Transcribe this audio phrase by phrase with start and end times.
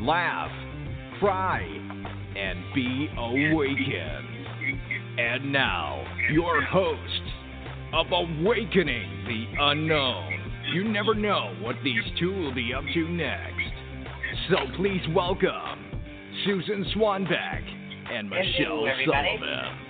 [0.00, 0.50] laugh,
[1.20, 1.62] cry,
[2.36, 4.28] and be awakened.
[5.18, 7.22] And now, your host
[7.92, 10.52] of Awakening the Unknown.
[10.72, 13.72] You never know what these two will be up to next.
[14.50, 16.02] So please welcome
[16.44, 17.62] Susan Swanbeck
[18.10, 19.38] and Michelle everybody.
[19.38, 19.84] Sullivan.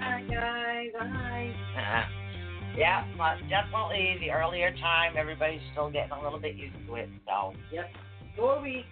[0.00, 1.54] Hi guys, hi.
[1.76, 5.14] Uh, yeah, but definitely the earlier time.
[5.16, 7.08] Everybody's still getting a little bit used to it.
[7.26, 7.90] So, Yep.
[8.36, 8.84] So are we.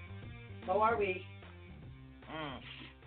[0.66, 1.24] So are we.
[2.30, 2.58] mm.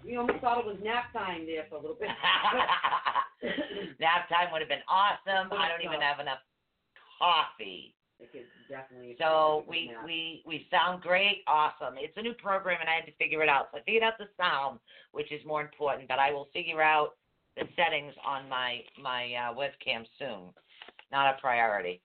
[0.05, 2.09] We almost thought it was nap time there for a little bit.
[3.99, 5.51] nap time would have been awesome.
[5.53, 6.39] I don't even have enough
[7.19, 7.93] coffee.
[8.69, 9.15] Definitely.
[9.19, 11.95] So we we we sound great, awesome.
[11.97, 13.69] It's a new program, and I had to figure it out.
[13.71, 14.79] So I figured out the sound,
[15.11, 16.07] which is more important.
[16.07, 17.15] But I will figure out
[17.57, 20.53] the settings on my my uh, webcam soon.
[21.11, 22.01] Not a priority.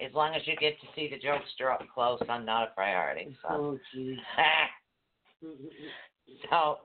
[0.00, 3.36] As long as you get to see the jokester up close, I'm not a priority.
[3.42, 4.16] So, Oh jeez.
[6.50, 6.78] so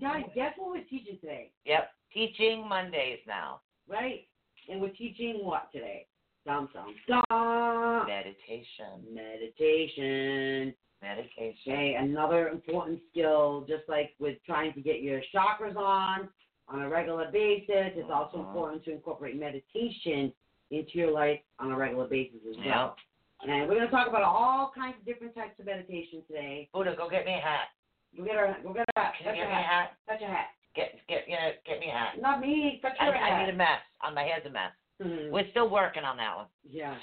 [0.00, 3.60] Guys, guess what we're teaching today, yep, teaching Mondays now.
[3.88, 4.26] right?
[4.70, 6.06] And we're teaching what today?
[6.44, 8.06] Dum dum dum.
[8.06, 10.74] Meditation, Meditation.
[11.02, 11.72] meditation.
[11.72, 16.28] Okay, another important skill, just like with trying to get your chakras on
[16.68, 18.46] on a regular basis, it's also Mhm.
[18.46, 20.32] important to incorporate meditation
[20.70, 22.96] into your life on a regular basis as well.
[23.44, 23.48] Yep.
[23.50, 26.68] And we're going to talk about all kinds of different types of meditation today.
[26.72, 27.68] Buddha, go get me a hat.
[28.16, 29.12] Go get our, go get a hat.
[29.18, 29.64] Can you a get me a hat.
[29.64, 29.96] hat?
[30.08, 30.46] Touch a hat.
[30.74, 32.20] Get get you know, get me a hat.
[32.20, 32.78] Not me.
[32.82, 33.80] Touch I, your I need a mess.
[34.02, 34.72] On my head's a mess.
[35.02, 35.30] Mhm.
[35.30, 36.46] We're still working on that one.
[36.68, 36.96] yeah.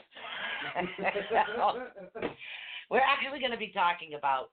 [2.89, 4.49] We're actually going to be talking about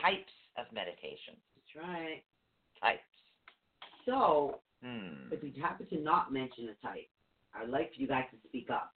[0.00, 1.34] types of meditation.
[1.56, 2.22] That's right.
[2.80, 3.02] Types.
[4.06, 5.32] So, Hmm.
[5.32, 7.08] if we happen to not mention a type,
[7.54, 8.92] I'd like for you guys to speak up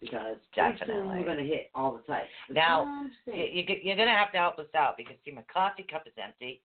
[0.00, 1.18] because pretty soon Definitely.
[1.18, 2.28] we're going to hit all the types.
[2.48, 3.56] That's Now, You, saying.
[3.68, 6.12] you, you're going to have to help us out because, see, my coffee cup is
[6.22, 6.60] empty,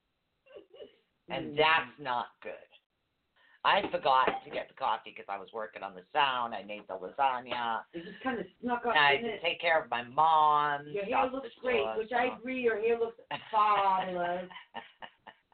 [1.30, 1.58] and Mm.
[1.58, 2.54] that's not good.
[3.66, 6.56] I forgot to get the coffee because I was working on the sound.
[6.56, 7.82] I made the lasagna.
[7.94, 9.42] It just kind of snuck up And I in had to it.
[9.44, 10.88] take care of my mom.
[10.88, 12.62] Your hair shut looks great, door, which I agree.
[12.62, 13.20] Your hair looks
[13.52, 14.50] fabulous.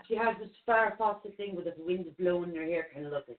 [0.09, 3.35] She has this Farrah Fawcett thing with the wind blowing her hair, kind of looking.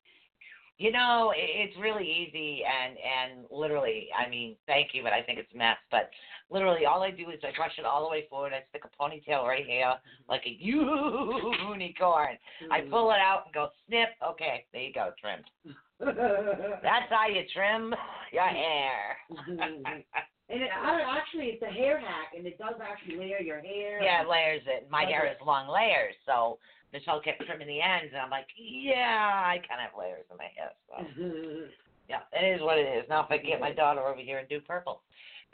[0.76, 5.38] You know, it's really easy and and literally, I mean, thank you, but I think
[5.38, 5.76] it's a mess.
[5.90, 6.10] But
[6.50, 8.52] literally, all I do is I brush it all the way forward.
[8.52, 9.94] I stick a ponytail right here,
[10.28, 12.36] like a unicorn.
[12.72, 12.90] I Mm.
[12.90, 14.08] pull it out and go snip.
[14.26, 15.44] Okay, there you go, trimmed.
[16.00, 17.94] That's how you trim
[18.32, 19.16] your hair.
[19.46, 24.02] and it, actually, it's a hair hack, and it does actually layer your hair.
[24.02, 24.88] yeah, it layers it.
[24.90, 26.58] My hair is long layers, so
[26.94, 30.38] Michelle kept trimming the ends, and I'm like, yeah, I kind of have layers in
[30.38, 30.70] my hair.
[30.88, 31.66] So.
[32.06, 33.04] Yeah, it is what it is.
[33.08, 35.00] Now if I get my daughter over here and do purple.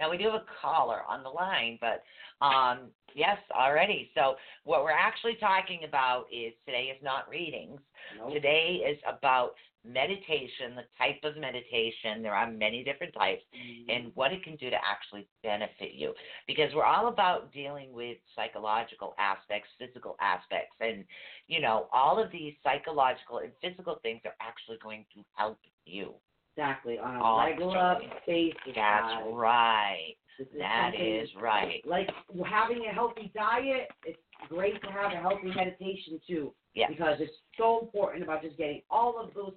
[0.00, 2.02] Now we do have a caller on the line, but
[2.44, 4.10] um yes, already.
[4.16, 4.34] So
[4.64, 7.78] what we're actually talking about is today is not readings.
[8.18, 8.32] Nope.
[8.32, 9.52] Today is about
[9.84, 12.22] meditation, the type of meditation.
[12.22, 13.42] There are many different types
[13.88, 14.08] and mm-hmm.
[14.14, 16.14] what it can do to actually benefit you.
[16.46, 21.04] Because we're all about dealing with psychological aspects, physical aspects, and
[21.46, 26.14] you know, all of these psychological and physical things are actually going to help you.
[26.56, 28.58] Exactly, on a Oh, regular basis.
[28.74, 30.14] That's right.
[30.38, 31.82] Is That is right.
[31.86, 32.08] Like
[32.46, 36.52] having a healthy diet, it's great to have a healthy meditation too.
[36.74, 36.88] Yeah.
[36.88, 39.52] Because it's so important about just getting all of those,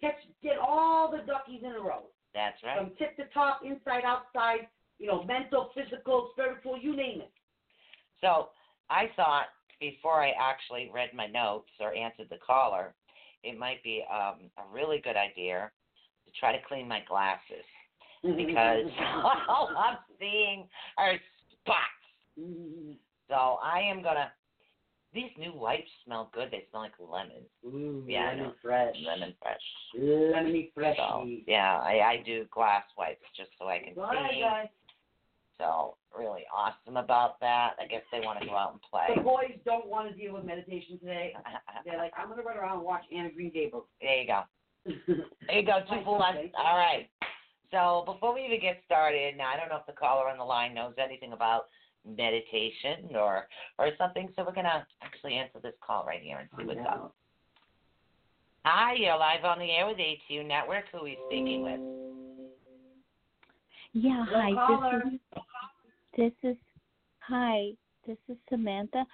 [0.00, 2.04] catch, get all the duckies in a row.
[2.34, 2.78] That's right.
[2.78, 4.68] From tip to top, inside, outside,
[4.98, 7.32] you know, mental, physical, spiritual, you name it.
[8.20, 8.48] So
[8.88, 9.46] I thought
[9.80, 12.94] before I actually read my notes or answered the caller,
[13.42, 15.70] it might be um, a really good idea
[16.26, 17.64] to try to clean my glasses
[18.22, 18.84] because
[19.48, 21.14] all I'm seeing are
[21.62, 21.80] spots.
[23.28, 24.30] So I am gonna.
[25.12, 26.50] These new wipes smell good.
[26.52, 27.42] They smell like lemon.
[27.66, 28.94] Ooh, Yeah, I lemon fresh.
[29.04, 29.60] Lemon fresh.
[29.98, 30.96] Lemony fresh.
[30.96, 34.40] So yeah, I, I do glass wipes just so I can ahead, see.
[34.40, 34.68] guys.
[35.58, 37.72] So really awesome about that.
[37.80, 39.06] I guess they want to go out and play.
[39.14, 41.34] The boys don't want to deal with meditation today.
[41.84, 43.84] They're like, I'm gonna run around and watch Anne of Green Gables.
[44.00, 44.42] there you go.
[45.46, 45.80] There you go.
[45.90, 46.38] Two full left.
[46.56, 47.10] All right.
[47.72, 50.44] So before we even get started, now I don't know if the caller on the
[50.44, 51.66] line knows anything about
[52.06, 53.46] meditation or
[53.78, 54.28] or something.
[54.36, 57.14] So we're gonna actually answer this call right here and see what's up.
[58.64, 60.84] Hi, you're live on the air with ATU Network.
[60.92, 61.80] Who are we speaking with?
[63.92, 64.52] Yeah, hi.
[64.54, 65.02] caller.
[66.16, 66.56] This is this is
[67.20, 67.70] hi.
[68.06, 69.04] This is Samantha.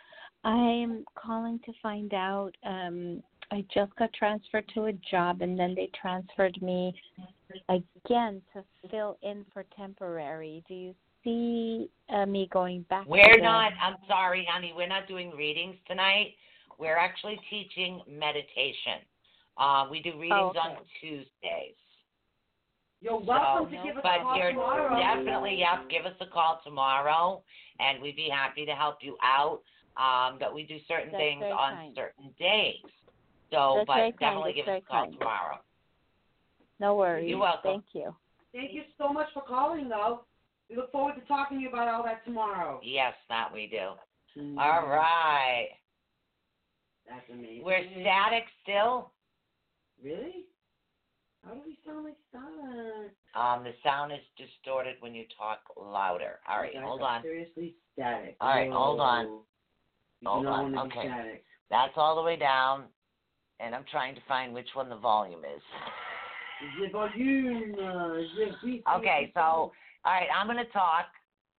[0.44, 2.52] I'm calling to find out.
[2.64, 3.22] Um,
[3.52, 6.92] I just got transferred to a job, and then they transferred me
[7.68, 10.64] again to fill in for temporary.
[10.66, 10.94] Do you
[11.26, 13.06] see uh, me going back?
[13.06, 13.72] We're the- not.
[13.82, 14.72] I'm sorry, honey.
[14.74, 16.34] We're not doing readings tonight.
[16.78, 19.02] We're actually teaching meditation.
[19.58, 20.58] Uh, we do readings okay.
[20.58, 21.76] on Tuesdays.
[23.00, 24.96] You're welcome So, to give us a but call you're tomorrow.
[24.98, 25.78] definitely yes.
[25.90, 27.42] Give us a call tomorrow,
[27.80, 29.60] and we'd be happy to help you out.
[29.96, 31.94] Um, but we do certain That's things on kind.
[31.96, 32.82] certain days.
[33.50, 35.12] So, That's but definitely give us a call kind.
[35.18, 35.58] tomorrow.
[36.78, 37.28] No worries.
[37.30, 37.62] You're welcome.
[37.62, 38.14] Thank you.
[38.52, 40.24] Thank you so much for calling, though.
[40.68, 42.80] We look forward to talking to you about all that tomorrow.
[42.82, 43.92] Yes, that we do.
[44.36, 44.58] Mhm.
[44.58, 45.70] All right.
[47.08, 47.64] That's amazing.
[47.64, 49.12] We're static still.
[50.02, 50.46] Really?
[51.44, 53.12] How do we sound like static?
[53.34, 56.40] Um, the sound is distorted when you talk louder.
[56.48, 57.22] All right, hold on.
[57.22, 58.36] Seriously static.
[58.40, 59.26] All right, hold on.
[60.20, 61.06] You Hold on, okay.
[61.06, 61.44] static.
[61.70, 62.84] That's all the way down,
[63.60, 65.62] and I'm trying to find which one the volume is.
[66.80, 68.16] The volume, uh,
[68.64, 69.72] je Okay, so
[70.06, 71.06] all right, I'm gonna talk,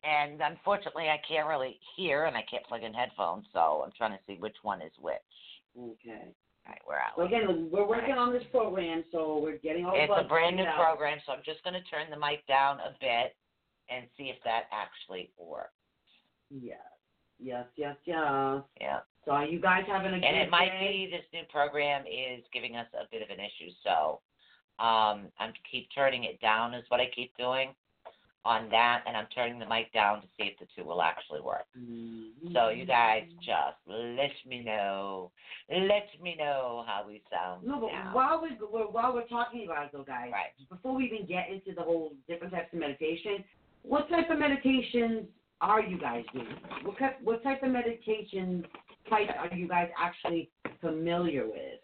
[0.03, 4.11] and unfortunately, I can't really hear, and I can't plug in headphones, so I'm trying
[4.17, 5.15] to see which one is which.
[5.77, 6.31] Okay.
[6.65, 7.27] All right, where are So we?
[7.27, 10.63] again, we're working on this program, so we're getting all the It's a brand new
[10.63, 10.77] out.
[10.77, 13.35] program, so I'm just gonna turn the mic down a bit
[13.89, 15.71] and see if that actually works.
[16.49, 16.79] Yes,
[17.39, 18.61] yes, yes, yes.
[18.79, 18.99] Yeah.
[19.25, 21.07] So are you guys having a good And it might day?
[21.07, 24.21] be this new program is giving us a bit of an issue, so
[24.79, 27.73] um, I'm keep turning it down is what I keep doing
[28.47, 31.41] on that, and I'm turning the mic down to see if the two will actually
[31.41, 31.65] work.
[31.77, 32.53] Mhm.
[32.53, 35.31] So you guys just let me know,
[35.69, 38.11] let me know how we sound No, but now.
[38.13, 40.53] while we we're, while we're talking about it, though, guys, Right.
[40.69, 43.43] before we even get into the whole different types of meditation,
[43.83, 45.27] what type of meditations
[45.59, 46.47] are you guys doing?
[46.83, 48.65] What type, what type of meditation
[49.09, 51.81] types are you guys actually familiar with?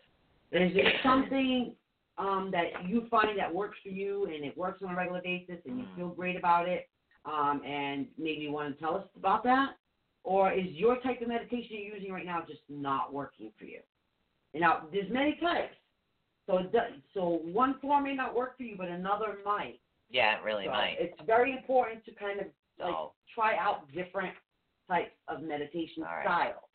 [0.51, 1.75] Is it something
[2.17, 5.57] um, that you find that works for you and it works on a regular basis
[5.65, 6.89] and you feel great about it,
[7.25, 9.77] um, and maybe you want to tell us about that?
[10.23, 13.79] Or is your type of meditation you're using right now just not working for you?
[14.53, 15.75] Now, there's many types.
[16.45, 16.59] So
[17.13, 19.79] so one form may not work for you, but another might.
[20.09, 20.95] Yeah, it really so might.
[20.99, 22.47] It's very important to kind of
[22.79, 24.33] like So try out different
[24.87, 26.25] types of meditation All right.
[26.25, 26.69] styles.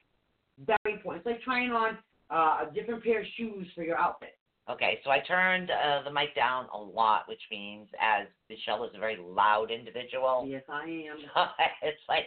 [0.66, 1.24] Very important.
[1.24, 1.98] It's like trying on
[2.30, 4.37] uh, a different pair of shoes for your outfit.
[4.68, 8.90] Okay, so I turned uh, the mic down a lot, which means as Michelle is
[8.94, 11.18] a very loud individual, Yes, I am.
[11.82, 12.26] it's like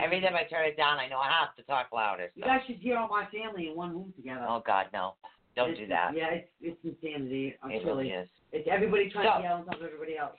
[0.00, 2.30] every time I turn it down, I know I have to talk louder.
[2.34, 4.46] You guys should hear all my family in one room together.
[4.48, 5.14] Oh God, no!
[5.56, 6.12] Don't It's- do that.
[6.14, 7.54] Yeah, it's it's insanity.
[7.62, 8.10] I'm It really.
[8.10, 8.28] is.
[8.52, 10.36] It's everybody trying So- to yell of everybody else.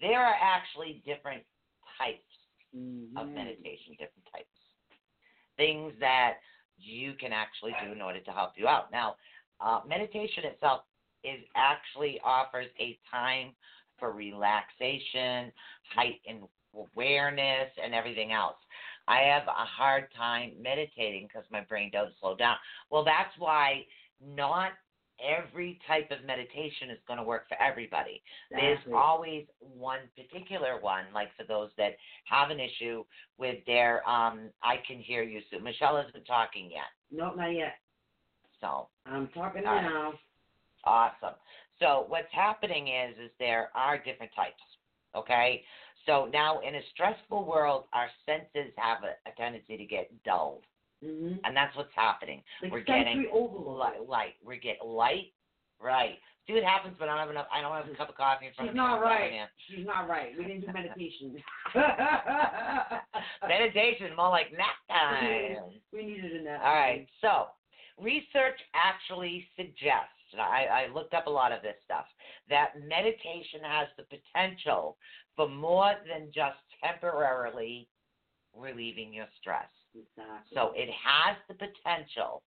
[0.00, 1.42] There are actually different
[1.98, 2.24] types
[2.74, 3.16] Mhm.
[3.16, 4.48] of meditation, different types.
[5.56, 6.38] Things that
[6.78, 8.90] you can actually do in order to help you out.
[8.90, 9.16] Now,
[9.60, 10.82] uh, meditation itself
[11.24, 13.52] is actually offers a time
[13.98, 15.52] for relaxation,
[15.94, 18.56] heightened awareness, and everything else.
[19.08, 22.56] I have a hard time meditating because my brain doesn't slow down.
[22.90, 23.84] Well, that's why
[24.24, 24.72] not
[25.20, 28.22] every type of meditation is going to work for everybody.
[28.50, 33.04] There's always one particular one, like for those that have an issue
[33.38, 35.62] with their um I can hear you soon.
[35.62, 36.88] Michelle isn't talking yet.
[37.10, 37.74] Nope, not yet.
[38.60, 39.82] So I'm talking right.
[39.82, 40.12] now.
[40.84, 41.34] awesome.
[41.78, 44.62] So what's happening is is there are different types.
[45.16, 45.62] Okay?
[46.06, 50.64] So now in a stressful world our senses have a, a tendency to get dulled.
[51.02, 52.42] hmm And that's what's happening.
[52.62, 53.78] Like We're getting overload.
[53.78, 54.34] light, light.
[54.44, 55.32] We get light.
[55.80, 56.18] Right.
[56.46, 58.46] See what happens when I don't have enough I don't have a cup of coffee
[58.48, 58.80] in front She's of me.
[58.80, 59.48] not I'm right.
[59.68, 60.32] She's not right.
[60.36, 61.36] We didn't do meditation.
[63.48, 65.56] Meditation, more like nap time.
[65.92, 66.60] we needed a nap.
[66.64, 67.06] All right.
[67.20, 67.46] So,
[68.02, 72.06] research actually suggests, and I, I looked up a lot of this stuff,
[72.48, 74.96] that meditation has the potential
[75.36, 77.88] for more than just temporarily
[78.56, 79.68] relieving your stress.
[79.94, 80.54] Exactly.
[80.54, 82.42] So, it has the potential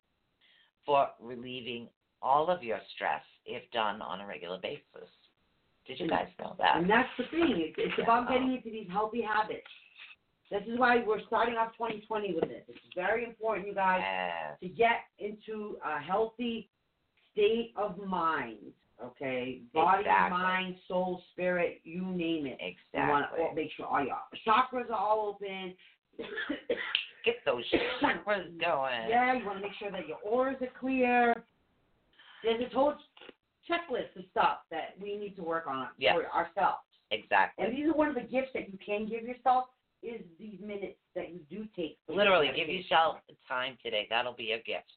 [0.86, 1.90] for relieving
[2.22, 5.10] all of your stress if done on a regular basis.
[5.86, 6.78] Did you guys know that?
[6.78, 7.56] And that's the thing.
[7.58, 8.04] It's, it's Yeah.
[8.06, 9.68] about getting into these healthy habits.
[10.54, 12.62] This is why we're starting off 2020 with this.
[12.68, 14.02] It's very important, you guys,
[14.62, 16.70] to get into a healthy
[17.32, 18.58] state of mind.
[19.04, 20.38] Okay, body, Exactly.
[20.38, 22.60] mind, soul, spirit, you name it.
[22.62, 23.02] Exactly.
[23.02, 24.16] You want to make sure all your
[24.48, 25.74] chakras are all open.
[27.26, 27.64] Get those
[28.02, 29.10] chakras going.
[29.10, 31.34] Yeah, you want to make sure that your auras are clear.
[32.44, 32.94] There's a whole
[33.70, 36.14] checklist of stuff that we need to work on Yes.
[36.16, 36.84] for ourselves.
[37.12, 37.66] Exactly.
[37.66, 39.66] And these are one of the gifts that you can give yourself
[40.04, 41.98] is these minutes that you do take.
[42.08, 43.18] Literally, give yourself
[43.48, 44.08] time today.
[44.10, 44.92] That'll be a gift.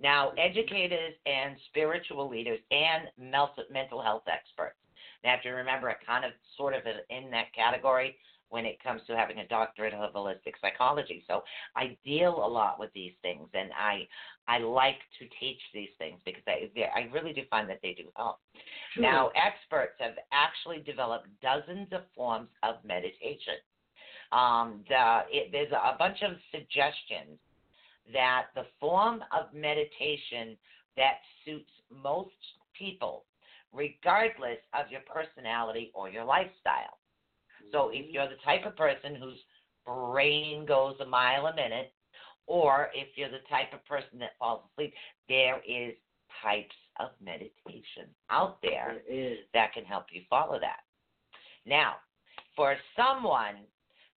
[0.00, 4.76] Now, educators and spiritual leaders and mental health experts.
[5.22, 8.16] Now, have to remember, I kind of sort of in that category
[8.52, 11.24] when it comes to having a doctorate of holistic psychology.
[11.26, 11.42] So
[11.74, 14.06] I deal a lot with these things, and I
[14.46, 17.94] I like to teach these things because I they- I really do find that they
[17.94, 18.40] do help.
[18.92, 19.02] True.
[19.02, 23.54] Now, experts have actually developed dozens of forms of meditation.
[24.32, 27.38] Um, the, it, there's a bunch of suggestions
[28.12, 30.56] that the form of meditation
[30.96, 31.70] that suits
[32.02, 32.30] most
[32.76, 33.24] people,
[33.72, 36.98] regardless of your personality or your lifestyle.
[37.70, 39.38] So, if you're the type of person whose
[39.86, 41.92] brain goes a mile a minute,
[42.46, 44.92] or if you're the type of person that falls asleep,
[45.28, 45.94] there is
[46.42, 49.02] types of meditation out there
[49.54, 50.80] that can help you follow that.
[51.66, 51.96] Now,
[52.56, 53.56] for someone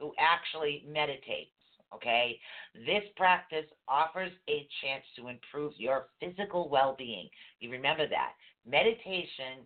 [0.06, 1.50] who actually meditates,
[1.94, 2.38] okay,
[2.76, 7.28] this practice offers a chance to improve your physical well being.
[7.60, 8.34] You remember that.
[8.70, 9.66] Meditation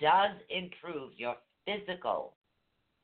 [0.00, 1.36] does improve your
[1.66, 2.34] physical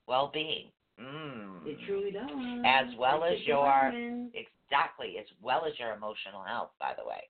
[0.06, 0.70] well being.
[1.00, 1.66] Mm.
[1.66, 2.30] It truly does.
[2.64, 3.92] As well I as your-.
[4.34, 7.22] Exactly, as well as your emotional health, by the way.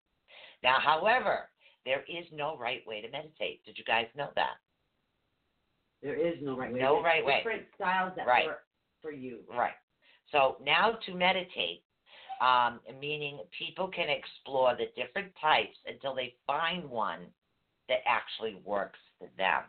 [0.63, 1.49] Now, however,
[1.87, 3.65] there is no right way to meditate.
[3.65, 4.57] Did you guys know that?
[6.03, 6.81] There is no right way.
[6.81, 7.39] No right way.
[7.39, 8.47] Different styles that Right.
[8.47, 8.68] work
[9.03, 9.39] for you.
[9.49, 9.73] Right.
[10.33, 11.83] So now to meditate,
[12.41, 17.21] um, meaning people can explore the different types until they find one
[17.89, 19.63] that actually works for them.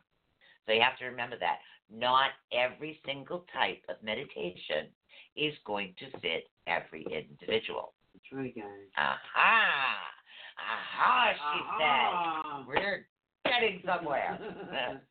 [0.65, 1.59] So you have to remember that.
[1.91, 4.88] Not every single type of meditation
[5.36, 7.93] is going to fit every individual.
[8.13, 8.65] That's right, guys.
[8.98, 9.57] Aha!
[10.59, 12.12] Aha, she said.
[12.13, 12.65] Ah.
[12.67, 13.05] We're
[13.45, 14.38] getting somewhere.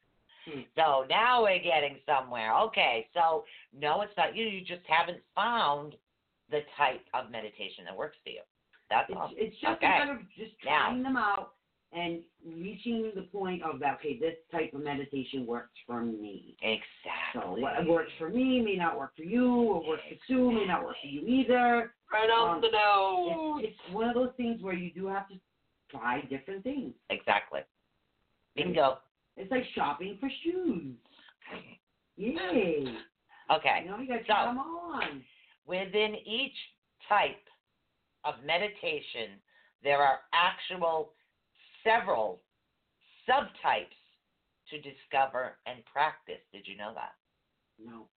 [0.77, 2.55] So now we're getting somewhere.
[2.55, 3.45] Okay, so
[3.79, 4.47] no, it's not you.
[4.47, 5.95] You just haven't found
[6.51, 8.41] the type of meditation that works for you.
[8.91, 9.31] That's It's, all.
[9.37, 9.87] it's just Okay.
[9.87, 10.87] a matter of just Now.
[10.89, 11.53] trying them out
[11.93, 13.97] and reaching the point of that.
[13.97, 16.57] Okay, this type of meditation works for me.
[16.61, 17.63] So Exactly.
[17.63, 20.85] what works for me may not work for you, or works for Sue may not
[20.85, 21.93] work for you either.
[22.13, 23.63] right on um, the nose.
[23.63, 25.35] It's, it's one of those things where you do have to
[25.91, 26.95] try different things.
[27.11, 27.61] Exactly.
[28.57, 28.99] Bingo.
[29.39, 30.95] It's like shopping for shoes.
[32.17, 32.85] Yay!
[33.51, 33.81] Okay.
[33.85, 35.25] You know, you got to So- them on.
[35.67, 36.57] Within each
[37.09, 37.47] type
[38.25, 39.41] of meditation,
[39.83, 41.13] there are actual
[41.85, 42.41] several
[43.29, 43.95] subtypes
[44.71, 46.41] to discover and practice.
[46.53, 47.13] Did you know that?
[47.79, 48.09] No.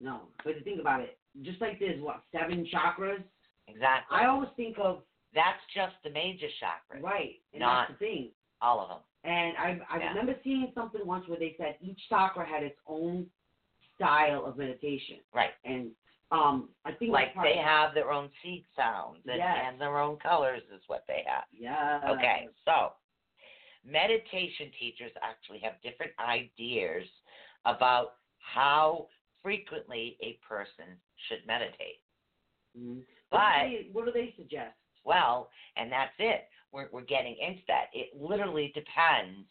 [0.00, 0.28] No.
[0.44, 1.18] But think about it.
[1.42, 3.22] Just like there's what seven chakras.
[3.68, 4.18] Exactly.
[4.18, 5.02] I always think of
[5.34, 7.02] That's just the major chakras.
[7.02, 8.30] right, and Not- that's the thing.
[8.60, 8.98] All of them.
[9.26, 10.08] And I I Yeah.
[10.10, 13.28] remember seeing something once where they said each chakra had its own
[13.96, 15.52] style of meditation, Right.
[15.64, 15.90] and
[16.30, 19.58] um I think Like they of- have their own seed sounds and, Yes.
[19.64, 21.44] and their own colors is what they have.
[21.52, 22.00] Yeah.
[22.12, 22.92] Okay, so
[23.84, 27.08] meditation teachers actually have different ideas
[27.64, 29.08] about how
[29.42, 32.00] frequently a person should meditate.
[32.76, 33.04] Mhm.
[33.30, 34.76] But- what do, they, what do they suggest?
[35.04, 36.48] Well, and that's it.
[36.76, 37.86] We're, we're getting into that.
[37.94, 39.48] It literally depends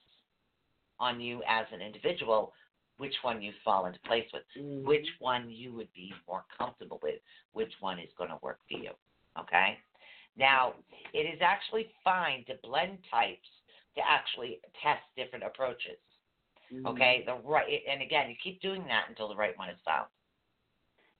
[0.99, 2.53] on you as an individual
[2.97, 4.85] which one you fall into place with, Mhm.
[4.85, 7.19] which one you would be more comfortable with,
[7.53, 8.91] which one is going to work for you.
[9.39, 9.79] Okay?
[10.37, 10.75] Now,
[11.13, 13.49] it is actually fine to blend types
[13.95, 15.97] to actually test different approaches.
[16.71, 16.85] Mhm.
[16.85, 17.23] Okay?
[17.25, 20.07] The right and again, you keep doing that until the right one is found.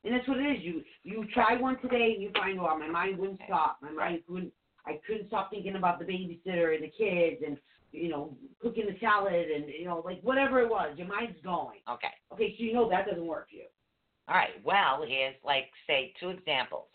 [0.03, 0.61] And that's what it is.
[0.61, 3.81] You you try one today and you find, oh, my mind wouldn't stop.
[3.81, 4.53] My mind couldn't.
[4.85, 7.57] I couldn't stop thinking about the babysitter and the kids and
[7.91, 10.97] you know cooking the salad and you know like whatever it was.
[10.97, 11.79] Your mind's going.
[11.89, 12.13] Okay.
[12.33, 13.65] Okay, so you know that doesn't work for you.
[14.27, 14.63] All right.
[14.63, 16.87] Well, here's like say two examples.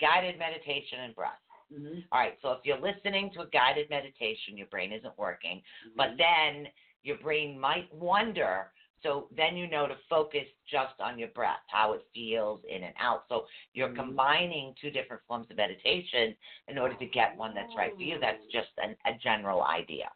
[0.00, 1.32] Guided meditation and breath.
[1.72, 2.00] Mm-hmm.
[2.10, 5.62] All right, so if you're listening to a guided meditation, your brain isn't working,
[5.96, 6.66] but then
[7.02, 8.72] your brain might wonder.
[9.02, 12.94] So then you know to focus just on your breath, how it feels in and
[12.98, 13.24] out.
[13.28, 13.96] So you're Mhm.
[13.96, 16.36] combining two different forms of meditation
[16.68, 18.18] in order to get one that's right for you.
[18.18, 20.10] That's just an, a general idea.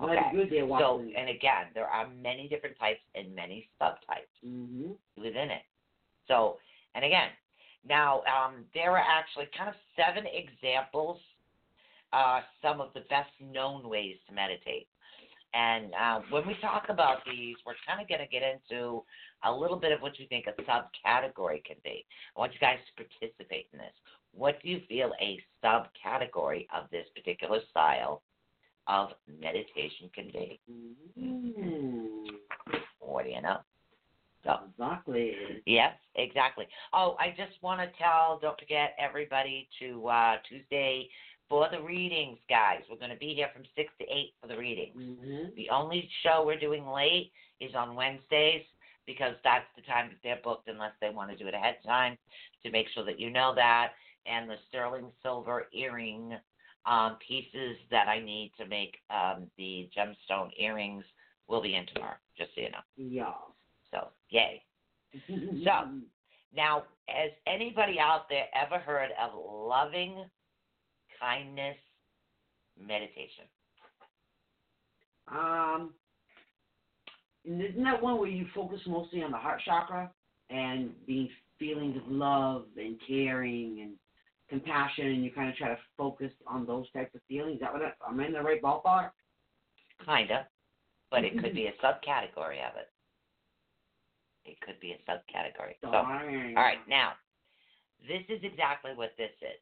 [0.00, 0.58] Okay.
[0.80, 4.92] So, and again, there are many different types and many subtypes mm-hmm.
[5.16, 5.62] within it.
[6.26, 6.58] So,
[6.94, 7.30] and again,
[7.88, 11.20] now um, there are actually kind of seven examples,
[12.12, 14.88] uh, some of the best known ways to meditate.
[15.54, 19.02] And uh, when we talk about these, we're kind of going to get into
[19.44, 22.04] a little bit of what you think a subcategory can be.
[22.36, 23.94] I want you guys to participate in this.
[24.34, 28.22] What do you feel a subcategory of this particular style
[28.86, 30.60] of meditation can be?
[31.18, 32.24] Mm,
[33.00, 33.58] What do you know?
[34.44, 35.32] So, exactly.
[35.66, 36.66] Yes, exactly.
[36.92, 41.08] Oh, I just want to tell, don't forget everybody to uh, Tuesday
[41.48, 42.80] for the readings, guys.
[42.90, 44.96] We're going to be here from 6 to 8 for the readings.
[44.96, 45.54] Mm-hmm.
[45.56, 48.62] The only show we're doing late is on Wednesdays
[49.06, 51.86] because that's the time that they're booked unless they want to do it ahead of
[51.88, 52.18] time
[52.62, 53.92] to make sure that you know that.
[54.26, 56.36] And the sterling silver earring
[56.84, 61.04] um, pieces that I need to make um, the gemstone earrings
[61.48, 62.78] will be in tomorrow, just so you know.
[62.96, 63.32] Yeah.
[63.90, 64.62] So, yay.
[65.64, 65.88] So-
[66.54, 70.24] Now, has anybody out there ever heard of loving
[71.20, 71.76] kindness
[72.80, 73.44] meditation?
[75.28, 75.92] Um,
[77.44, 80.10] isn't that one where you focus mostly on the heart chakra
[80.50, 83.92] and being feelings of love and caring and
[84.48, 87.56] compassion, and you kind of try to focus on those types of feelings?
[87.56, 89.10] Is that what I, am I in the right ballpark?
[90.04, 90.46] Kinda,
[91.10, 92.88] but it could be a subcategory of it.
[94.44, 95.74] It could be a subcategory.
[95.82, 95.90] So,
[96.56, 97.12] all right, now,
[98.06, 99.60] this is exactly what this is.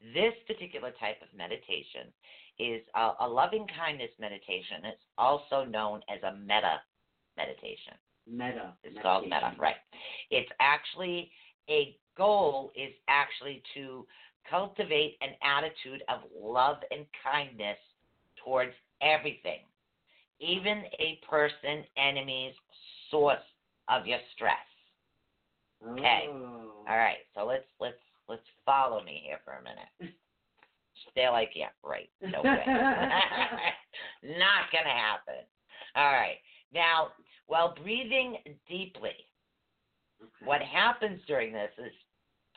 [0.00, 2.12] This particular type of meditation
[2.58, 4.84] is a, a loving kindness meditation.
[4.84, 6.80] It's also known as a metta
[7.36, 7.94] meditation.
[8.30, 8.74] Metta.
[8.84, 9.76] It's called metta, right?
[10.30, 11.30] It's actually
[11.70, 14.06] a goal is actually to
[14.48, 17.78] cultivate an attitude of love and kindness
[18.44, 19.60] towards everything,
[20.40, 22.54] even a person, enemy's
[23.10, 23.38] source
[23.88, 24.56] of your stress.
[25.86, 26.24] Okay.
[26.28, 26.84] Oh.
[26.88, 27.96] All right, so let's let's
[28.28, 30.14] let's follow me here for a minute.
[31.14, 32.10] They're like, yeah, right.
[32.20, 32.62] No way.
[34.22, 35.44] Not gonna happen.
[35.96, 36.36] All right.
[36.72, 37.08] Now,
[37.46, 38.36] while breathing
[38.68, 39.12] deeply,
[40.20, 40.46] Okay.
[40.46, 41.92] what happens during this is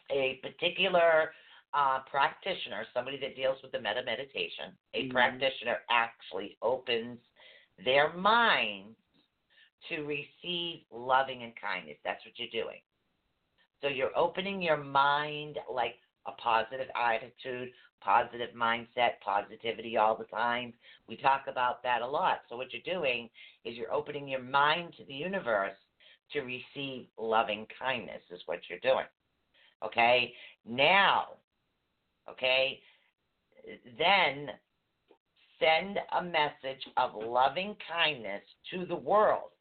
[0.10, 1.32] a particular
[1.74, 5.12] uh, practitioner, somebody that deals with the metta meditation, a Mhm.
[5.12, 7.20] practitioner actually opens
[7.77, 8.96] their mind
[9.90, 11.98] to receive loving and kindness.
[12.03, 12.81] That's what you're doing.
[13.81, 15.96] So you're opening your mind like
[16.27, 17.70] a positive attitude,
[18.01, 20.74] positive mindset, positivity all the time.
[21.07, 22.41] We talk about that a lot.
[22.50, 23.29] So what you're doing
[23.65, 25.77] is you're opening your mind to the universe
[26.33, 29.05] to receive loving kindness is what you're doing.
[29.83, 30.33] Okay?
[30.65, 31.25] Now,
[32.29, 32.79] okay,
[33.98, 34.50] then
[35.59, 38.41] send a message of loving kindness
[38.72, 39.51] to the world.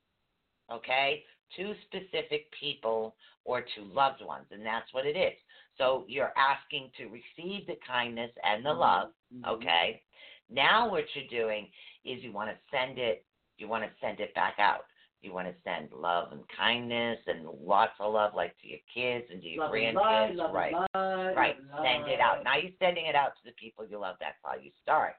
[0.72, 1.24] Okay?
[1.56, 5.32] To specific people or to loved ones, and that's what it is.
[5.78, 9.46] So you're asking to receive the kindness and the love, Mhm.
[9.46, 10.02] okay?
[10.50, 11.70] Now what you're doing
[12.04, 13.24] is you want to send it
[13.58, 14.86] you want to send it back out.
[15.20, 19.30] You want to send love and kindness and lots of love like to your kids
[19.30, 20.36] and to your Love and grandkids.
[20.36, 20.72] love right.
[20.72, 21.56] light, right.
[21.70, 22.42] love Send it out.
[22.42, 24.16] Now you're sending it out to the people you love.
[24.18, 25.16] That's how you start.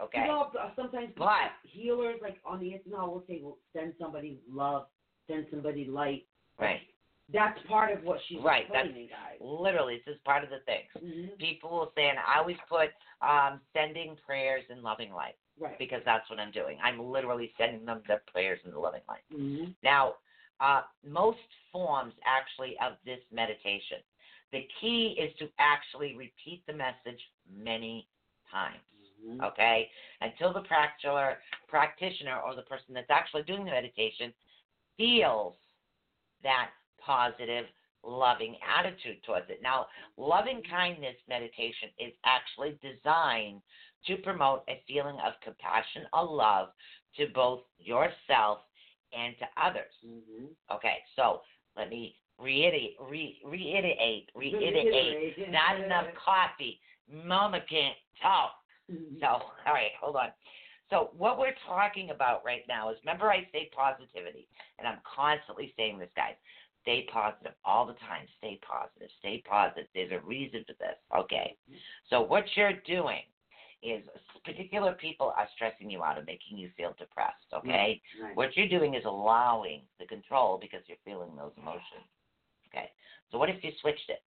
[0.00, 0.22] Okay.
[0.22, 4.40] You know, uh, sometimes But- healers, like on the internet, will say, "Well, send somebody
[4.48, 4.88] love,
[5.28, 6.26] send somebody light."
[6.58, 6.82] Right.
[7.32, 9.38] That's part of what she's Right, that's- guys.
[9.40, 10.86] Literally, this is part of the thing.
[10.94, 11.38] Mhm.
[11.38, 15.78] People will say, and I always put um, sending prayers and loving light Right.
[15.78, 16.78] because that's what I'm doing.
[16.82, 19.24] I'm literally sending them the prayers and the loving light.
[19.30, 20.16] hmm Now,
[20.60, 21.40] uh, most
[21.72, 24.02] forms actually of this meditation,
[24.52, 28.06] the key is to actually repeat the message many
[28.50, 28.84] times.
[29.20, 34.32] hmm Okay, until the practitioner, practitioner or the person that's actually doing the meditation
[34.98, 35.56] feels
[36.42, 36.70] that
[37.06, 37.66] positive,
[38.02, 39.60] loving attitude towards it.
[39.62, 43.62] Now, loving kindness meditation is actually designed
[44.06, 46.68] to promote a feeling of compassion or love
[47.16, 48.58] to both yourself
[49.12, 49.92] and to others.
[50.04, 51.40] hmm Okay, so
[51.76, 55.50] let me reiterate, re, reiterate, reiterate.
[55.50, 56.80] Not enough coffee.
[57.10, 58.52] Mama can't talk.
[58.90, 59.20] Mhm.
[59.20, 60.32] So, all right, hold on.
[60.90, 65.72] So, what we're talking about right now is remember, I say positivity, and I'm constantly
[65.76, 66.34] saying this, guys.
[66.86, 68.26] Stay positive all the time.
[68.38, 69.08] Stay positive.
[69.18, 69.86] Stay positive.
[69.92, 70.94] There's a reason for this.
[71.18, 71.56] Okay.
[72.08, 73.22] So, what you're doing
[73.82, 74.04] is
[74.44, 77.50] particular people are stressing you out and making you feel depressed.
[77.52, 78.00] Okay.
[78.22, 78.36] Right.
[78.36, 82.06] What you're doing is allowing the control because you're feeling those emotions.
[82.70, 82.90] Okay.
[83.32, 84.22] So, what if you switched it?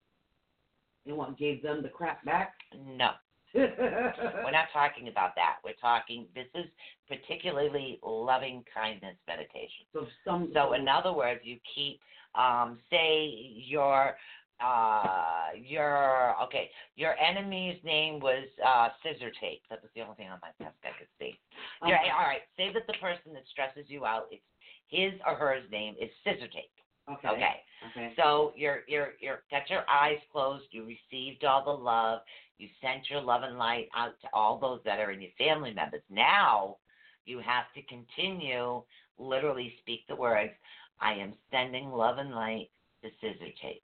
[1.07, 2.55] And what gave them the crap back?
[2.75, 3.11] No.
[3.55, 5.57] We're not talking about that.
[5.64, 6.66] We're talking, this is
[7.09, 9.87] particularly loving kindness meditation.
[9.92, 10.51] So some.
[10.53, 12.01] So, in other words, you keep,
[12.37, 13.27] um, say,
[13.66, 14.16] you're
[14.64, 19.62] uh, your okay, your enemy's name was uh, Scissor Tape.
[19.68, 21.38] That was the only thing on my desk I could see.
[21.85, 22.11] Yeah, Okay.
[22.11, 22.40] all right.
[22.57, 24.42] Say that the person that stresses you out, it's
[24.88, 26.72] his or her name is Scissor Tape.
[27.11, 27.29] Okay.
[27.29, 27.57] Okay.
[27.90, 28.14] Okay.
[28.16, 30.64] So you're you're you're got your eyes closed.
[30.70, 32.20] You received all the love.
[32.59, 35.75] You sent your love and light out to all those that are in your family
[35.75, 36.03] members.
[36.09, 36.79] Now
[37.27, 38.83] you have to continue.
[39.18, 40.53] Literally speak the words.
[41.00, 42.70] I am sending love and light
[43.02, 43.82] to Scissor Tape.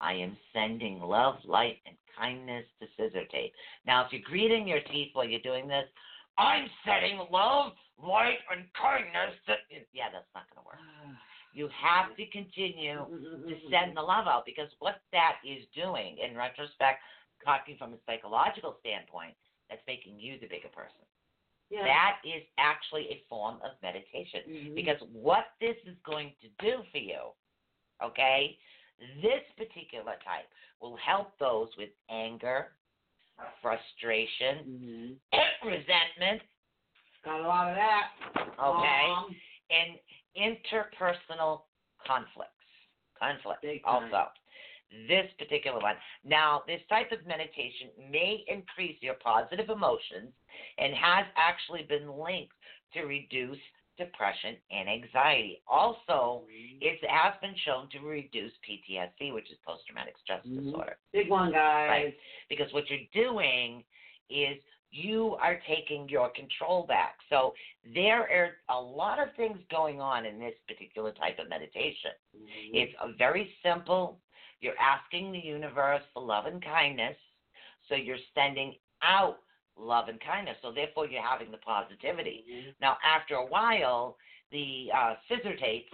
[0.00, 3.52] I am sending love, light, and kindness to Scissor Tape.
[3.86, 5.84] Now, if you're greeting your teeth while you're doing this,
[6.38, 9.54] I'm sending love, light, and kindness to.
[9.92, 10.78] Yeah, that's not going to work.
[11.54, 16.34] You have to continue to send the love out because what that is doing, in
[16.34, 16.98] retrospect,
[17.46, 19.38] talking from a psychological standpoint,
[19.70, 21.06] that's making you the bigger person.
[21.74, 21.84] Yeah.
[21.84, 24.74] That is actually a form of meditation Mhm.
[24.74, 27.34] because what this is going to do for you,
[28.02, 28.56] okay,
[29.20, 30.48] this particular type
[30.80, 32.76] will help those with anger,
[33.60, 35.64] frustration, Mhm.
[35.64, 36.42] resentment,
[37.24, 38.12] Got a lot of that.
[38.58, 39.98] okay, Um, and
[40.36, 41.64] interpersonal
[41.98, 42.50] conflicts.
[43.14, 44.30] Conflict also.
[45.08, 45.96] This particular one.
[46.24, 50.32] Now, this type of meditation may increase your positive emotions
[50.78, 52.54] and has actually been linked
[52.94, 53.58] to reduce
[53.98, 55.62] depression and anxiety.
[55.66, 56.44] Also,
[56.80, 60.64] it has been shown to reduce PTSD, which is post traumatic stress Mhm.
[60.64, 60.96] disorder.
[61.12, 61.88] Big one, guys.
[61.88, 62.18] Right.
[62.48, 63.84] Because what you're doing
[64.28, 67.18] is you are taking your control back.
[67.28, 67.54] So
[67.84, 72.12] there are a lot of things going on in this particular type of meditation.
[72.36, 72.70] Mhm.
[72.74, 74.20] It's a very simple.
[74.64, 77.16] You're asking the universe for love and kindness.
[77.88, 79.36] So you're sending out
[79.76, 80.56] love and kindness.
[80.62, 82.44] So therefore you're having the positivity.
[82.48, 82.74] Mhm.
[82.80, 84.16] Now after a while,
[84.50, 85.88] the uh, scissor tape,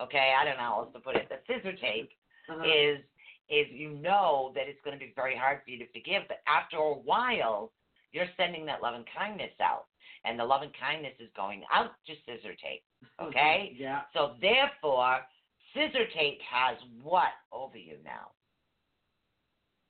[0.00, 2.10] okay, I don't know how else to put it, the scissor tape
[2.48, 2.64] Uh-huh.
[2.66, 3.00] is
[3.48, 6.40] is you know that it's going to be very hard for you to forgive, but
[6.46, 7.72] after a while,
[8.12, 9.86] you're sending that love and kindness out,
[10.24, 12.84] and the love and kindness is going out to scissor tape.
[13.20, 14.02] Okay, Yeah.
[14.14, 15.26] so therefore,
[15.74, 18.30] scissor tape has what over you now?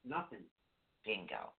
[0.05, 0.45] Nothing.
[1.05, 1.53] Bingo.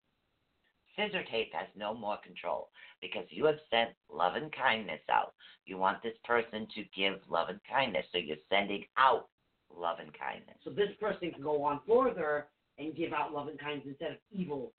[0.97, 2.69] Scissor tape has no more control
[3.01, 5.35] because you have sent love and kindness out.
[5.65, 9.29] You want this person to give love and kindness, so you're sending out
[9.75, 10.57] love and kindness.
[10.65, 12.47] So this person can go on further
[12.79, 14.73] and give out love and kindness instead of evil.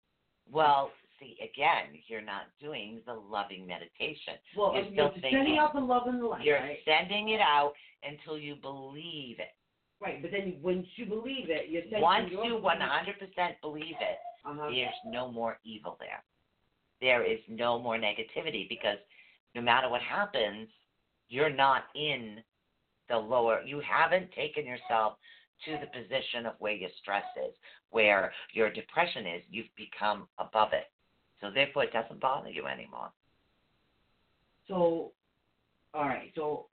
[0.51, 4.34] Well, see, again, you're not doing the loving meditation.
[4.57, 6.79] Well, You're you're still sending out the love and the light, You're right?
[6.86, 9.53] sending it out until you believe it.
[10.01, 14.69] Right, but then once you believe it, you're sending Once you 100% believe it, Uh-huh.
[14.71, 16.23] there's no more evil there.
[16.99, 18.97] There is no more negativity because
[19.53, 20.69] no matter what happens,
[21.29, 22.43] you're not in
[23.10, 25.17] the lower, you haven't taken yourself
[25.65, 27.53] to the position of where your stress is,
[27.91, 29.43] where your depression is.
[29.49, 30.86] You've become above it.
[31.41, 33.12] So therefore, it doesn't bother you anymore.
[34.67, 35.12] So,
[35.93, 36.32] all right.
[36.36, 36.67] So,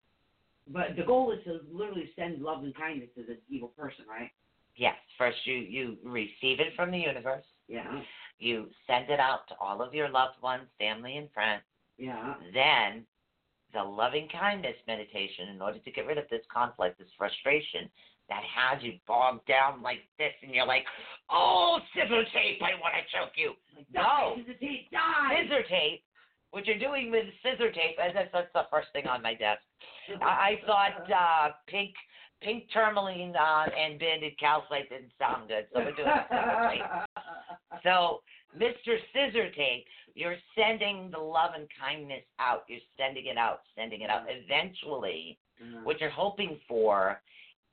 [0.68, 4.30] but the goal is to literally send love and kindness to this evil person, right?
[4.76, 7.46] Yes, first you, you receive it from the universe.
[7.68, 8.02] Yeah.
[8.40, 11.64] You send it out to all of your loved ones, family, and friends.
[11.98, 12.36] Yeah.
[12.54, 13.06] Then
[13.74, 17.90] the loving kindness meditation, in order to get rid of this conflict, this frustration
[18.30, 20.84] that has you bogged down like this, and you're like,
[21.30, 23.54] oh, scissor tape, I want to choke you.
[23.76, 24.36] Like, No.
[24.36, 25.42] die, hesitate, die.
[25.44, 26.04] Scissor tape,
[26.52, 29.62] what you're doing with scissor tape, that's, that's the first thing on my desk.
[30.22, 31.94] I, I thought uh, pink
[32.44, 36.84] pink tourmaline uh, and banded calcite didn't sound good, so we're doing scissor tape.
[37.84, 38.22] So,
[38.58, 38.98] Mr.
[39.14, 39.86] Scissor Tape,
[40.16, 42.64] you're sending the love and kindness out.
[42.68, 44.24] You're sending it out, sending it out.
[44.28, 45.82] Eventually, Uh-huh.
[45.84, 47.22] what you're hoping for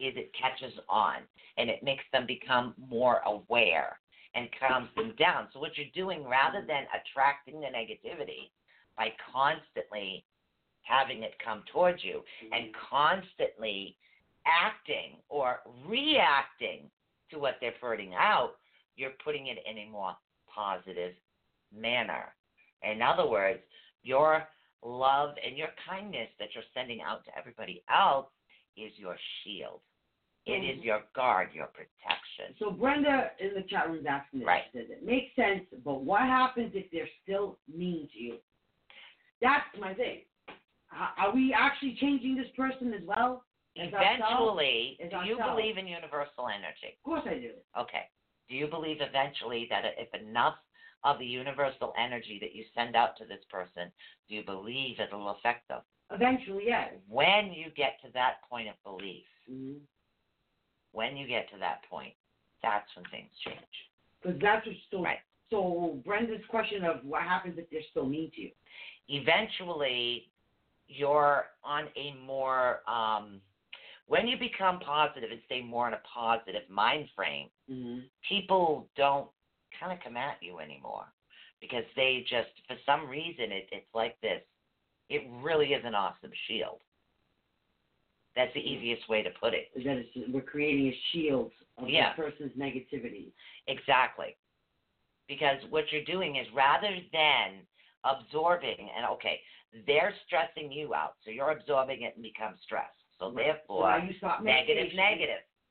[0.00, 1.16] is it catches on
[1.57, 3.98] and it makes them become more aware
[4.35, 5.48] and calms them down.
[5.52, 8.50] So, what you're doing, rather than attracting the negativity
[8.96, 10.24] by constantly
[10.83, 13.96] having it come towards you and constantly
[14.46, 16.90] acting or reacting
[17.30, 18.57] to what they're putting out,
[18.96, 20.14] you're putting it in a more
[20.52, 21.14] positive
[21.74, 22.35] manner.
[22.83, 23.61] In other words,
[24.02, 24.46] your
[24.85, 28.26] love and your kindness that you're sending out to everybody else
[28.76, 29.80] is your shield.
[30.46, 30.87] It is mm-hmm.
[30.87, 32.54] your guard, your protection.
[32.58, 34.46] So Brenda in the chat room is asking this.
[34.46, 34.64] Right.
[34.74, 38.37] Says it makes sense, but what happens if they're still mean to you?
[39.40, 40.20] That's my thing.
[41.18, 43.44] Are we actually changing this person as well?
[43.80, 43.88] As?
[43.88, 45.60] Eventually, do you ourselves.
[45.60, 46.94] believe in universal energy?
[46.98, 47.50] Of course I do.
[47.78, 48.04] Okay.
[48.48, 50.54] Do you believe eventually that if enough
[51.02, 53.90] of the universal energy that you send out to this person,
[54.28, 55.80] do you believe it'll affect them?
[56.14, 56.92] Eventually, yes.
[57.09, 59.81] When you get to that point of belief, Mhm.
[60.92, 62.14] when you get to that point,
[62.62, 63.90] that's when things change.
[64.20, 64.77] Because that's what.
[64.90, 65.20] So, Right.
[65.50, 68.53] so Brenda's question of what happens if they're still mean to you.
[69.09, 70.31] Eventually,
[70.87, 73.40] you're on a more um,
[74.07, 77.50] when you become positive and stay more in a positive mind frame.
[77.70, 78.00] Mm-hmm.
[78.29, 79.31] People don't
[79.79, 81.07] kind of come at you anymore
[81.61, 84.42] because they just, for some reason, it, it's like this.
[85.08, 86.80] It really is an awesome shield.
[88.36, 89.68] That's the easiest way to put it.
[89.84, 92.08] That is, we're creating a shield of Yeah.
[92.08, 93.32] that person's negativity.
[93.68, 94.36] Exactly.
[95.28, 97.66] Because what you're doing is rather than
[98.02, 99.40] absorbing, and okay,
[99.86, 102.98] they're stressing you out, so you're absorbing it and become stressed.
[103.18, 104.90] So So therefore, you stop negative,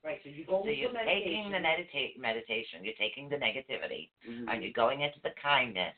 [0.03, 0.19] Right.
[0.23, 1.51] So you go so you're taking meditation.
[1.51, 4.49] the medita- meditation, you're taking the negativity, Mhm.
[4.49, 5.95] and you're going into the kindness,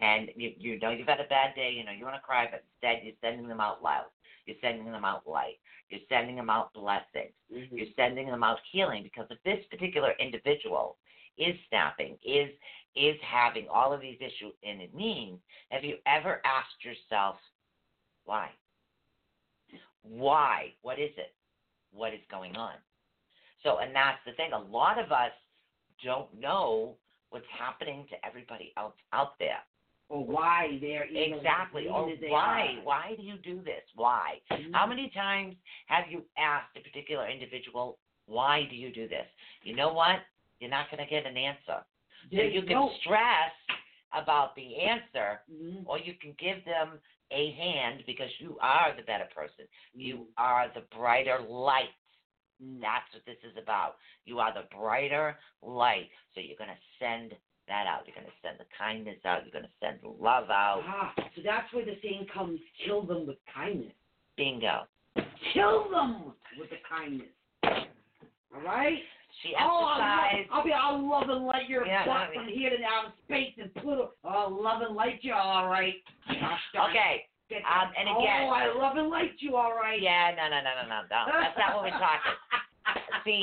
[0.00, 2.48] and you you know you've had a bad day, you know you want to cry,
[2.50, 4.06] but instead you're sending them out loud.
[4.46, 5.58] You're sending them out light.
[5.88, 7.32] You're sending them out blessings.
[7.52, 7.68] Mhm.
[7.70, 10.98] You're sending them out healing because if this particular individual
[11.38, 12.50] is snapping, is
[12.94, 17.36] is having all of these issues and it means, have you ever asked yourself
[18.24, 18.50] why?
[20.02, 20.74] Why?
[20.82, 21.34] What is it?
[21.92, 22.74] What is going on?
[23.62, 24.52] So and that's the thing.
[24.52, 25.32] A lot of us
[26.02, 26.96] don't know
[27.30, 29.62] what's happening to everybody else out there.
[30.08, 31.88] Or why they're evil, Exactly.
[31.88, 32.78] Or why?
[32.84, 33.82] Why do you do this?
[33.94, 34.40] Why?
[34.50, 34.74] Mhm.
[34.74, 39.26] How many times have you asked a particular individual, why do you do this?
[39.62, 40.20] You know what?
[40.60, 41.84] You're not going to get an answer.
[42.30, 42.90] So you can go.
[43.00, 43.52] stress
[44.12, 45.84] about the answer, Mhm.
[45.86, 49.66] or you can give them a hand because you are the better person.
[49.92, 50.32] You Mhm.
[50.36, 51.94] are the brighter light.
[52.62, 52.80] Mhm.
[52.80, 53.98] That's what this is about.
[54.24, 56.10] You are the brighter light.
[56.32, 57.36] So you're going to send
[57.68, 58.02] that out.
[58.06, 59.42] You're going to send the kindness out.
[59.44, 60.82] You're going to send the love out.
[60.86, 63.92] Ah, so that's where the saying comes: kill them with kindness.
[64.36, 64.82] Bingo.
[65.52, 67.28] Kill them with the kindness.
[67.64, 68.98] All right.
[69.42, 70.30] She Oh, I'll.
[70.52, 73.12] I'll be, I'll love and light your Yeah, butt I mean- from here to outer
[73.26, 74.12] space and Pluto.
[74.24, 75.94] I'll love and light you, all right.
[76.28, 76.60] Gosh.
[76.90, 77.26] Okay.
[77.50, 80.00] Um, and again- Oh, I love and light you, all right.
[80.00, 81.40] Yeah, no, no, no, no, no, no.
[81.40, 82.32] That's not what we're talking.
[83.24, 83.42] See,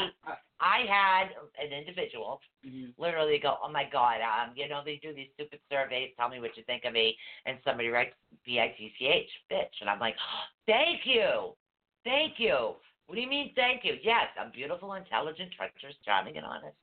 [0.62, 2.94] I had an individual Mhm.
[2.98, 6.16] literally go, "Oh my God, um, you know they do these stupid surveys.
[6.16, 9.30] Tell me what you think of me." And somebody writes B I T C H,
[9.50, 10.16] bitch, and I'm like,
[10.68, 11.58] "Thank you,
[12.04, 14.00] thank you." What do you mean, thank you?
[14.02, 16.78] Yes, I'm beautiful, intelligent, treacherous, charming, and honest.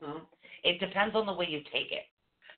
[0.00, 0.20] Huh?
[0.62, 2.06] It depends on the way you take it.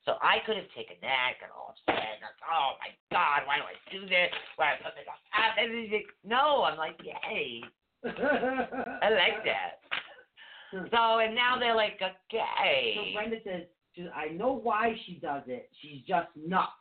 [0.05, 2.21] So I could have taken that and all upset.
[2.47, 4.31] Oh my God, why do I do this?
[4.55, 5.19] Why I put this on?
[6.23, 7.63] No, I'm like, yay.
[8.07, 9.83] I like that.
[10.73, 12.95] So and now they're like, okay.
[12.97, 13.03] So.
[13.15, 13.63] Brenda says,
[13.95, 15.71] she- I know why she does it.
[15.81, 16.73] She's just nuts.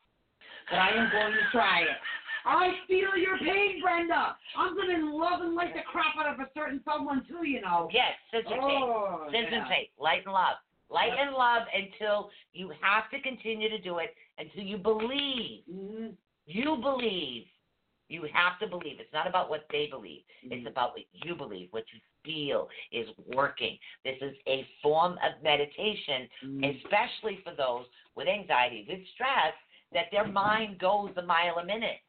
[0.69, 1.97] But I am going to try it.
[2.45, 4.35] I feel your pain, Brenda.
[4.57, 7.61] I'm going to love and light the crap out of a certain someone, too, you
[7.61, 7.89] know.
[7.91, 8.59] Yes, scissor tape.
[8.61, 9.67] Oh, Scissor yeah.
[9.67, 9.91] tape.
[9.99, 10.57] Light and love.
[10.89, 15.63] Light and love until you have to continue to do it until you believe.
[15.71, 16.13] Mhm.
[16.45, 17.47] You believe.
[18.07, 18.99] You have to believe.
[18.99, 20.23] It's not about what they believe.
[20.43, 20.67] It's Mhm.
[20.67, 23.79] about what you believe, what you feel is working.
[24.03, 26.75] This is a form of meditation, Mhm.
[26.75, 29.55] especially for those with anxiety, with stress,
[29.91, 32.01] that their mind goes a mile a minute.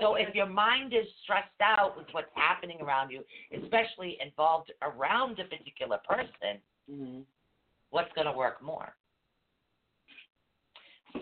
[0.00, 5.38] So if your mind is stressed out with what's happening around you, especially involved around
[5.40, 7.24] a particular person, Mhm.
[7.90, 8.96] what's going to work more?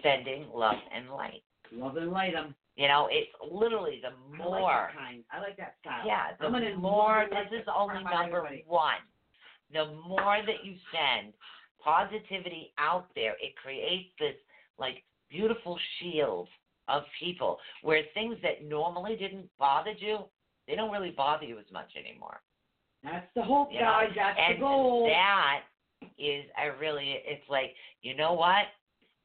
[0.03, 1.45] Sending love and light.
[1.71, 2.57] Love and light them.
[2.77, 4.61] You know, it's literally the I more.
[4.61, 5.25] like that kind.
[5.31, 6.07] I like that style.
[6.07, 8.65] Yeah, the I'm more, this is only crap out of number everybody.
[8.67, 9.03] one.
[9.73, 11.33] The more that you send
[11.83, 14.35] positivity out there, it creates this
[14.79, 16.49] like beautiful shield
[16.89, 20.19] of people where things that normally didn't bother you,
[20.67, 22.41] they don't really bother you as much anymore.
[23.03, 24.01] That's the hope, You know.
[24.17, 25.07] That's and the goal.
[25.09, 25.61] that
[26.19, 28.65] is I really it's like, you know what?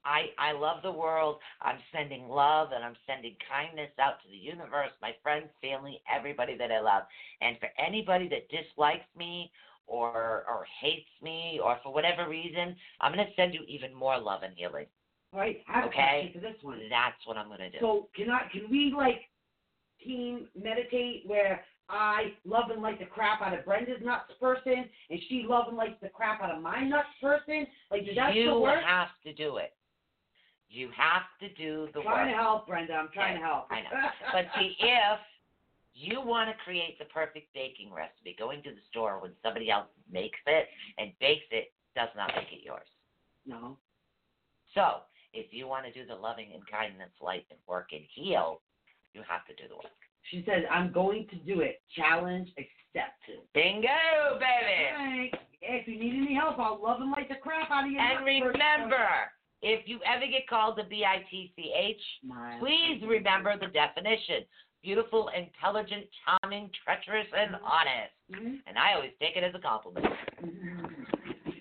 [0.05, 1.37] I I love the world.
[1.61, 6.57] I'm sending love and I'm sending kindness out to the universe, my friends, family, everybody
[6.57, 7.03] that I love.
[7.41, 9.51] And for anybody that dislikes me
[9.87, 14.43] or or hates me or for whatever reason, I'm gonna send you even more love
[14.43, 14.85] and healing.
[15.33, 15.63] right.
[15.67, 16.31] I have Okay.
[16.33, 16.79] for this one.
[16.89, 17.77] That's what I'm gonna do.
[17.79, 18.47] So can I?
[18.51, 19.29] Can we like
[20.03, 25.19] team meditate where I love and like the crap out of Brenda's nuts person, and
[25.27, 27.67] she love and lights the crap out of my nuts person?
[27.91, 28.79] Like, does that you still work?
[28.81, 29.73] You have to do it.
[30.69, 32.35] You have to do the trying work.
[32.37, 32.93] to help, Brenda.
[32.93, 33.65] I'm trying Yeah, to help.
[33.71, 33.89] I know.
[34.33, 35.19] But see, if
[35.93, 39.87] you want to create the perfect baking recipe, going to the store when somebody else
[40.11, 42.87] makes it and bakes it does not make it yours.
[43.45, 43.77] no.
[44.75, 45.01] So,
[45.33, 48.61] if you want to do the loving and kindness, light, and work and heal,
[49.13, 49.97] you have to do the work.
[50.29, 51.81] She says, I'm going to do it.
[51.95, 53.41] Challenge accepted.
[53.55, 55.31] Bingo, baby!
[55.31, 55.37] Thanks.
[55.61, 57.97] If you need any help, I'll love and light the crap out of you.
[57.99, 59.07] And remember,
[59.61, 64.43] if you ever get called a B-I-T-C-H, My- please remember the definition.
[64.81, 68.13] Beautiful, intelligent, charming, treacherous, and honest.
[68.31, 68.61] Mhm.
[68.65, 70.05] And I always take it as a compliment.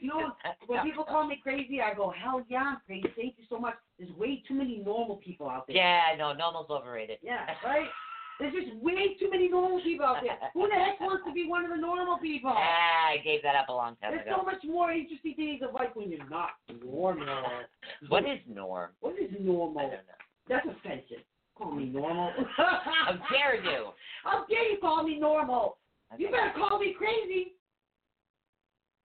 [0.01, 0.33] You know,
[0.69, 3.09] when people call me crazy, I go, hell yeah, I'm crazy.
[3.17, 3.75] Thank you so much.
[3.99, 5.75] There's way too many normal people out there.
[5.77, 7.19] yeah, no, normal's overrated.
[7.23, 7.89] Yeah, right?
[8.39, 10.39] There's just way too many normal people out there.
[10.55, 12.55] Who the heck wants to be one of the normal people?
[12.57, 14.43] Ah, I gave that up a long time There's ago.
[14.45, 16.51] There's so much more interesting things of life when you're not
[16.85, 17.45] normal.
[18.09, 18.91] What is norm?
[19.01, 19.79] What is normal?
[19.79, 20.19] I don't know.
[20.49, 21.25] That's offensive.
[21.57, 22.33] Call me normal.
[22.57, 23.89] How dare you?
[24.25, 25.79] How dare you call me normal?
[26.17, 27.55] You better call me crazy.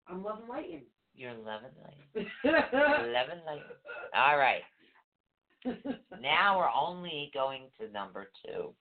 [0.07, 0.81] I'm loving lighting.
[1.15, 2.27] You're 11 light.
[2.43, 3.61] 11 light.
[4.15, 4.61] All right.
[6.21, 8.73] Now we're only going to number two.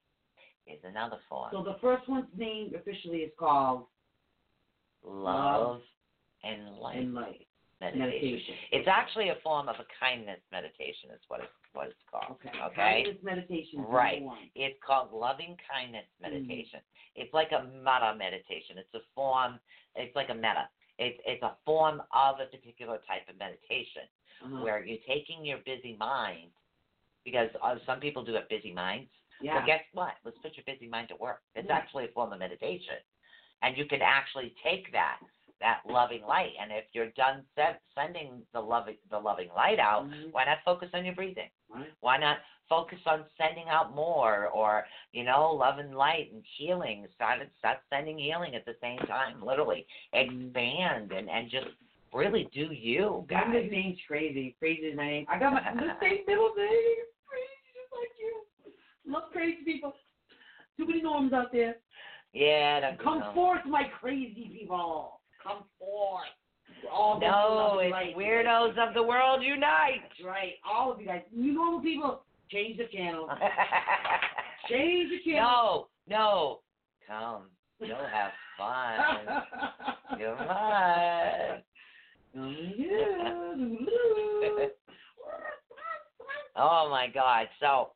[0.73, 1.51] Is another form.
[1.53, 3.87] so the first one's name officially is called
[5.05, 5.81] Love
[6.45, 7.47] and light and light
[7.81, 8.01] meditation.
[8.05, 8.55] meditation.
[8.73, 11.09] It's actually a form of a kindness meditation.
[11.15, 12.37] Is what it's what it's called.
[12.37, 12.51] Okay.
[12.67, 12.77] Okay.
[12.77, 13.81] Kindness meditation.
[13.89, 14.23] Right.
[14.55, 16.31] It's called loving kindness Mm.
[16.31, 16.81] meditation.
[17.17, 18.77] It's like a metta meditation.
[18.79, 19.59] It's a form.
[19.97, 20.69] It's like a metta.
[20.99, 24.05] It's it's a form of a particular type of meditation
[24.45, 24.63] Uh-huh.
[24.63, 26.51] where you're taking your busy mind
[27.25, 29.09] because uh, some people do have busy minds.
[29.41, 29.61] Yeah.
[29.61, 30.15] But guess what?
[30.25, 31.43] Let's put your busy mind to work.
[31.55, 31.77] It's Yeah.
[31.77, 32.97] actually a form of meditation,
[33.63, 35.21] and you can actually take that
[35.61, 40.09] that loving light, and if you're done se- sending the loving the loving light out,
[40.09, 40.33] Mhm.
[40.33, 41.51] why not focus on your breathing?
[41.69, 41.93] Right.
[42.01, 47.07] Why not focus on sending out more, or you know, love and light and healing?
[47.15, 49.43] Start start sending healing at the same time.
[49.45, 51.69] Literally expand and and just
[52.13, 53.53] really do you, guys.
[53.53, 54.53] his name's crazy.
[54.59, 55.27] Crazy is my name.
[55.29, 56.97] I got my the same middle name.
[59.07, 59.95] Love crazy people.
[60.77, 61.77] Too many norms out there.
[62.33, 65.21] Yeah, that's Come forth, my crazy people.
[65.43, 66.27] Come forth.
[66.93, 68.15] All No, it's life.
[68.17, 70.01] weirdos of the world unite.
[70.03, 70.53] That's right.
[70.65, 71.23] All of you guys.
[71.35, 73.29] You normal people, change the channel.
[74.69, 75.89] Change the channel.
[76.07, 76.61] no, no.
[77.09, 77.43] Come.
[77.81, 78.99] You'll have fun.
[80.21, 81.63] You'll fun.
[86.57, 87.47] Oh my God.
[87.61, 87.91] So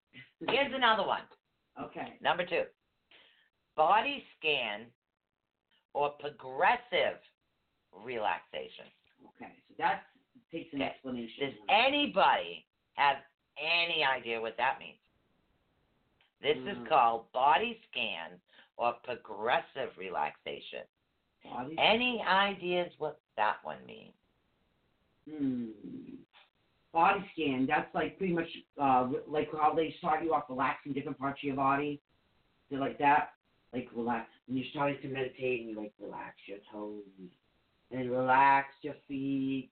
[0.49, 1.23] here's another one.
[1.81, 2.15] okay.
[2.21, 2.65] Number two.
[3.77, 4.87] Body scan
[5.95, 7.19] or progressive
[7.93, 8.87] relaxation.
[9.37, 9.53] Okay.
[9.69, 10.03] So that
[10.53, 10.91] takes an Okay.
[10.91, 11.51] explanation.
[11.51, 13.17] Does anybody have
[13.59, 14.99] any idea what that means?
[16.41, 16.83] This Mm.
[16.83, 18.41] is called body scan
[18.77, 20.87] or progressive relaxation.
[21.45, 24.15] Body- Any ideas what that one means?
[25.29, 26.24] Hmm.
[26.95, 27.67] Body scan.
[27.69, 28.49] That's like pretty much
[28.81, 32.01] uh like how they start you off relaxing different parts of your body.
[32.71, 33.31] They're like that.
[33.73, 37.03] Like relax when you're starting to meditate and you like relax your toes
[37.91, 39.69] and relax your feet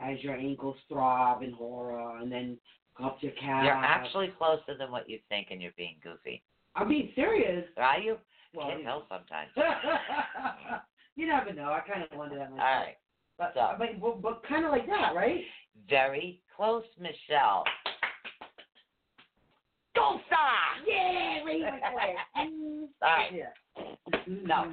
[0.00, 2.56] as your ankles throb in horror and then
[3.02, 3.64] up your calves.
[3.66, 6.42] You're actually closer than what you think, and you're being goofy.
[6.76, 7.64] I'm being serious.
[7.76, 8.16] Are you?
[8.54, 9.50] Well, Can't you- tell sometimes.
[11.16, 11.72] you never know.
[11.72, 12.86] I kind of wonder that All myself.
[12.86, 12.96] right.
[13.38, 15.40] But, so- but, but, but kind of like that, right?
[15.88, 17.64] Very close, Michelle.
[19.94, 20.86] Go star!
[20.86, 22.16] Yeah, raise my flag.
[22.36, 23.32] All right.
[23.32, 23.46] Yeah.
[24.26, 24.72] No.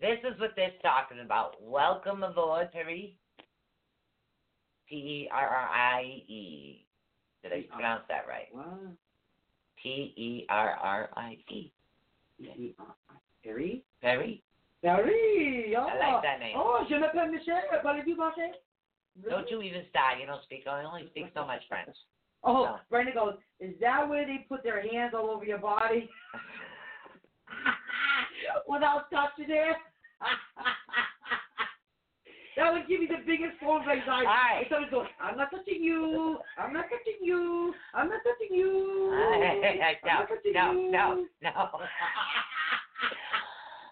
[0.00, 1.56] This is what they're talking about.
[1.60, 3.16] Welcome aboard, Perry.
[4.88, 6.86] P E R R I E.
[7.42, 8.46] Did I pronounce that right?
[8.52, 8.78] Wow.
[9.82, 11.72] P E R R I E.
[13.44, 13.84] Perry?
[14.00, 14.42] Perry?
[14.82, 15.74] Perry!
[15.76, 15.86] Oh.
[15.86, 16.56] I like that name.
[16.56, 17.62] Oh, je m'appelle Michel.
[17.82, 18.52] Parlez-vous français?
[19.28, 20.18] Don't you even start.
[20.20, 20.64] You don't speak.
[20.68, 21.96] I only speak so much French.
[22.44, 22.76] Oh, No.
[22.90, 26.08] Brenda goes, is that where they put their hands all over your body?
[28.68, 29.76] Without touching it?
[32.56, 34.26] that would give me the biggest form of anxiety.
[34.26, 34.62] All right.
[34.62, 36.38] If someone goes, I'm not touching you.
[36.56, 37.74] I'm not touching you.
[37.94, 39.10] I'm not touching you.
[39.12, 39.60] I'm no,
[40.04, 40.90] not touching no, you.
[40.90, 41.52] no, no.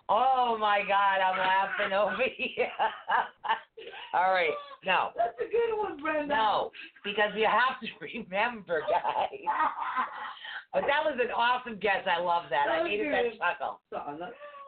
[0.09, 2.69] Oh my God, I'm laughing over here.
[4.17, 4.57] All right,
[4.89, 6.33] no, That's a good one, Brenda.
[6.35, 6.71] no,
[7.05, 9.29] because you have to remember, guys.
[10.73, 12.01] But that was an awesome guess.
[12.09, 12.65] I love that.
[12.69, 13.37] That I needed good.
[13.37, 13.81] that chuckle.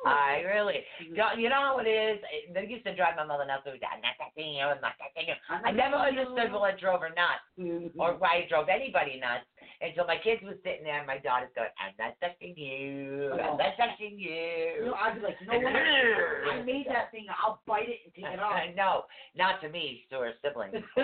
[0.07, 2.21] I really, you know, you know how it is.
[2.55, 3.99] They used to drive my mother nuts with that.
[3.99, 4.63] I'm not touching you.
[4.63, 5.35] I'm not touching you.
[5.51, 7.43] I'm I not never understood what drove her nuts.
[7.59, 7.91] Mhm.
[7.99, 9.49] or why I drove anybody nuts
[9.81, 13.31] until my kids was sitting there and my daughter's going, I'm not touching you.
[13.35, 13.57] I'm oh.
[13.57, 14.95] not touching You know.
[14.95, 15.77] I'd be like, know what?
[15.77, 17.27] I made that thing.
[17.31, 18.59] I'll bite it and take it off.
[18.77, 19.05] no,
[19.37, 20.75] not to me, to her siblings.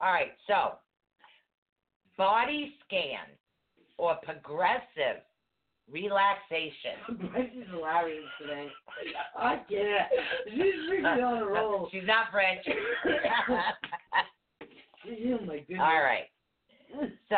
[0.00, 0.76] All right, so
[2.18, 3.32] body scan
[3.98, 5.24] or progressive
[5.90, 7.00] relaxation.
[7.32, 8.68] Brenda's hilarious today.
[9.38, 10.08] I can't.
[10.50, 11.88] She's really on a roll.
[11.90, 12.64] She's not French.
[15.08, 15.78] Oh my goodness.
[15.80, 16.24] All right.
[17.28, 17.36] So,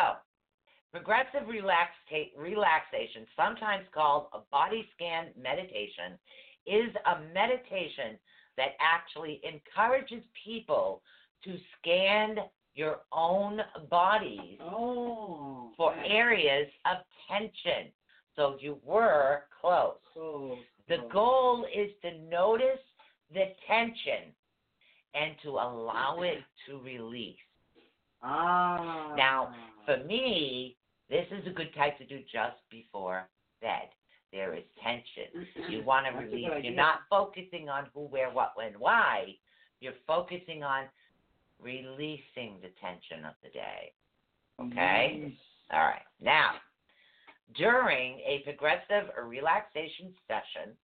[0.92, 6.18] progressive relaxa- relaxation, sometimes called a body scan meditation,
[6.66, 8.18] is a meditation
[8.56, 11.02] that actually encourages people
[11.44, 12.36] to scan
[12.74, 13.60] your own
[13.90, 15.72] bodies Oh.
[15.76, 17.92] for areas of tension.
[18.36, 19.98] So you were close.
[20.88, 22.80] The goal is to notice
[23.30, 24.34] the tension
[25.14, 27.36] and to allow it to release.
[28.22, 29.14] Ah.
[29.16, 30.76] Now, for me,
[31.10, 33.28] this is a good type to do just before
[33.60, 33.88] bed.
[34.32, 35.46] There is tension.
[35.70, 36.64] You want to That's a good release.
[36.64, 39.34] You're not focusing on who, where, what, when, why.
[39.80, 40.84] You're focusing on
[41.60, 43.92] releasing the tension of the day.
[44.60, 45.20] Okay?
[45.22, 45.32] Nice.
[45.72, 46.02] All right.
[46.20, 46.52] Now,
[47.56, 50.76] during a progressive relaxation session,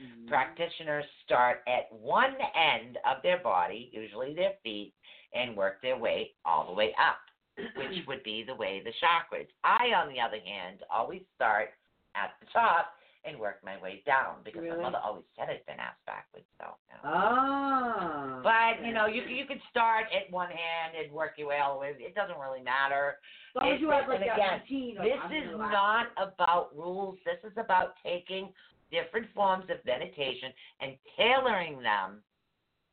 [0.00, 0.28] Mhm.
[0.28, 4.94] practitioners start at one end of their body, usually their feet,
[5.32, 7.20] and work their way all the way up,
[7.56, 9.46] which would be the way the chakras.
[9.64, 11.70] I, on the other hand, always start
[12.14, 12.92] at the top
[13.26, 14.76] and work my way down because Really?
[14.76, 16.46] my mother always said I'd been asked backwards.
[16.60, 17.10] So, you know.
[17.12, 18.40] Ah.
[18.42, 21.74] but you know, you you could start at one hand and work your way all
[21.74, 21.96] the way.
[21.98, 23.18] It doesn't really matter.
[23.56, 27.18] As long as you have like again, routine This is not about rules.
[27.24, 28.50] This is about taking
[28.92, 32.22] different forms of meditation and tailoring them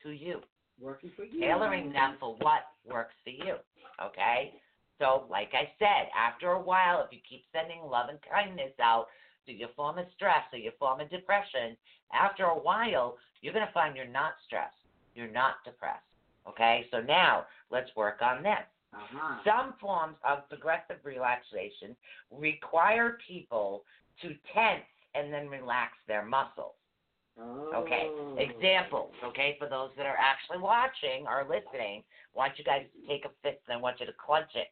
[0.01, 0.41] to you,
[0.79, 1.39] working for you.
[1.39, 3.55] tailoring them for what works for you.
[4.03, 4.53] Okay?
[4.99, 9.07] So, like I said, after a while, if you keep sending love and kindness out
[9.45, 11.75] to your form of stress or your form of depression,
[12.13, 14.75] after a while, you're going to find you're not stressed.
[15.15, 16.03] You're not depressed.
[16.47, 16.85] Okay?
[16.91, 18.53] So now, let's work on this.
[18.93, 19.39] Uh-huh.
[19.43, 21.95] Some forms of progressive relaxation
[22.31, 23.83] require people
[24.21, 26.75] to tense and then relax their muscles.
[27.73, 28.09] Okay.
[28.37, 32.03] Examples, okay, for those that are actually watching or listening,
[32.33, 34.67] I want you guys to take a fist and I want you to clench it.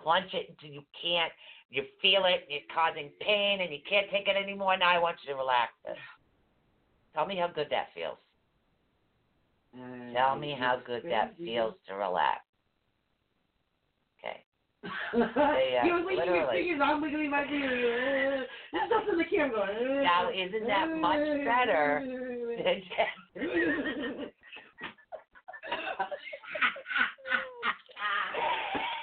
[0.00, 1.32] Clench it until you can't,
[1.70, 4.76] you feel it, you're causing pain and you can't take it anymore.
[4.76, 5.96] Now I want you to relax it.
[7.14, 8.18] Tell me how good that feels.
[10.14, 12.43] Tell me how good that feels to relax.
[15.14, 15.80] Okay.
[15.84, 18.46] he was wiggling his fingers, I'm wiggling my fingers.
[18.72, 20.02] There's stuff in the camera.
[20.02, 22.02] Now, isn't that much better
[22.64, 22.82] than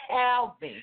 [0.10, 0.76] Help me.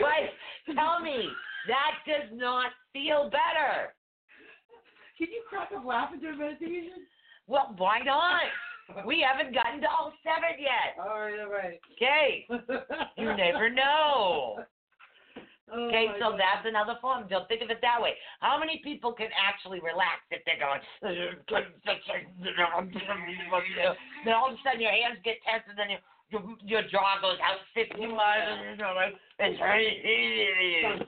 [0.00, 1.28] but tell me,
[1.66, 3.94] that does not feel better.
[5.16, 7.06] Can you crack up laughing during meditation?
[7.46, 8.42] Well, why not?
[9.06, 10.96] We haven't gotten to all seven yet.
[11.00, 11.80] All right, all right.
[11.96, 12.46] Okay.
[13.16, 14.60] You never know.
[15.72, 16.40] Oh Okay, so God.
[16.40, 17.24] that's another form.
[17.28, 18.12] Don't think of it that way.
[18.40, 20.80] How many people can actually relax if they're going,
[24.24, 26.00] then all of a sudden your hands get tense and then your
[26.32, 31.04] your, your jaw goes out 50 miles and you're it's very easy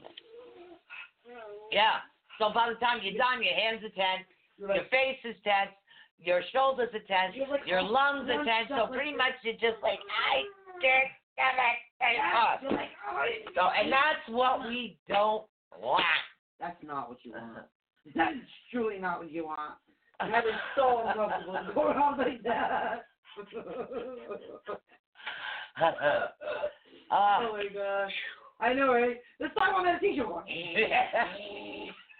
[1.72, 2.00] Yeah.
[2.38, 5.72] So by the time you're done, your hands are tense, your face is tense,
[6.18, 8.68] your shoulders are tense, like, your lungs are tense.
[8.68, 10.42] So pretty much you're just like, I
[10.80, 11.78] can't get it.
[12.72, 15.44] like, oh, So, and that's what we don't
[15.80, 16.04] want.
[16.60, 17.66] That's not what you want.
[18.14, 19.74] That is truly not what you want.
[20.20, 23.04] That is so uncomfortable to go around like that.
[25.82, 26.26] uh,
[27.10, 28.12] oh my gosh.
[28.60, 29.16] I know, right?
[29.38, 30.44] Let's talk about meditation more.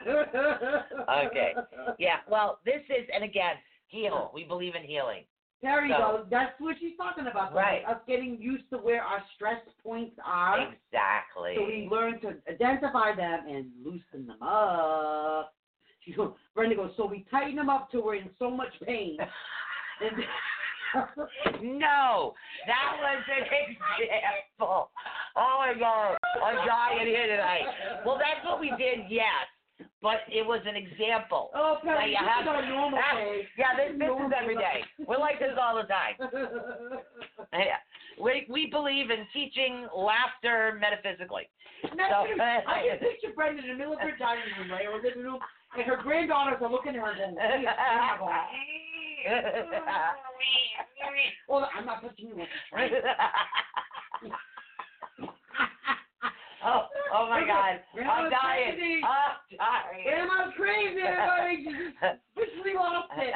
[0.07, 1.55] Okay.
[1.99, 3.55] yeah, well, this is, and again,
[3.89, 4.31] heal.
[4.35, 5.25] We believe in healing.
[5.63, 6.27] There you So- go.
[6.31, 7.55] That's what she's talking about.
[7.55, 7.85] Right.
[7.87, 10.61] Us getting used to where our stress points are.
[10.61, 11.55] Exactly.
[11.57, 15.55] So we learn to identify them and loosen them up.
[16.05, 19.19] She goes, Brenda goes, so we tighten them up till we're in so much pain.
[21.63, 22.33] No,
[22.67, 24.91] that was an example.
[25.37, 27.65] Oh my God, I'm dying here tonight.
[28.07, 29.45] Well, that's what we did, yes,
[30.03, 31.51] but it was an example.
[31.55, 33.49] oh, Patty, you this have is our normal Ah, day.
[33.59, 34.85] Yeah, this, this is every day.
[35.07, 36.15] We're like this all the time.
[37.53, 37.77] Yeah.
[38.21, 41.49] We we believe in teaching laughter metaphysically.
[41.85, 45.23] So- I can picture Brenda in the middle of her dining room, right, or living
[45.23, 45.39] room,
[45.77, 48.31] and her granddaughters are looking at her "Yeah, going,
[51.49, 52.47] well, I'm not touching you.
[56.67, 58.75] Oh, oh my God, I'm dying.
[58.75, 59.01] crazy.
[59.07, 60.03] I'm dying.
[60.03, 61.63] Grandma's crazy, everybody.
[61.63, 63.35] She's just officially lost it.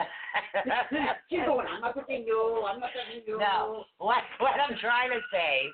[1.31, 2.66] She's going, I'm not touching you.
[2.66, 3.39] I'm not touching you.
[3.39, 5.70] No, what what I'm trying to say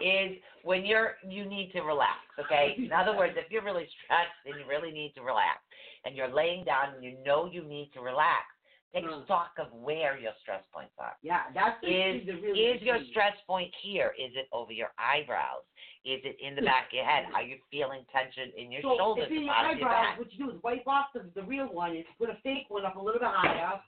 [0.00, 2.24] is when you're you need to relax.
[2.40, 2.74] Okay.
[2.78, 5.60] In other words, if you're really stressed and you really need to relax,
[6.04, 8.48] and you're laying down and you know you need to relax,
[8.94, 9.24] take Mm.
[9.24, 11.16] stock of where your stress points are.
[11.22, 13.10] Yeah, that's the, Is the really is your key.
[13.10, 14.14] stress point here?
[14.18, 15.62] Is it over your eyebrows?
[16.04, 17.26] Is it in the back of your head?
[17.34, 20.18] Are you feeling tension in your so shoulders, if in your your eyebrows, back?
[20.18, 22.84] what you do is wipe off the, the real one and put a fake one
[22.86, 23.80] up a little bit higher.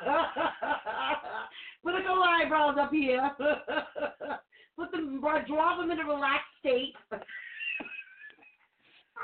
[1.84, 3.30] put a couple eyebrows up here.
[4.76, 6.94] put them, draw them in a relaxed state.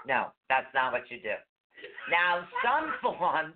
[0.06, 1.34] No, that's not what you do.
[2.10, 3.54] Now, some forms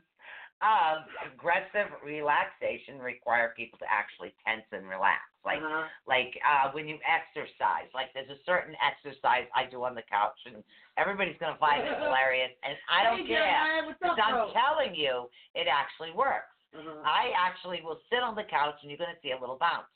[0.59, 5.23] of aggressive relaxation require people to actually tense and relax.
[5.47, 5.87] Like uh-huh.
[6.07, 7.87] like uh when you exercise.
[7.95, 10.63] Like there's a certain exercise I do on the couch and
[10.99, 13.87] everybody's gonna find it hilarious and I don't hey, care.
[13.87, 16.53] What's I'm telling you, it actually works.
[16.75, 17.07] Uh-huh.
[17.07, 19.89] I actually will sit on the couch and you're gonna see a little bounce.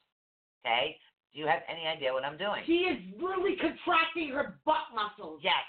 [0.62, 0.96] Okay?
[1.32, 2.60] Do you have any idea what I'm doing?
[2.68, 5.40] She is really contracting her butt muscles.
[5.42, 5.64] Yes.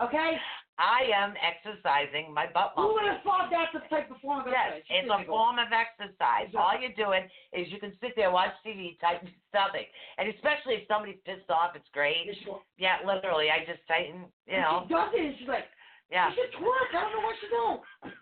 [0.00, 0.40] Okay?
[0.80, 2.88] I am exercising my butt muscles.
[2.88, 5.04] Who would have thought that's the type of form of Yes, exercise?
[5.04, 6.48] it's a form of exercise.
[6.48, 6.58] Exactly.
[6.58, 9.86] All you're doing is you can sit there, watch TV, tighten your stomach.
[10.16, 12.32] And especially if somebody's pissed off, it's great.
[12.80, 14.88] Yeah, literally, I just tighten, you know.
[14.88, 15.68] She does it, and she's like,
[16.10, 16.32] Yeah.
[16.32, 16.90] she should twerk.
[16.96, 17.78] I don't know what she's doing.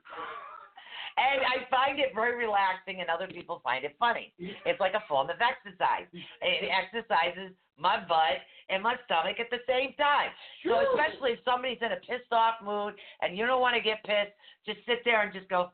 [1.17, 4.33] And I find it very relaxing, and other people find it funny.
[4.39, 6.09] It's like a form of exercise.
[6.13, 8.41] It exercises my butt
[8.71, 10.31] and my stomach at the same time.
[10.65, 14.03] So especially if somebody's in a pissed off mood and you don't want to get
[14.05, 14.33] pissed,
[14.65, 15.71] just sit there and just go,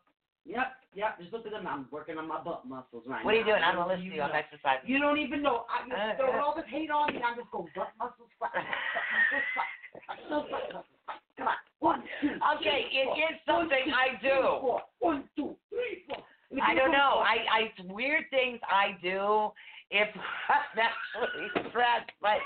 [0.49, 1.21] Yep, yep.
[1.21, 1.67] Just look at them.
[1.69, 3.53] I'm working on my butt muscles right "What are you now.
[3.53, 3.63] doing?
[3.63, 4.23] I'm gonna listen to you.
[4.23, 5.67] I'm exercising." You don't even know.
[5.69, 6.43] I, Uh, throwing uh.
[6.43, 7.21] all this hate on me.
[7.21, 9.69] I'm just going butt muscles, butt muscles, butt
[10.09, 10.98] muscles, butt muscles.
[11.39, 11.55] Come on.
[11.79, 14.41] One, two, Okay, three, it is something One, two, I three, do.
[14.61, 14.83] four.
[14.99, 16.19] One, two, three, four.
[16.61, 17.23] I don't know.
[17.23, 19.51] I, I it's weird things I do
[19.91, 20.09] if
[20.51, 22.11] I'm actually stressed.
[22.21, 22.43] But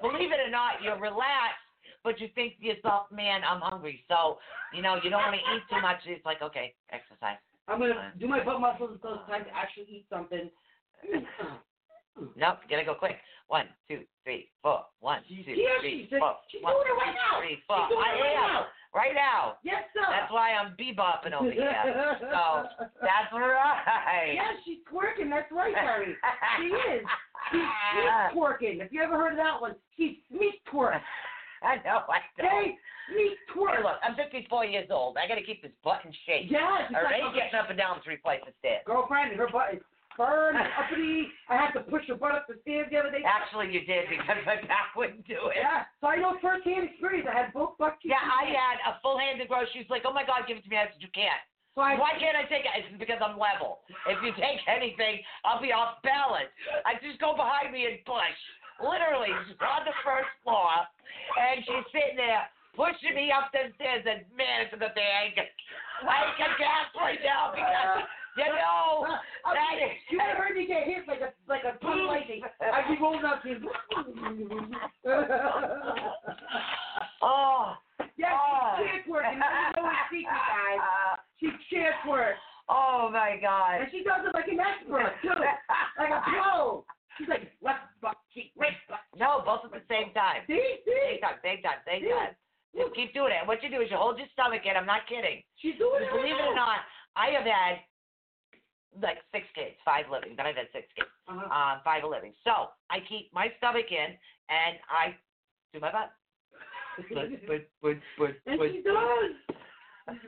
[0.00, 1.62] believe it or not, you're relaxed,
[2.02, 4.38] but you think to yourself, "Man, I'm hungry." So
[4.74, 5.98] you know you don't want to eat too much.
[6.06, 7.38] It's like, okay, exercise.
[7.68, 10.50] I'm gonna do my butt muscles until it's time to actually eat something.
[12.36, 13.16] Nope, gotta go quick.
[13.48, 14.84] One, two, three, four.
[15.00, 16.08] One, two, three.
[16.08, 16.36] She's, four.
[16.48, 17.40] she's One, doing it right two, now.
[17.40, 18.66] three, She's doing I it right am now.
[18.94, 19.42] right now.
[19.64, 20.04] Yes, sir.
[20.08, 21.68] That's why I'm bebopping over here.
[22.20, 22.68] So
[23.00, 24.32] that's right.
[24.34, 25.28] Yes, she's twerking.
[25.28, 26.16] That's right, Barry.
[26.60, 27.04] She is.
[27.50, 27.60] She's
[27.92, 28.80] sneak twerking.
[28.84, 31.00] If you ever heard of that one, she's sneak twerk.
[31.62, 32.48] I know, I know.
[32.48, 32.74] Hey,
[33.12, 35.16] sneak Hey, look, I'm 54 years old.
[35.16, 36.50] I got to keep this butt in shape.
[36.50, 38.82] Yes, it's ain't like, getting up and down three flights of stairs.
[38.86, 39.80] girlfriend, her butt is
[40.18, 41.28] and uppity.
[41.48, 43.24] I had to push her butt up the stairs the other day.
[43.24, 45.60] Actually, you did because my back wouldn't do it.
[45.60, 47.28] Yeah, so I know firsthand experience.
[47.30, 48.12] I had both butt cheeks.
[48.12, 49.88] Yeah, I had a full hand of groceries.
[49.88, 50.76] Like, oh my God, give it to me.
[50.76, 51.40] I said, you can't.
[51.72, 52.72] So I, Why can't I take it?
[52.84, 53.80] It's because I'm level.
[54.04, 56.52] If you take anything, I'll be off balance.
[56.84, 58.38] I just go behind me and push.
[58.80, 60.68] Literally, she's on the first floor,
[61.38, 62.44] and she's sitting there
[62.76, 64.04] pushing me up the stairs.
[64.04, 65.48] And man, it's a thing I ain't got,
[66.04, 69.06] I ain't got gas right now because uh, you know
[69.44, 69.96] I that mean, is.
[70.10, 72.40] you ever heard me get hit like a like a of lightning?
[72.60, 73.58] I'd be rolling up to
[77.22, 77.74] Oh.
[78.18, 78.74] Yes, oh.
[78.78, 79.38] she's chair twerking.
[79.38, 80.82] You know it's secret, guys.
[81.38, 82.34] She's chair twerk.
[82.68, 83.82] Oh my God.
[83.82, 85.34] And she does it like an expert, too.
[85.98, 86.84] Like a pro.
[87.18, 89.04] She's like, left butt cheek, right butt.
[89.18, 90.42] No, both at the same time.
[90.48, 91.20] See, see?
[91.20, 92.32] time, same time, Yeah.
[92.32, 92.34] time.
[92.74, 93.44] Just keep doing it.
[93.46, 94.74] What you do is you hold your stomach in.
[94.80, 95.44] I'm not kidding.
[95.60, 96.80] She's doing it Believe it or not,
[97.14, 97.84] I have had
[99.00, 101.48] like six kids, five living, but I've had six kids, Uh-huh.
[101.48, 102.34] um, five living.
[102.44, 104.12] So I keep my stomach in
[104.52, 105.16] and I
[105.72, 106.12] do my butt.
[107.08, 109.32] But, but, but, but, and but, she does.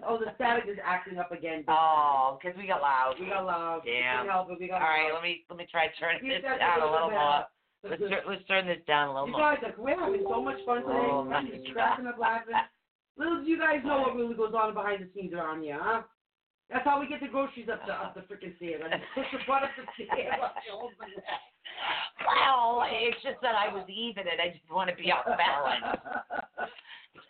[0.07, 1.65] Oh, the static is acting up again.
[1.69, 3.17] Oh, because we got loud.
[3.21, 3.83] We got loud.
[3.85, 4.25] Damn.
[4.25, 4.61] couldn't help it.
[4.61, 5.21] We got All right, loud.
[5.21, 7.45] let me let me try turning this down a a little little more.
[7.83, 9.51] bit Let's tur- let's turn this down a little You more.
[9.53, 11.05] You guys, like, we're having so much fun today.
[11.11, 12.55] Oh, my Just cracking up laughing.
[13.19, 16.03] Little do you guys know what really goes on behind the scenes around here, huh?
[16.71, 18.83] That's how we get the groceries up the up the freaking stairs.
[18.85, 20.41] I push the butt up the stairs.
[22.25, 25.99] Well, it's just that I was even and I didn't want to be off balance.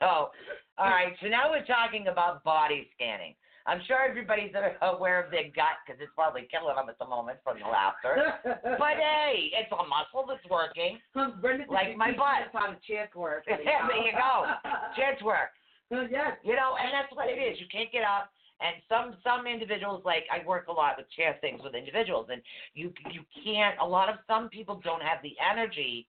[0.03, 0.35] So,
[0.77, 1.15] all right.
[1.23, 3.35] So now we're talking about body scanning.
[3.65, 7.39] I'm sure everybody's aware of their gut because it's probably killing them at the moment
[7.41, 8.37] from the laughter.
[8.45, 11.01] But hey, it's a muscle that's working.
[11.73, 12.53] Like my butt.
[12.53, 13.47] The chair works.
[13.49, 13.57] There
[14.05, 14.45] you go.
[14.93, 15.57] Chest work.
[15.93, 16.37] Oh, yes.
[16.45, 17.57] You know, and that's what it is.
[17.57, 18.29] You can't get up.
[18.61, 22.41] And some some individuals like I work a lot with chair things with individuals, and
[22.75, 23.79] you you can't.
[23.81, 26.07] A lot of some people don't have the energy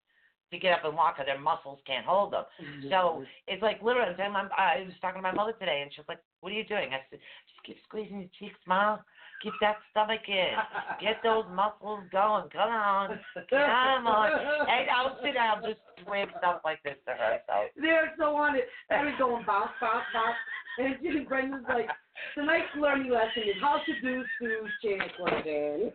[0.51, 2.43] to get up and walk, because their muscles can't hold them.
[2.61, 2.89] Mm-hmm.
[2.89, 6.07] So it's like literally, I'm I was talking to my mother today, and she was
[6.07, 7.19] like, "What are you doing?" I said,
[7.49, 9.03] "Just keep squeezing your cheeks, smile.
[9.45, 10.57] Get that stomach in.
[10.99, 12.49] Get those muscles going.
[12.49, 13.19] Come on.
[13.47, 14.31] Come on.
[14.65, 17.37] And I'll sit down, just swim stuff like this to her.
[17.45, 18.65] So They're so on it.
[18.89, 20.35] I was going bounce, bounce, bounce.
[20.79, 21.85] And then Brenda's like,
[22.33, 25.91] tonight's learning lesson is how to do Sue's chant clothing.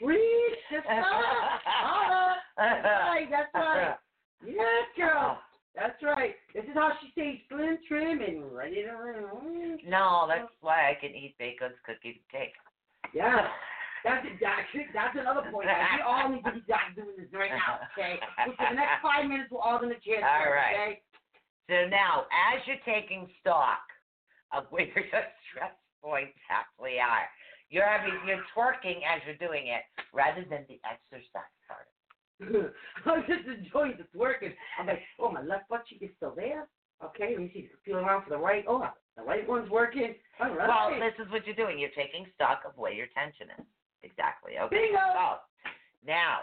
[0.00, 2.36] Preach the Holla.
[2.56, 3.94] That's right, that's right.
[4.46, 5.38] Yes, girl.
[5.74, 6.34] That's right.
[6.54, 9.78] This is how she stays slim, trim, and ready to run.
[9.86, 12.54] No, that's why I can eat baked goods, cookies, and cake.
[13.12, 13.50] Yeah.
[14.04, 15.66] That's that's that's another point.
[15.66, 16.62] We all need to be
[16.92, 18.20] doing this right now, okay?
[18.36, 20.20] For the next five minutes, we're all gonna chant.
[20.20, 20.76] All right.
[20.76, 20.92] Okay?
[21.72, 23.80] So now, as you're taking stock
[24.52, 25.08] of where your
[25.48, 25.72] stress
[26.04, 27.24] points actually are,
[27.72, 31.56] you're having you're twerking as you're doing it rather than the exercise.
[33.06, 34.54] I'm just enjoying the twerking.
[34.78, 36.66] I'm like, oh, my left butt cheek is still there.
[37.04, 37.68] Okay, let me see.
[37.84, 38.64] Feel around for the right.
[38.68, 38.86] Oh,
[39.16, 40.14] the right one's working.
[40.40, 40.68] All right.
[40.68, 41.78] Well, this is what you're doing.
[41.78, 43.64] You're taking stock of where your tension is.
[44.02, 44.52] Exactly.
[44.60, 44.76] Okay.
[44.76, 44.98] Bingo.
[45.12, 45.70] So
[46.06, 46.38] now,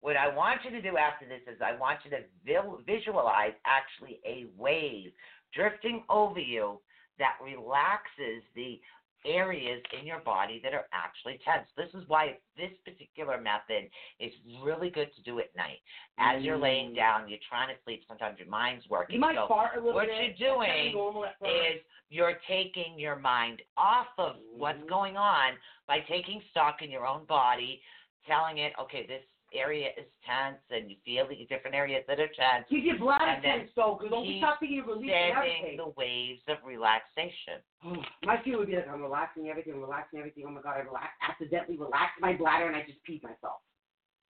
[0.00, 4.20] what I want you to do after this is I want you to visualize actually
[4.26, 5.12] a wave
[5.54, 6.80] drifting over you
[7.18, 8.80] that relaxes the
[9.24, 11.66] areas in your body that are actually tense.
[11.76, 13.88] This is why this particular method
[14.20, 15.78] is really good to do at night.
[16.18, 16.96] As you're laying Mm.
[16.96, 19.14] down, you're trying to sleep, sometimes your mind's working.
[19.14, 20.38] you might so fart a little what bit.
[20.38, 21.50] you're doing normal at first.
[21.52, 24.86] is you're taking your mind off of what's Mhm.
[24.88, 27.82] going on by taking stock in your own body,
[28.26, 29.24] telling it, okay, this
[29.54, 33.40] area is tense, and you feel the different areas that are tense, Keep your bladder
[33.40, 35.76] tense, though, because don't be stopping your release everything.
[35.78, 37.62] the waves of relaxation.
[37.86, 40.44] Oh, My feeling would be like, I'm relaxing everything, I'm relaxing everything.
[40.46, 43.62] Oh my God, I relaxed, accidentally relaxed my bladder and I just peed myself.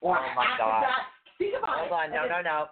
[0.01, 0.85] Or Oh, my God.
[0.85, 1.09] that,
[1.39, 1.93] think about Hold it.
[1.93, 2.67] on, no, no, no.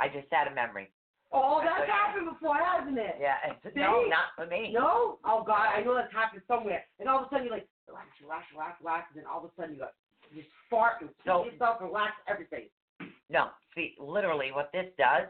[0.00, 0.88] I just had a memory.
[1.30, 3.20] Oh, that's happened before, hasn't it?
[3.20, 4.72] Yeah, it's, no, not for me.
[4.72, 5.18] No?
[5.28, 6.86] Oh God, I know that's happened somewhere.
[7.00, 9.50] And all of a sudden you're like, relax, relax, relax, relax, and then all of
[9.50, 9.92] a sudden you go,
[10.30, 12.68] you fart and So- yourself, relax everything.
[13.30, 15.28] No, see, literally, what this does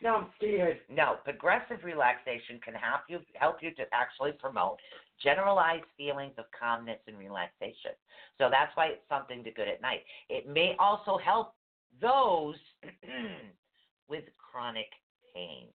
[0.00, 0.80] No, I'm scared.
[0.88, 4.78] No, progressive relaxation can help you help you to actually promote
[5.22, 7.92] generalized feelings of calmness and relaxation.
[8.38, 10.04] So that's why it's something to good at night.
[10.28, 11.54] It may also help
[12.00, 12.56] those
[14.08, 14.90] with chronic
[15.34, 15.68] pain.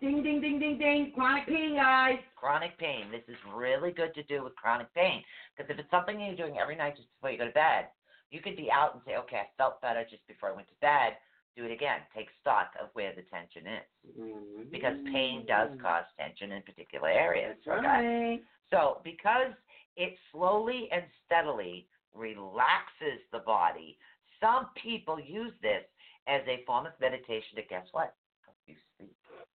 [0.00, 1.12] Ding, ding, ding, ding, ding.
[1.14, 2.18] Chronic pain, guys.
[2.36, 3.10] Chronic pain.
[3.10, 5.22] This is really good to do with chronic pain
[5.56, 7.88] because if it's something you're doing every night just before you go to bed,
[8.30, 10.74] you could be out and say, "Okay, I felt better just before I went to
[10.80, 11.16] bed."
[11.56, 12.00] Do it again.
[12.14, 14.70] Take stock of where the tension is.
[14.70, 17.56] because pain does cause tension in particular areas.
[17.64, 17.86] That's okay?
[17.86, 18.44] right.
[18.70, 19.52] So, because
[19.96, 23.98] it slowly and steadily relaxes the body,
[24.40, 25.84] some people use this
[26.26, 28.14] as a form of meditation to guess what?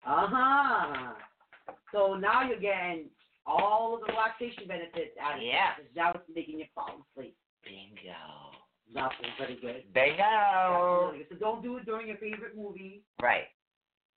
[0.04, 0.36] Help you sleep.
[0.36, 1.14] Uh huh.
[1.94, 3.06] So now you're getting
[3.46, 5.46] all of the relaxation benefits out of it.
[5.46, 5.74] Yeah.
[5.80, 5.92] it.
[5.96, 7.36] Now it's making you fall asleep.
[7.64, 8.14] Bingo.
[8.94, 9.84] That was very good.
[9.94, 11.12] Bingo.
[11.14, 11.28] really good.
[11.32, 13.02] So don't do it during your favorite movie.
[13.22, 13.46] Right,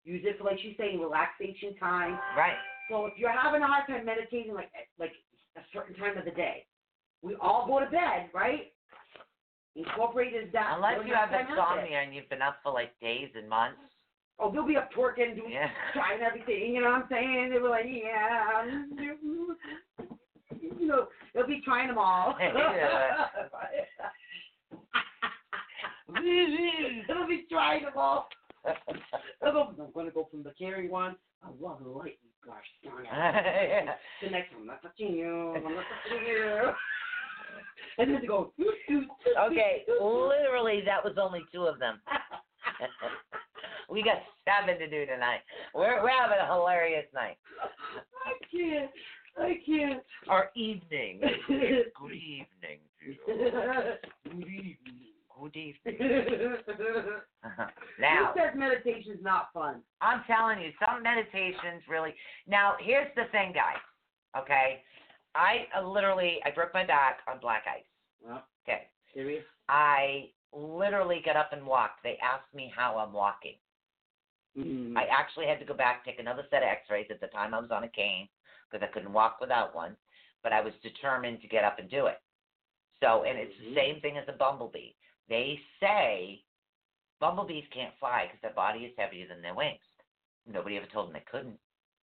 [0.04, 2.18] Use it for, like she's saying, relaxation time.
[2.38, 2.56] right.
[2.90, 5.12] So if you're having a hard time meditating, like like
[5.56, 6.66] a certain time of the day,
[7.22, 8.72] we all go to bed, right?
[9.76, 10.74] Incorporated that.
[10.76, 11.80] Unless you have time out there.
[11.80, 13.80] insomnia and you've been up for like days and months.
[14.42, 15.70] Oh, they'll be up twerking, doing, Yeah.
[15.94, 16.74] trying everything.
[16.74, 17.52] You know what I'm saying?
[17.52, 18.66] They were like, yeah,
[20.60, 22.36] you know, they'll be trying them all.
[27.08, 28.28] They'll be trying them all.
[29.42, 31.16] Go, I'm gonna go from the carry one.
[31.44, 33.89] I love the light, gosh darn it.
[34.22, 35.54] The next one, I'm not touching you.
[35.56, 36.72] I'm not touching you.
[37.98, 38.52] And then they go.
[38.58, 42.02] "Doot, doot, doot, okay, doot, doot." literally, that was only two of them.
[43.92, 44.18] We got
[44.48, 45.42] seven to do tonight.
[45.76, 47.38] We're, we're having a hilarious night.
[48.26, 48.92] I can't.
[49.38, 50.04] I can't.
[50.30, 51.20] Our evening.
[51.48, 52.80] Good evening.
[53.04, 53.16] to.
[54.30, 54.78] Good evening.
[55.39, 55.98] Good evening.
[58.00, 59.82] now, Who says meditation's not fun?
[60.00, 62.14] I'm telling you, some meditations really.
[62.48, 63.82] Now, here's the thing, guys.
[64.38, 64.84] Okay,
[65.36, 67.84] I uh, literally I broke my back on black ice.
[68.24, 68.84] Well, Okay,
[69.14, 69.44] serious?
[69.68, 72.04] I literally got up and walked.
[72.04, 73.56] They asked me how I'm walking.
[74.58, 74.97] Mm.
[74.97, 77.08] I actually had to go back take another set of X-rays.
[77.10, 78.28] At the time, I was on a cane
[78.70, 79.95] because I couldn't walk without one.
[80.43, 82.20] But I was determined to get up and do it.
[82.99, 83.76] So, and it's the Mhm.
[83.76, 84.93] same thing as a bumblebee.
[85.28, 86.43] They say
[87.20, 89.86] bumblebees can't fly because their body is heavier than their wings.
[90.45, 91.60] Nobody ever told them they couldn't.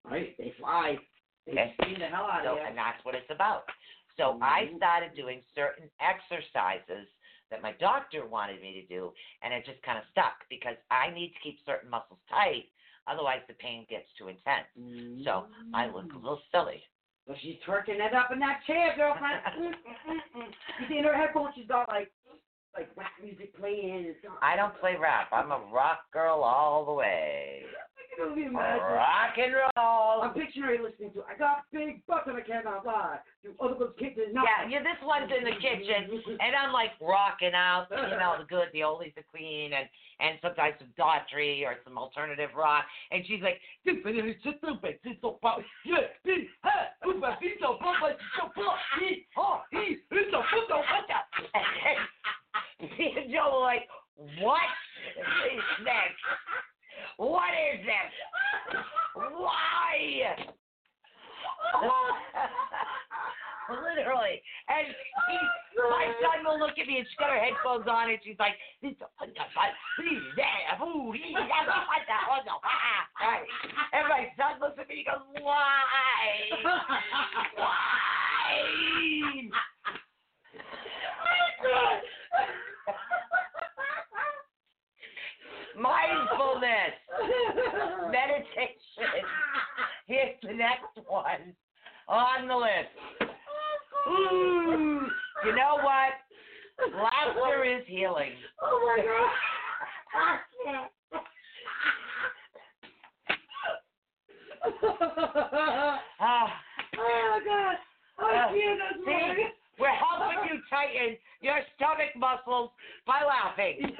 [0.05, 0.99] Right, they fly.
[1.47, 1.74] They Okay.
[1.74, 2.64] scream the hell out So, of you.
[2.64, 3.70] and that's what it's about.
[4.16, 4.76] So I Mhm.
[4.76, 7.09] started doing certain exercises
[7.55, 11.14] that my doctor wanted me to do, and it just kind of stuck because I
[11.14, 12.66] need to keep certain muscles tight,
[13.07, 14.66] otherwise the pain gets too intense.
[15.22, 16.82] So I look a little silly
[17.30, 19.38] So she's twerking it up in that chair, girlfriend.
[19.55, 20.50] Mm, mm, mm, mm.
[20.82, 22.11] you see in her headphones, she's got like
[22.76, 24.14] like rap music playing.
[24.42, 25.28] I don't play rap.
[25.32, 27.62] I'm a rock girl all the way.
[28.15, 28.87] I can only imagine.
[28.87, 30.23] Rock and roll.
[30.23, 33.19] I'm picturing listening to I got big butts and I cannot lie.
[33.43, 34.47] You other girls kids is not.
[34.47, 38.47] Yeah, yeah, this one's in the kitchen, and I'm like rocking out, you know, the
[38.47, 39.89] good, the oldies, the queen, and
[40.21, 45.03] and sometimes some Daughtry or some alternative rock, and she's like, stupid, it's so stupid,
[45.03, 49.27] it's so pop, yeah, he, ha, uba, he's so pop, it's so pop, he,
[49.75, 51.07] he, it's so pop, so pop,
[52.81, 53.91] and me and Joe like,
[54.39, 54.62] what
[55.19, 56.15] is this?
[57.17, 58.12] What is this?
[59.15, 60.35] Why?
[63.71, 64.43] Literally.
[64.69, 65.39] And he,
[65.91, 68.53] my son will look at me and she's got her headphones on and she's like.
[68.83, 68.97] And
[74.09, 75.81] my son looks at me and he goes, Why?
[77.57, 77.75] Why?
[85.77, 86.95] Mindfulness,
[88.11, 89.27] meditation.
[90.07, 91.55] Here's the next one
[92.09, 93.31] on the list.
[94.09, 95.07] Ooh,
[95.45, 96.14] you know what?
[96.95, 98.33] Laughter is healing.
[98.62, 99.31] Oh my god.
[106.20, 106.49] Ah,
[106.99, 107.77] oh god.
[108.18, 108.81] I can't.
[109.05, 109.45] See,
[109.79, 110.14] we're helping
[110.75, 112.70] tighten your stomach muscles
[113.07, 113.79] by laughing.
[113.79, 113.95] Yes.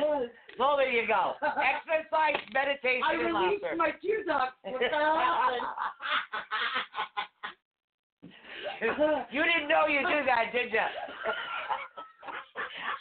[0.59, 1.39] So there you go.
[1.43, 3.77] Exercise, meditation, I and released laughter.
[3.79, 4.59] my tear ducts.
[4.67, 5.63] Hell happened?
[9.31, 10.87] you didn't know you do that, did you?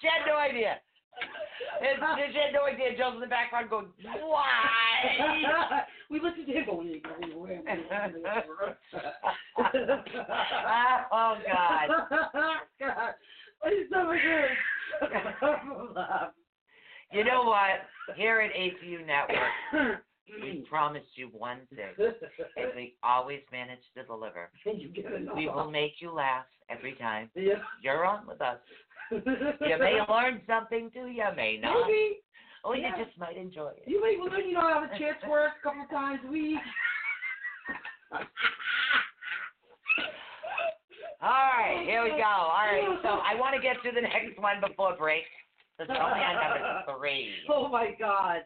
[0.01, 0.78] she had no idea.
[1.82, 1.97] And
[2.34, 2.97] she had no idea.
[2.97, 3.88] Joe's in the background going,
[4.21, 5.86] why?
[6.09, 7.01] we listened to him going,
[11.11, 11.89] oh, God.
[12.80, 13.13] God.
[13.66, 14.49] It's so good.
[17.11, 18.16] You know what?
[18.18, 20.01] Here at ATU Network,
[20.41, 22.11] we promised you one thing,
[22.57, 24.49] and we always manage to deliver.
[24.64, 25.36] Can you get enough?
[25.36, 27.30] We will make you laugh every time.
[27.36, 27.55] Yeah.
[27.82, 28.57] You're on with us.
[29.11, 31.88] You may learn something too, you may not.
[31.88, 32.22] Maybe.
[32.64, 33.84] Or you just might enjoy it.
[33.86, 36.57] You may, then you know, have a chance work a couple times a week.
[41.24, 42.24] All right, here we go.
[42.24, 45.24] All right, so I want to get to the next one before break.
[45.78, 47.30] So tell me on number three.
[47.49, 48.41] Oh my God.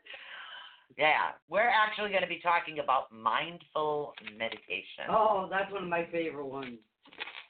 [0.97, 5.09] Yeah, we're actually going to be talking about mindful meditation.
[5.09, 6.77] Oh, that's one of my favorite ones.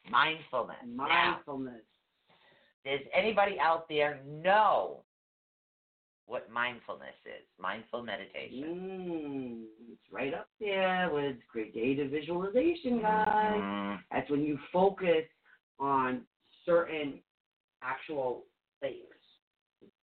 [0.10, 0.78] Mindfulness.
[0.86, 1.84] Now, Mindfulness.
[2.86, 5.04] does anybody out there know
[6.28, 7.46] what mindfulness is?
[7.60, 8.64] Mindful meditation.
[8.68, 13.56] Mm, it's right up there with creative visualization, guys.
[13.56, 15.24] Mm, That's when you focus
[15.80, 16.22] on
[16.66, 17.20] certain
[17.82, 18.44] actual
[18.82, 18.96] things.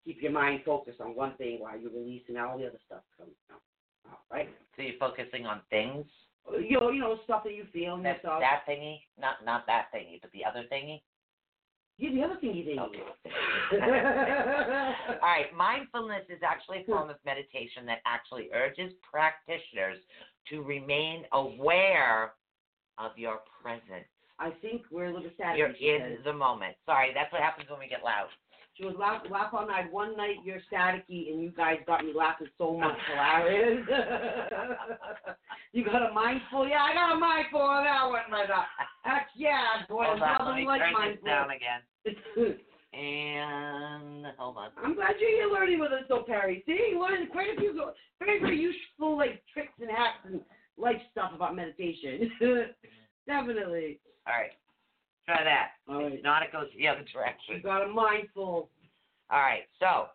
[0.05, 3.31] Keep your mind focused on one thing while you're releasing all the other stuff comes
[3.53, 3.61] out.
[4.31, 4.49] Right?
[4.77, 6.05] so you're focusing on things.
[6.61, 9.87] You know, you know, stuff that you feel and That, that thingy, not not that
[9.95, 11.01] thingy, but the other thingy.
[11.99, 12.78] Yeah, the other thing you did.
[12.78, 12.99] Okay.
[15.22, 19.99] All right, mindfulness is actually a form of meditation that actually urges practitioners
[20.51, 22.34] to remain aware
[22.99, 24.09] of your presence.
[24.38, 25.57] I think we're a little sad.
[25.57, 26.24] You're in said.
[26.24, 26.74] the moment.
[26.84, 28.28] Sorry, that's what happens when we get loud.
[28.77, 29.93] She was laugh, laugh all night.
[29.93, 32.97] One night you're staticky, and you guys got me laughing so much.
[33.09, 33.87] Hilarious.
[35.72, 36.66] you got a mindful?
[36.66, 38.64] Yeah, I got a mindful on that one, but uh,
[39.03, 42.57] heck yeah, boy, Hold on, let me like turn this down again.
[42.95, 44.70] And hold on.
[44.83, 46.62] I'm glad you're here learning with us, though, Perry.
[46.64, 50.41] See, you learned quite a few go- very, very useful like tricks and hacks and
[50.79, 52.31] life stuff about meditation.
[53.27, 53.99] Definitely.
[54.29, 54.53] All right,
[55.27, 55.70] try that.
[55.89, 56.12] All right.
[56.14, 57.57] If not, it goes the other direction.
[57.57, 58.70] You got a mindful.
[59.31, 60.07] All right, so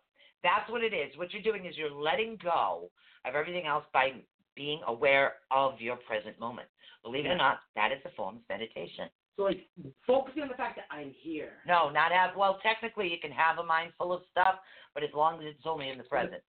[0.42, 1.16] that's what it is.
[1.16, 2.90] What you're doing is you're letting go
[3.26, 4.12] of everything else by
[4.56, 6.68] being aware of your present moment.
[7.02, 9.08] Believe it or not, that is a form of meditation.
[9.36, 9.66] So like
[10.06, 11.52] focusing on the fact that I'm here.
[11.66, 12.36] No, not have.
[12.36, 14.56] Well, technically, you can have a mind full of stuff,
[14.94, 16.42] but as long as it's only in the present.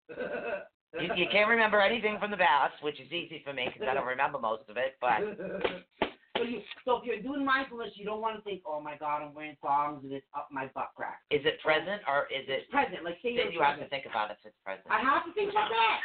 [0.98, 3.94] You, you can't remember anything from the past, which is easy for me because I
[3.94, 4.96] don't remember most of it.
[5.00, 5.20] But
[6.40, 9.20] so, you, so if you're doing mindfulness, you don't want to think, oh my God,
[9.20, 11.20] I'm wearing thongs and it's up my butt crack.
[11.30, 12.64] is it present or is it?
[12.64, 14.88] It's present, like say Then you're have to think about if it's present.
[14.88, 16.00] I have to think about that.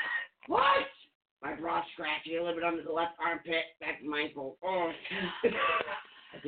[0.48, 0.92] What?
[1.42, 3.64] My bra scratchy, a little bit under the left armpit.
[3.80, 4.58] That's mindful.
[4.64, 4.92] Oh,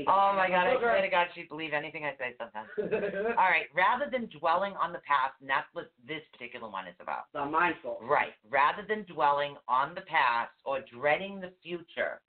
[0.07, 0.67] Oh my God!
[0.67, 2.67] I swear to God, she'd believe anything I say sometimes.
[3.37, 6.95] All right, rather than dwelling on the past, and that's what this particular one is
[6.99, 7.31] about.
[7.33, 7.97] the mindful.
[8.01, 8.33] Right.
[8.49, 12.19] Rather than dwelling on the past or dreading the future,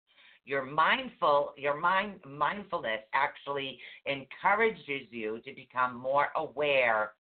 [0.48, 7.12] Your mindful, your mind mindfulness actually encourages you to become more aware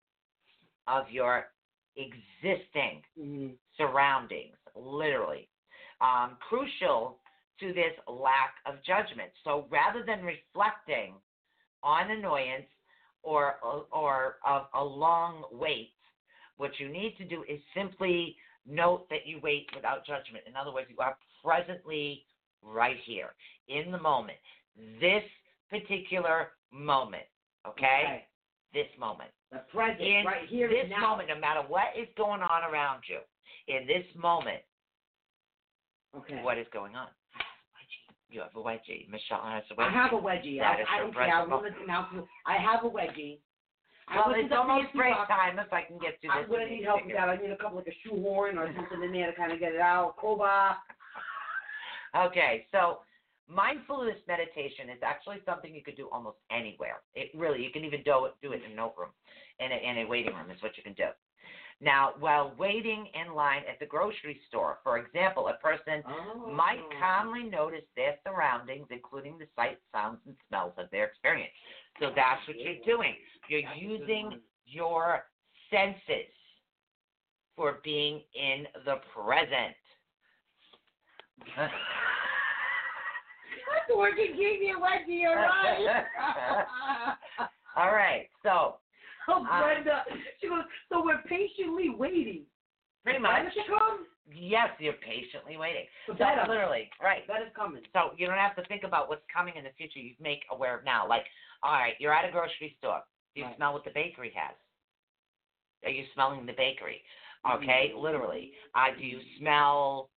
[0.86, 1.52] of your
[1.96, 3.58] existing Mhm.
[3.76, 5.50] surroundings, literally.
[6.00, 7.20] Um, crucial
[7.58, 9.30] to this lack of judgment.
[9.44, 11.20] So rather than reflecting
[11.82, 12.70] on annoyance
[13.22, 13.58] or
[13.92, 15.94] or of a long wait,
[16.56, 20.46] what you need to do is simply note that you wait without judgment.
[20.46, 22.24] In other words, you are presently
[22.62, 23.30] right here
[23.68, 24.38] in the moment.
[25.00, 25.22] This
[25.70, 27.24] particular moment,
[27.66, 28.24] okay?
[28.72, 31.00] This moment The present, in right here this now.
[31.00, 33.18] moment, no matter what is going on around you,
[33.66, 34.62] in this moment,
[36.16, 36.42] Okay.
[36.42, 37.08] what is going on?
[38.30, 39.08] You have a wedgie.
[39.08, 39.92] Michelle has a I wedgie.
[39.92, 40.58] have a wedgie.
[40.60, 41.16] That I, is I your don't.
[41.16, 41.26] I
[42.12, 42.28] to.
[42.46, 43.38] I have a wedgie.
[44.14, 45.28] Well, it's almost break box.
[45.28, 47.28] time if I can get through I'm gonna need help with that.
[47.28, 49.72] I need a couple like a shoehorn or something in there to kind of get
[49.74, 50.16] it out.
[50.16, 50.76] Crowbar.
[52.16, 53.00] Okay, so
[53.48, 57.00] mindfulness meditation is actually something you could do almost anywhere.
[57.14, 59.10] It really, you can even do it, do it in a note room,
[59.58, 61.08] in a, in a waiting room is what you can do.
[61.80, 66.50] Now, while waiting in line at the grocery store, for example, a person Oh.
[66.50, 71.52] might calmly notice their surroundings, including the sights, sounds, and smells of their experience.
[72.00, 73.14] So that's what you're doing.
[73.48, 75.24] You're That's using your
[75.70, 76.32] senses
[77.54, 79.76] for being in the present.
[81.56, 81.72] That's
[83.96, 84.32] working.
[84.32, 86.04] Give me a wedgie, all right?
[87.76, 88.76] All right, so
[89.28, 90.02] oh, Brenda.
[90.40, 92.42] She goes, so we're patiently waiting.
[93.04, 94.06] pretty That much, is to come.
[94.34, 95.84] yes, you're patiently waiting.
[96.06, 96.44] So better.
[96.48, 97.22] literally, right.
[97.28, 97.82] That is coming.
[97.92, 100.00] So you don't have to think about what's coming in the future.
[100.00, 101.06] You make aware of now.
[101.08, 101.24] Like,
[101.62, 103.02] all right, you're at a grocery store.
[103.34, 103.56] Do you Right.
[103.56, 104.54] smell what the bakery has?
[105.84, 107.02] Are you smelling the bakery?
[107.54, 108.52] Okay, literally.
[108.74, 110.10] Uh, do you smell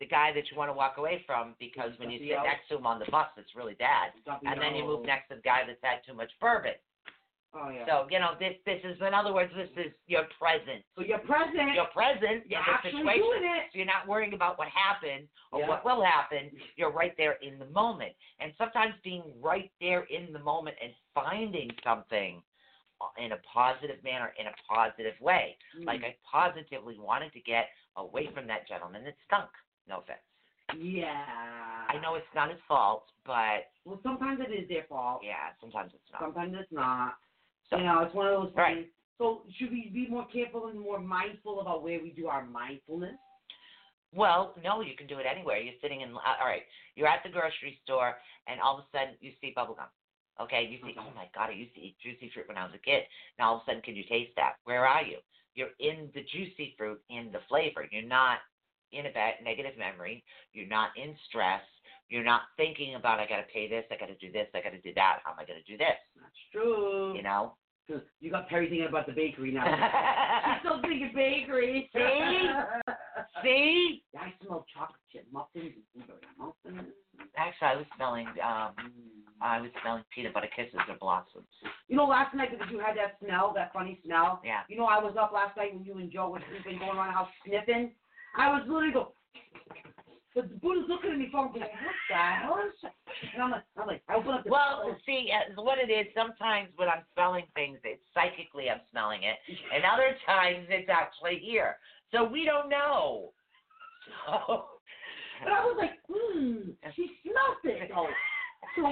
[0.00, 2.76] the guy that you want to walk away from because when you sit next to
[2.76, 5.60] him on the bus, it's really bad, and then you move next to the guy
[5.66, 6.72] that's had too much bourbon.
[7.52, 7.84] Oh yeah.
[7.84, 8.54] So you know this.
[8.64, 10.86] This is, in other words, this is your present.
[10.94, 11.74] So you're present.
[11.74, 13.22] Your present You're in actually situation.
[13.26, 13.62] doing it.
[13.72, 15.68] So you're not worrying about what happened or Yeah.
[15.68, 16.50] what will happen.
[16.76, 18.14] You're right there in the moment.
[18.38, 22.40] And sometimes being right there in the moment and finding something
[23.18, 25.56] in a positive manner, in a positive way.
[25.76, 25.86] Mm.
[25.86, 29.50] Like I positively wanted to get away from that gentleman that stunk.
[29.90, 30.22] No offense.
[30.78, 31.26] Yeah.
[31.90, 35.20] I know it's not his fault, but Well, sometimes it is their fault.
[35.24, 36.20] yeah, sometimes it's not.
[36.22, 37.18] Sometimes it's not.
[37.68, 38.56] So- you know, it's one of those things.
[38.56, 38.92] Right.
[39.18, 43.16] So should we be more careful and more mindful about where we do our mindfulness?
[44.12, 45.58] Well, no, you can do it anywhere.
[45.58, 46.62] You're sitting in, uh, all right,
[46.96, 48.16] you're at the grocery store,
[48.46, 49.86] and all of a sudden you see bubble gum.
[50.40, 51.00] Okay, you see, Okay.
[51.00, 53.04] oh my God, I used to eat juicy fruit when I was a kid.
[53.38, 54.56] Now all of a sudden, can you taste that?
[54.64, 55.18] Where are you?
[55.54, 57.86] You're in the juicy fruit, in the flavor.
[57.90, 58.38] You're not
[58.92, 60.24] in a bad negative memory.
[60.52, 61.62] You're not in stress.
[62.08, 64.60] You're not thinking about, I got to pay this, I got to do this, I
[64.60, 65.18] got to do that.
[65.24, 65.94] How am I going to do this?
[66.20, 67.16] That's true.
[67.16, 67.54] You know?
[67.88, 69.64] 'Cause you got Perry thinking about the bakery now.
[70.46, 71.90] She's still thinking bakery.
[71.92, 72.48] See?
[73.42, 74.04] See?
[74.18, 75.74] I smell chocolate chip muffins
[76.38, 76.92] muffins.
[77.36, 78.74] Actually, I was smelling, um,
[79.40, 81.48] I was smelling peanut butter kisses or blossoms.
[81.88, 84.40] You know, last night because you had that smell, that funny smell.
[84.44, 84.60] Yeah.
[84.68, 87.08] You know, I was up last night when you and Joe were sleeping, going around
[87.08, 87.90] the house sniffing.
[88.36, 89.12] I was literally go.
[90.36, 92.94] The Buddha's looking at me from like, what the hell is that?
[93.34, 96.06] And I'm like, I'm like, I open up the Well, see, uh, what it is,
[96.14, 99.36] sometimes when I'm smelling things, it's psychically I'm smelling it,
[99.74, 101.76] and other times it's actually here.
[102.12, 103.32] So we don't know.
[104.26, 104.66] So,
[105.42, 108.06] But I was like, hmm, she smelt it though.
[108.76, 108.82] So?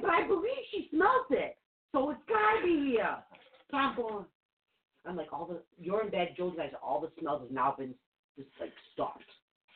[0.00, 1.56] But I believe she smelt it.
[1.90, 3.16] So it's gotta be here.
[3.70, 4.24] So I'm going.
[5.06, 7.94] I'm like, all the you're in bed, Joe's guys, all the smells have now been
[8.36, 9.24] just like stopped.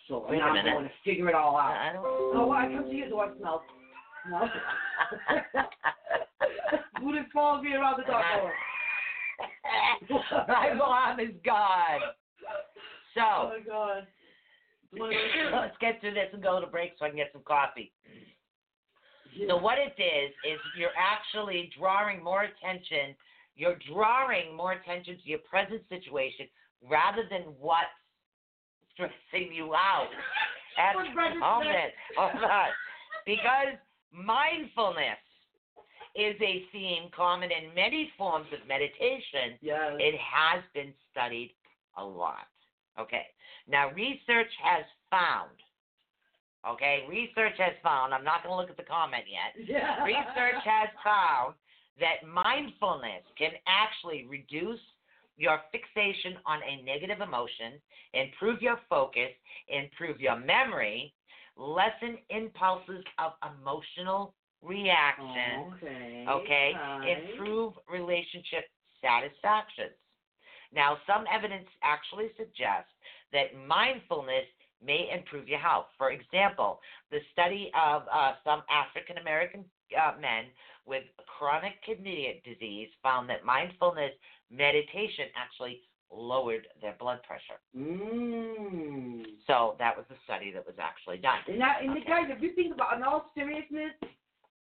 [0.08, 1.76] So Wait I'm going to figure it all out.
[1.76, 2.04] I don't.
[2.04, 3.62] Oh, I come to your door, smell.
[4.30, 4.48] No.
[7.00, 8.52] Buddha's following me around the door.
[10.48, 12.00] My mom is gone.
[12.00, 12.10] Oh
[13.14, 14.06] So my god.
[15.52, 17.92] let's get through this and go to break so I can get some coffee.
[19.46, 23.14] So what it is is you're actually drawing more attention.
[23.54, 26.46] You're drawing more attention to your present situation
[26.82, 27.86] rather than what's
[28.98, 30.10] stressing you out
[30.76, 31.94] at What the Brenda moment.
[32.16, 32.68] Hold on.
[33.24, 33.78] Because
[34.12, 35.22] mindfulness
[36.16, 39.54] is a theme common in many forms of meditation.
[39.60, 39.94] Yes.
[39.98, 41.54] It has been studied
[41.96, 42.50] a lot.
[42.98, 43.26] Okay.
[43.68, 45.54] Now, research has found,
[46.66, 49.54] okay, research has found, I'm not going to look at the comment yet.
[49.68, 50.02] Yeah.
[50.02, 51.54] Research has found
[52.00, 54.80] that mindfulness can actually reduce
[55.38, 57.80] your fixation on a negative emotion,
[58.12, 59.30] improve your focus,
[59.68, 61.14] improve your memory,
[61.56, 66.24] lessen impulses of emotional reaction, Okay.
[66.28, 67.32] okay, okay.
[67.32, 68.64] improve relationship
[69.00, 69.94] satisfactions.
[70.72, 72.90] Now, some evidence actually suggests
[73.32, 74.44] that mindfulness
[74.84, 75.86] may improve your health.
[75.96, 76.80] For example,
[77.10, 79.64] the study of uh, some African American
[79.96, 80.44] uh, men
[80.86, 81.04] with
[81.38, 84.12] chronic kidney disease found that mindfulness
[84.50, 85.80] meditation actually
[86.10, 87.60] lowered their blood pressure.
[87.76, 89.22] Mm.
[89.46, 91.38] So that was the study that was actually done.
[91.46, 92.00] And that, and Okay.
[92.00, 93.92] the guys, if you think about, in all seriousness,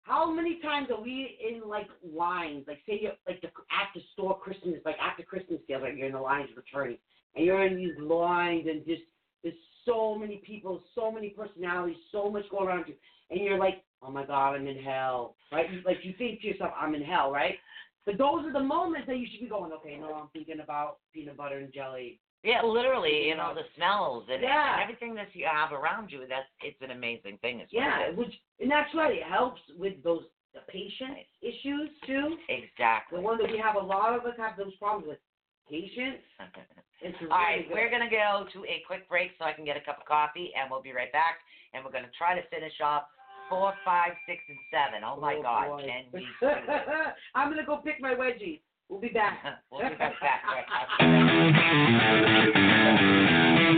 [0.02, 2.64] how many times are we in like lines?
[2.66, 6.14] Like say you're like the after store Christmas, like after Christmas sales, like you're in
[6.14, 6.98] the lines returning,
[7.36, 9.02] and you're in these lines, and just
[9.44, 9.54] there's
[9.84, 12.94] so many people, so many personalities, so much going around you,
[13.30, 15.66] and you're like, oh my God, I'm in hell, right?
[15.84, 17.54] Like you think to yourself, I'm in hell, right?
[18.06, 20.98] But those are the moments that you should be going, okay, no, I'm thinking about
[21.12, 22.18] peanut butter and jelly.
[22.42, 24.74] Yeah, literally, you know, the smells and, Yeah.
[24.74, 26.20] and everything that you have around you.
[26.26, 27.60] That's it's an amazing thing.
[27.70, 29.12] Yeah, which and that's right.
[29.18, 30.24] It helps with those
[30.54, 32.36] the patient issues too.
[32.48, 33.18] exactly.
[33.18, 35.18] The one that we have a lot of us have those problems with
[35.68, 36.24] patience.
[37.02, 37.72] It's really All right, good.
[37.72, 40.52] we're gonna go to a quick break so I can get a cup of coffee,
[40.52, 41.40] and we'll be right back.
[41.72, 43.04] And we're gonna try to finish off
[43.50, 45.02] four, five, six, and seven.
[45.04, 45.84] Oh my Oh, God, boy.
[45.84, 46.26] can we?
[47.34, 48.60] I'm gonna go pick my wedgie.
[48.88, 49.38] We'll be back.
[49.70, 50.42] we'll be right back.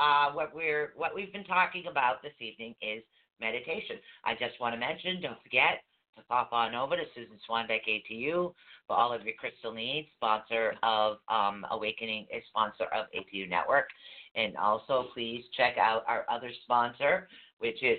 [0.00, 3.02] uh, what we're what we've been talking about this evening is
[3.40, 3.96] meditation.
[4.24, 5.82] I just want to mention, don't forget
[6.16, 8.52] to pop on over to Susan Swanbeck ATU
[8.86, 10.08] for all of your crystal needs.
[10.16, 13.86] Sponsor of um, Awakening, a sponsor of ATU Network,
[14.34, 17.28] and also please check out our other sponsor,
[17.58, 17.98] which is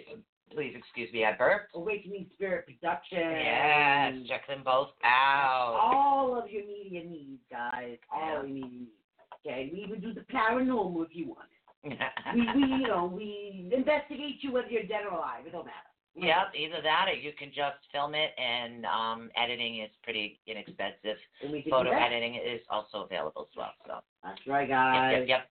[0.54, 1.74] please excuse me, I burped.
[1.76, 3.20] Awakening Spirit Production.
[3.20, 5.78] Yes, check them both out.
[5.82, 7.98] All of your media needs, guys.
[8.14, 8.34] All Yeah.
[8.42, 8.92] your media needs.
[9.46, 11.61] Okay, we even do the paranormal if you want it.
[12.34, 15.46] We, we, you know, we investigate you whether you're dead or alive.
[15.46, 15.92] It don't matter.
[16.16, 21.18] Yep, either that or you can just film it, and um, editing is pretty inexpensive.
[21.42, 23.72] And we can Photo editing is also available as well.
[23.88, 25.14] So, That's right, yep, guys.
[25.20, 25.50] yep, yep.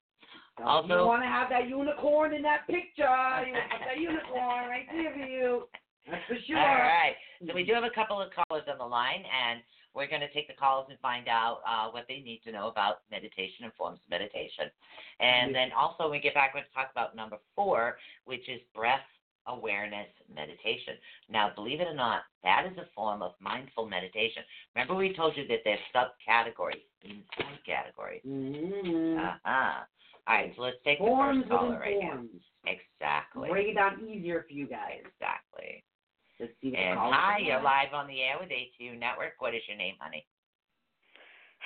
[0.58, 3.08] So Also- you want to have that unicorn in that picture.
[3.46, 5.64] You want that unicorn right there for you.
[6.10, 6.58] That's for sure.
[6.58, 7.14] All right.
[7.46, 9.60] So we do have a couple of callers on the line, and
[9.94, 12.68] we're going to take the calls and find out uh, what they need to know
[12.68, 14.70] about meditation and forms of meditation.
[15.18, 18.48] And then also, when we get back, we're going to talk about number four, which
[18.48, 19.00] is breath
[19.46, 20.94] awareness meditation.
[21.30, 24.42] Now, believe it or not, that is a form of mindful meditation.
[24.74, 28.24] Remember, we told you that there's subcategories, subcategories.
[28.26, 29.18] Mm-hmm.
[29.18, 29.84] Uh-huh.
[30.28, 32.22] All right, so let's take Forms the first caller right now.
[32.66, 33.48] Exactly.
[33.48, 35.00] Break it down easier for you guys.
[35.00, 35.82] Exactly.
[36.40, 39.36] Let's And hi, you're live on the air with ATU Network.
[39.44, 40.24] What is your name, honey?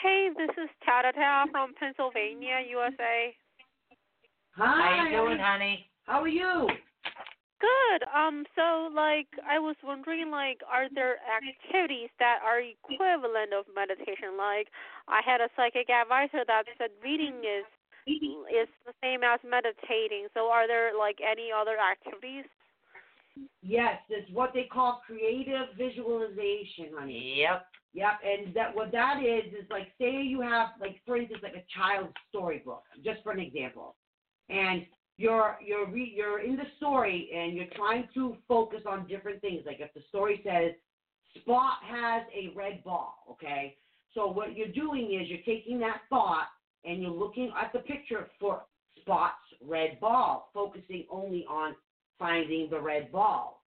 [0.02, 3.30] Hey, this is Tatata from Pennsylvania, USA.
[4.58, 4.98] Hi.
[4.98, 5.86] How you doing, honey?
[6.10, 6.66] How are you?
[7.62, 8.02] Good.
[8.10, 14.34] Um, so like I was wondering like are there activities that are equivalent of meditation?
[14.34, 14.74] Like
[15.06, 17.62] I had a psychic advisor that said reading is
[18.50, 20.26] is the same as meditating.
[20.34, 22.50] So are there like any other activities?
[23.62, 27.36] Yes, it's what they call creative visualization, honey.
[27.38, 27.66] Yep.
[27.94, 31.54] Yep, and that what that is is like say you have like for instance like
[31.54, 33.94] a child's storybook, just for an example,
[34.48, 34.84] and
[35.16, 39.62] you're you're re, you're in the story and you're trying to focus on different things.
[39.64, 40.72] Like if the story says
[41.40, 43.76] Spot has a red ball, okay,
[44.12, 46.48] so what you're doing is you're taking that thought
[46.84, 48.62] and you're looking at the picture for
[49.00, 49.34] Spot's
[49.64, 51.74] red ball, focusing only on
[52.18, 53.62] finding the red ball.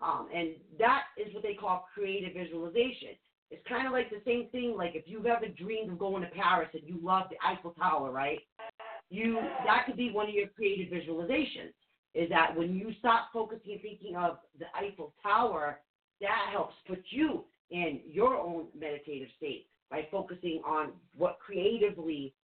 [0.00, 3.16] Um, and that is what they call creative visualization.
[3.50, 4.74] It's kind of like the same thing.
[4.76, 8.10] Like if you've ever dreamed of going to Paris and you love the Eiffel Tower,
[8.10, 8.38] right?
[9.10, 11.72] You that could be one of your creative visualizations.
[12.14, 15.80] Is that when you stop focusing and thinking of the Eiffel Tower,
[16.20, 22.34] that helps put you in your own meditative state by focusing on what creatively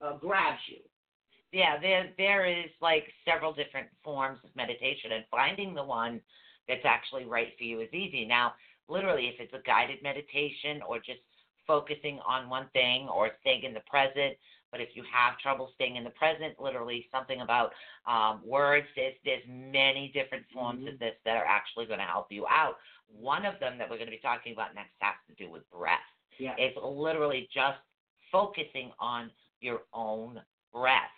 [0.00, 0.78] uh, grabs you.
[1.52, 6.20] Yeah, there there is like several different forms of meditation and finding the one
[6.68, 8.24] that's actually right for you is easy.
[8.24, 8.54] Now,
[8.88, 11.20] literally if it's a guided meditation or just
[11.66, 14.36] focusing on one thing or staying in the present,
[14.70, 17.72] but if you have trouble staying in the present, literally something about
[18.06, 22.26] um, words, there's, there's many different forms of this that are actually going to help
[22.30, 22.76] you out.
[23.08, 25.68] One of them that we're going to be talking about next has to do with
[25.70, 25.98] breath.
[26.38, 26.54] Yeah.
[26.56, 27.78] It's literally just
[28.30, 30.40] focusing on your own
[30.72, 31.10] breath.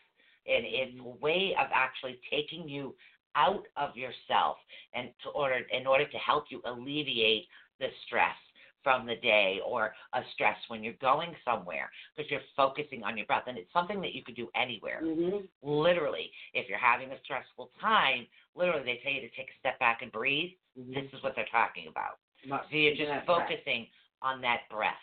[0.46, 2.94] And it's a way of actually taking you
[3.36, 4.56] out of yourself
[4.94, 7.46] and to order in order to help you alleviate
[7.80, 8.36] the stress
[8.84, 13.24] from the day or a stress when you're going somewhere because you're focusing on your
[13.26, 15.46] breath and it's something that you could do anywhere Mm-hmm.
[15.62, 19.78] literally if you're having a stressful time literally they tell you to take a step
[19.78, 20.92] back and breathe Mm-hmm.
[20.94, 22.16] this is what they're talking about
[22.50, 23.46] But so you're just that breath.
[23.48, 23.86] focusing
[24.20, 24.98] on that breath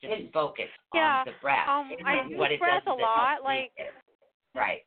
[0.00, 2.90] just And- focus Yeah, on the breath um, And I then use it breath does
[2.90, 3.92] a is it helps lot, like- it.
[4.54, 4.82] Right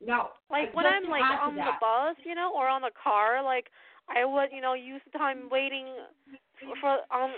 [0.00, 0.30] No.
[0.50, 3.44] Like when I'm like add to on the bus, you know, or on the car,
[3.44, 3.68] like
[4.08, 5.86] I would, you know, use the time waiting
[6.58, 7.30] for, for on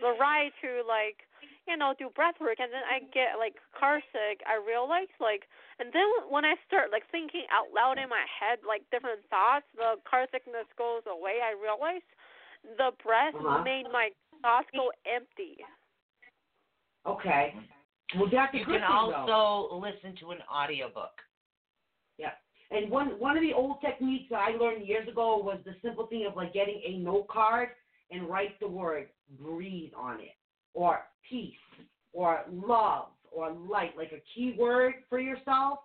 [0.00, 1.26] the ride to like,
[1.66, 4.40] you know, do breath work, and then I get like car sick.
[4.46, 5.48] I realize like,
[5.80, 9.66] and then when I start like thinking out loud in my head like different thoughts,
[9.74, 11.40] the car sickness goes away.
[11.42, 12.04] I realize
[12.78, 13.64] the breath Uh-huh.
[13.64, 14.10] made my
[14.42, 15.58] thoughts go empty.
[17.06, 17.54] Okay.
[18.16, 19.32] Well, that's a you good can thing, though.
[19.32, 21.12] also listen to an audiobook
[22.18, 22.32] Yeah.
[22.70, 26.06] And one one of the old techniques that I learned years ago was the simple
[26.06, 27.68] thing of like getting a note card
[28.10, 29.08] and write the word
[29.38, 30.36] breathe on it,
[30.74, 31.54] or peace,
[32.12, 35.80] or love, or light, like a key word for yourself,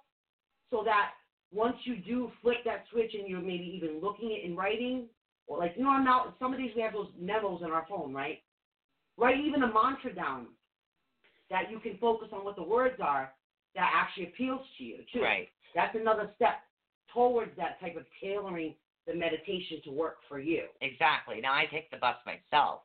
[0.71, 1.11] so that
[1.51, 5.07] once you do flip that switch and you're maybe even looking at in writing,
[5.47, 7.85] or like you know I'm now some of these we have those memos on our
[7.89, 8.41] phone, right?
[9.17, 10.47] Write even a mantra down
[11.53, 13.31] that you can focus on what the words are
[13.75, 15.21] that actually appeals to you too.
[15.21, 16.55] right That's another step
[17.13, 18.73] towards that type of tailoring
[19.07, 20.63] the meditation to work for you.
[20.81, 21.37] Exactly.
[21.45, 22.81] Now I take the bus myself.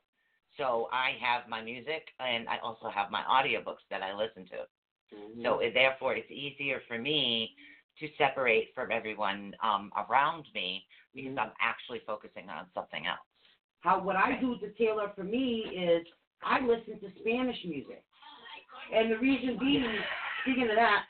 [0.59, 4.61] So I have my music and I also have my audiobooks that I listen to.
[5.16, 5.43] Mm-hmm.
[5.45, 7.55] So it- therefore, it's easier for me
[8.01, 10.69] to separate from everyone um, around me
[11.15, 11.39] because Mhm.
[11.43, 13.27] I'm actually focusing on something else.
[13.81, 15.47] how what I do to tailor for me
[15.89, 16.03] is
[16.43, 18.03] I listen to Spanish music,
[18.95, 19.85] and the reason being,
[20.43, 21.05] speaking of that,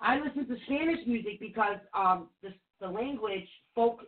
[0.00, 2.50] I listen to Spanish music because um the
[2.80, 4.00] the language folk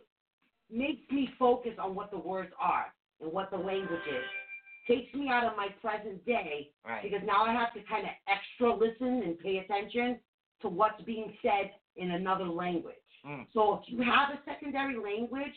[0.71, 4.23] makes me focus on what the words are and what the language is.
[4.87, 7.03] Takes me out of my present day Right.
[7.03, 10.19] because now I have to kind of extra listen and pay attention
[10.61, 12.95] to what's being said in another language.
[13.25, 13.45] Mm.
[13.53, 15.53] So if you have a secondary language,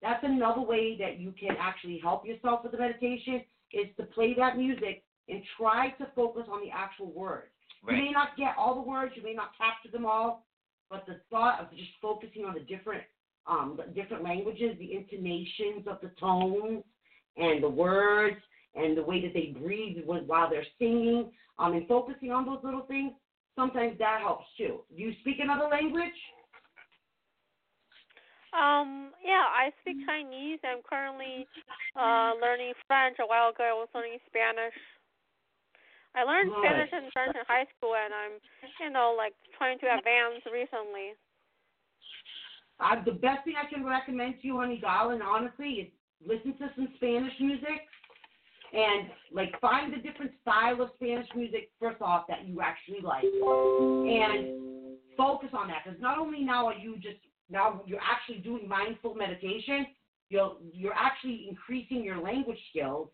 [0.00, 3.42] that's another way that you can actually help yourself with the meditation
[3.72, 7.48] is to play that music and try to focus on the actual words.
[7.88, 10.44] You may not get all the words, you may not capture them all,
[10.88, 13.02] but the thought of just focusing on the different
[13.46, 16.84] um the different languages, the intonations of the tones
[17.36, 18.36] and the words
[18.74, 22.82] and the way that they breathe while they're singing, um and focusing on those little
[22.82, 23.12] things,
[23.56, 24.80] sometimes that helps too.
[24.94, 26.12] Do you speak another language?
[28.52, 30.60] Um, yeah, I speak Chinese.
[30.62, 31.48] I'm currently
[31.96, 33.16] uh learning French.
[33.18, 34.74] A while ago, I was learning Spanish.
[36.14, 36.60] I learned Good.
[36.60, 38.34] Spanish and French in high school, and I'm,
[38.80, 41.16] you know, like trying to advance recently.
[42.80, 45.88] Uh, the best thing I can recommend to you, honey darling, honestly, is
[46.26, 47.80] listen to some Spanish music
[48.72, 53.24] and like find the different style of Spanish music first off that you actually like
[53.24, 57.18] and focus on that because not only now are you just
[57.50, 59.86] now you're actually doing mindful meditation,
[60.30, 63.08] you're you're actually increasing your language skills.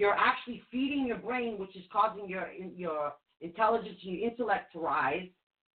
[0.00, 3.12] You're actually feeding your brain, which is causing your your
[3.42, 5.28] intelligence and your intellect to rise.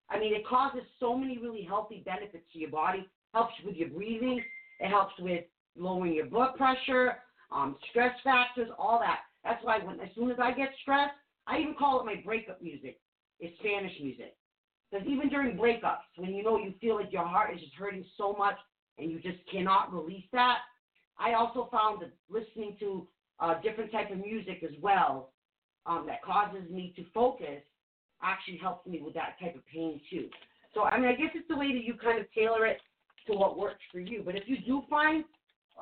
[0.09, 3.07] I mean, it causes so many really healthy benefits to your body.
[3.35, 4.43] Helps with your breathing.
[4.79, 5.43] It helps with
[5.77, 7.17] lowering your blood pressure,
[7.51, 9.19] um, stress factors, all that.
[9.43, 11.13] That's why when as soon as I get stressed,
[11.45, 12.99] I even call it my breakup music.
[13.39, 14.35] It's Spanish music.
[14.89, 18.05] Because even during breakups, when you know you feel like your heart is just hurting
[18.17, 18.57] so much
[18.97, 20.57] and you just cannot release that,
[21.19, 23.07] I also found that listening to
[23.39, 25.31] uh, different type of music as well
[25.85, 27.61] um, that causes me to focus
[28.23, 30.29] actually helps me with that type of pain too.
[30.73, 32.77] So I mean, I guess it's the way that you kind of tailor it
[33.27, 34.21] to what works for you.
[34.25, 35.23] But if you do find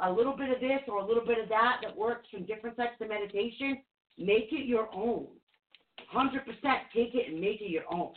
[0.01, 2.77] a little bit of this or a little bit of that that works from different
[2.77, 3.79] types of meditation,
[4.17, 5.27] make it your own.
[6.09, 8.13] Hundred percent, take it and make it your own.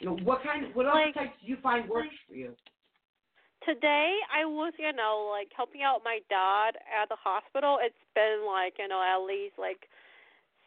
[0.00, 2.54] You know what kind of what other types do you find works for you?
[3.64, 7.78] Today, I was, you know, like helping out my dad at the hospital.
[7.80, 9.84] It's been like, you know, at least like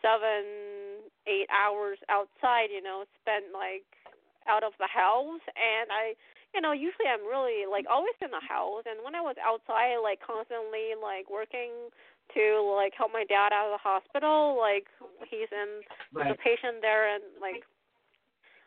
[0.02, 2.70] seven, eight hours outside.
[2.70, 3.88] You know, spent like
[4.46, 6.14] out of the house, and I,
[6.54, 9.98] you know, usually I'm really like always in the house, and when I was outside,
[10.04, 11.90] like constantly like working
[12.38, 12.44] to
[12.78, 14.86] like help my dad out of the hospital, like
[15.30, 15.82] he's in
[16.14, 16.30] Right.
[16.30, 17.66] a patient there, and like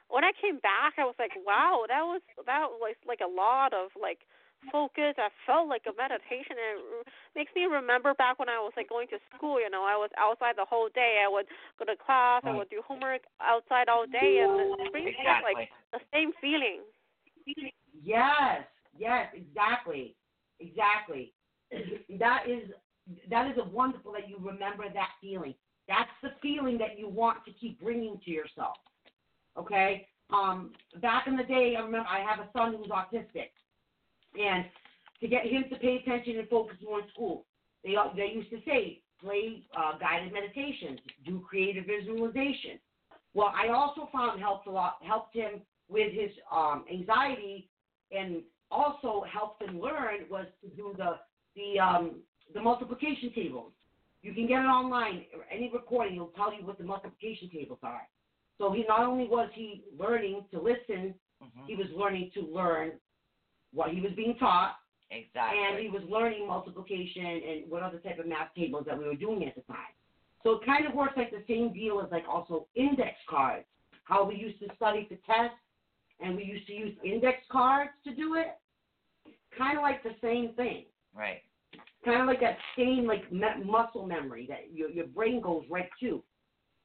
[0.09, 3.75] when I came back, I was like, wow, that was that was like a lot
[3.75, 4.23] of like
[4.71, 5.15] focus.
[5.19, 8.89] I felt like a meditation, and it makes me remember back when I was like
[8.89, 9.61] going to school.
[9.61, 11.23] You know, I was outside the whole day.
[11.25, 11.47] I would
[11.79, 12.43] go to class.
[12.47, 14.51] I would do homework outside all day, and
[14.87, 16.87] it brings back like the same feeling.
[18.03, 18.67] Yes,
[18.97, 20.15] yes, exactly,
[20.61, 21.33] exactly.
[22.19, 22.71] That is
[23.31, 25.55] that is a wonderful that you remember that feeling.
[25.89, 28.77] That's the feeling that you want to keep bringing to yourself.
[29.59, 30.07] Okay.
[30.33, 33.51] Um, back in the day, I remember I have a son who's autistic,
[34.39, 34.65] and
[35.21, 37.47] to get him to pay attention and focus more in school,
[37.85, 42.79] they they used to say play uh, guided meditations, do creative visualization.
[43.35, 47.69] Well, I also found helped a lot helped him with his um, anxiety
[48.11, 51.19] and also helped him learn was to do the
[51.55, 52.17] the um,
[52.53, 53.73] the multiplication tables.
[54.23, 55.27] You can get it online.
[55.35, 58.09] Or any recording will tell you what the multiplication tables are.
[58.59, 61.67] So he not only was he learning to listen, Mhm.
[61.67, 62.99] he was learning to learn
[63.73, 64.79] what he was being taught,
[65.11, 65.63] Exactly.
[65.63, 69.15] and he was learning multiplication and what other type of math tables that we were
[69.15, 69.93] doing at the time.
[70.43, 73.67] So it kind of works like the same deal as like also index cards.
[74.05, 75.59] How we used to study for tests
[76.21, 78.57] and we used to use index cards to do it.
[79.51, 80.87] Kind of like the same thing.
[81.15, 81.43] right.
[82.05, 85.91] Kind of like that same like me- muscle memory that your your brain goes right
[86.01, 86.23] to.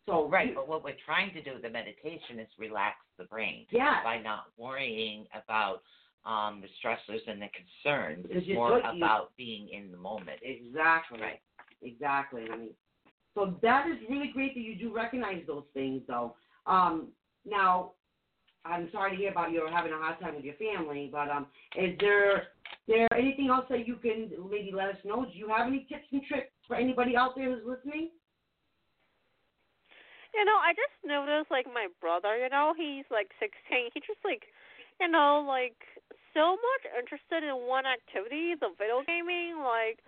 [0.08, 3.26] So Right, you- but what we're trying to do with the meditation is relax the
[3.26, 4.04] brain Yeah.
[4.04, 5.84] by not worrying about
[6.24, 8.28] um, the stressors and the concerns.
[8.30, 10.40] It's more about being in the moment.
[10.44, 11.20] Exactly.
[11.20, 11.42] Right.
[11.82, 12.48] Exactly.
[12.52, 12.76] I mean,
[13.34, 16.36] so that is really great that you do recognize those things, though.
[16.68, 17.12] Um,
[17.44, 17.94] now,
[18.66, 21.48] I'm sorry to hear about you having a hard time with your family, but um,
[21.76, 22.50] is there
[22.88, 25.26] there anything else that you can maybe let us know?
[25.26, 28.12] Do you have any tips and tricks for anybody out there who's listening?
[30.34, 33.92] You know, I just noticed like my brother, you know, he's like 16.
[33.94, 34.48] He just like,
[35.00, 35.76] you know, like
[36.34, 39.60] so much interested in one activity, the video gaming.
[39.60, 40.00] Like,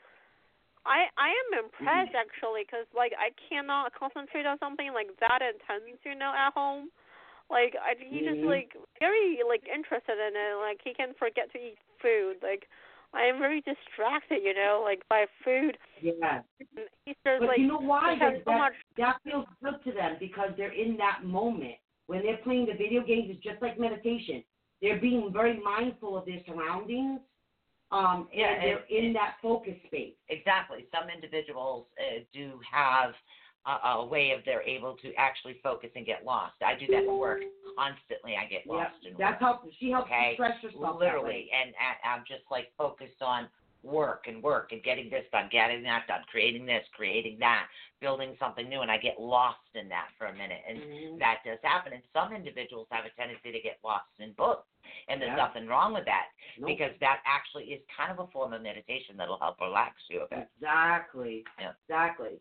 [0.88, 6.00] I I am impressed actually, because like I cannot concentrate on something like that intense,
[6.04, 6.92] you know, at home.
[7.52, 8.48] Like I, he just Mhm.
[8.48, 10.56] like very like interested in it.
[10.60, 12.40] Like he can forget to eat food.
[12.44, 12.68] Like
[13.14, 15.78] I am very distracted, you know, like by food.
[16.02, 16.42] Yeah.
[16.76, 18.16] And He's just But like you know why?
[18.16, 18.74] he has so much.
[18.98, 21.76] That feels good to them because they're in that moment.
[22.08, 24.44] When they're playing the video games, it's just like meditation.
[24.82, 27.22] They're being very mindful of their surroundings,
[27.92, 30.16] um, and Yeah, they're it- in that focus space.
[30.30, 30.88] Exactly.
[30.92, 33.14] Some individuals uh, do have
[33.66, 36.56] a, a way of they're able to actually focus and get lost.
[36.62, 37.40] I do that at work
[37.78, 38.36] constantly.
[38.36, 41.96] I get Yeah, lost in that's how she helps Okay, stress that literally, and, and
[42.04, 43.48] I'm just like focused on
[43.84, 47.68] work and work and getting this done, getting that done, creating this, creating that,
[48.00, 51.20] building something new, and I get lost in that for a minute, and Mhm.
[51.20, 51.94] that does happen.
[51.94, 54.68] And some individuals have a tendency to get lost in books,
[55.08, 55.36] and there's Yeah.
[55.36, 56.68] nothing wrong with that Nope.
[56.68, 60.28] because that actually is kind of a form of meditation that'll help relax you a
[60.28, 60.48] bit.
[60.56, 61.46] Exactly.
[61.60, 61.74] Yeah.
[61.84, 62.40] Exactly.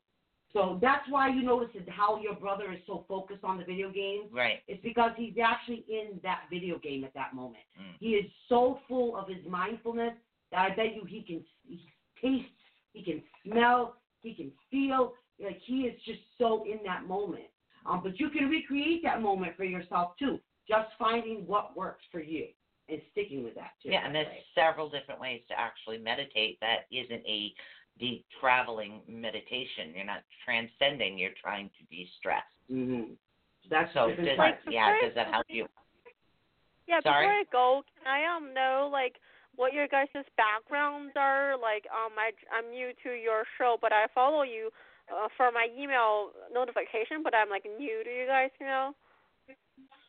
[0.52, 4.30] So that's why you notice how your brother is so focused on the video games.
[4.30, 4.62] Right.
[4.68, 7.64] It's because he's actually in that video game at that moment.
[7.78, 7.96] Mm.
[7.98, 10.14] He is so full of his mindfulness
[10.56, 11.84] I bet you he can he
[12.20, 12.48] taste,
[12.92, 15.14] he can smell, he can feel.
[15.42, 17.44] Like he is just so in that moment.
[17.88, 20.38] Um, but you can recreate that moment for yourself too.
[20.68, 22.46] Just finding what works for you
[22.88, 23.90] and sticking with that too.
[23.90, 27.52] Yeah, and there's several different ways to actually meditate that isn't a
[27.98, 29.92] deep traveling meditation.
[29.94, 32.42] You're not transcending, you're trying to de stress.
[32.70, 33.12] Mm-hmm.
[33.70, 34.58] That's So does types.
[34.64, 35.66] that, yeah, does that help you?
[36.88, 37.26] Yeah, Sorry?
[37.26, 39.16] before I go, can I um know like
[39.56, 41.56] what your guys' backgrounds are?
[41.58, 44.70] Like um I I'm new to your show, but I follow you
[45.10, 48.94] uh, for my email notification, but I'm like new to you guys, you know.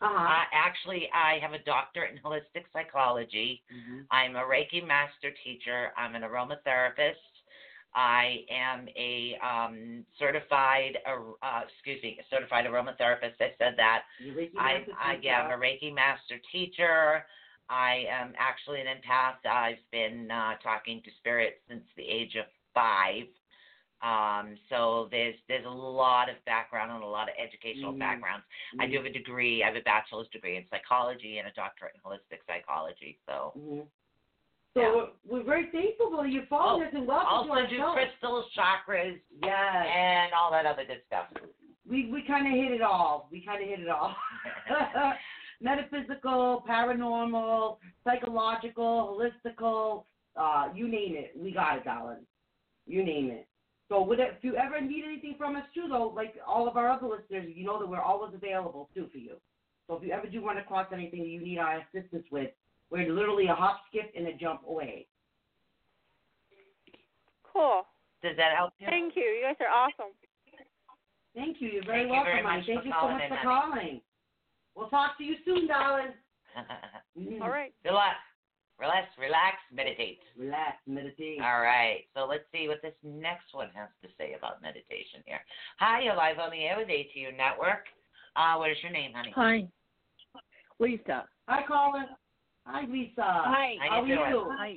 [0.02, 3.64] Uh, actually, I have a doctorate in holistic psychology.
[3.72, 4.06] Mhm.
[4.12, 5.94] I'm a Reiki master teacher.
[5.96, 7.16] I'm an aromatherapist.
[7.96, 13.40] I am a um, certified, ar- uh, excuse me, certified aromatherapist.
[13.40, 14.04] I said that.
[14.20, 15.22] You Reiki I, master I teacher.
[15.24, 17.26] yeah, I'm a Reiki master teacher.
[17.70, 19.50] I am actually an empath.
[19.50, 23.24] I've been uh, talking to spirits since the age of five.
[24.04, 28.00] Um, so there's there's a lot of background and a lot of educational Mhm.
[28.00, 28.46] backgrounds.
[28.80, 29.64] I do have a degree.
[29.64, 33.18] I have a bachelor's degree in psychology and a doctorate in holistic psychology.
[33.26, 33.88] So Mhm.
[34.74, 34.92] So Yeah.
[34.96, 37.78] we're, we're very thankful for you following Oh, us and welcome to also our do
[37.78, 37.94] show.
[37.94, 41.32] crystals, chakras, Yes, and all that other good stuff.
[41.86, 43.30] we we kind of hit it all.
[43.32, 44.16] We kind of hit it all.
[45.64, 50.04] Metaphysical, paranormal, psychological, holistical,
[50.36, 52.26] uh, you name it, we got it, darling.
[52.86, 53.48] You name it.
[53.88, 56.76] So would it, if you ever need anything from us too, though, like all of
[56.76, 59.36] our other listeners, you know that we're always available too for you.
[59.88, 62.50] So if you ever do run across anything that you need our assistance with,
[62.90, 65.08] we're literally a hop, skip, and a jump away.
[67.52, 67.84] Cool.
[68.22, 68.88] Does that help you?
[68.90, 69.24] Thank you.
[69.24, 70.14] You guys are awesome.
[71.36, 71.70] Thank you.
[71.70, 72.58] You're very Thank you welcome, very honey.
[72.58, 73.48] much Thank for you so much in, for honey.
[73.48, 74.02] calling.
[74.76, 76.14] We'll talk to you soon, darling.
[77.18, 77.42] Mhm.
[77.42, 77.74] All right.
[77.86, 78.18] Relax,
[78.80, 80.20] relax, relax, meditate.
[80.36, 81.40] Relax, meditate.
[81.42, 82.06] All right.
[82.16, 85.40] So let's see what this next one has to say about meditation here.
[85.80, 87.86] Hi, you're live on the air with ATU Network.
[88.36, 89.32] Uh, what is your name, honey?
[89.36, 89.68] Hi,
[90.80, 91.28] Lisa.
[91.48, 92.08] Hi, Colin.
[92.66, 93.22] Hi, Lisa.
[93.22, 93.76] Hi.
[93.80, 94.52] How How are you you?
[94.58, 94.76] Hi.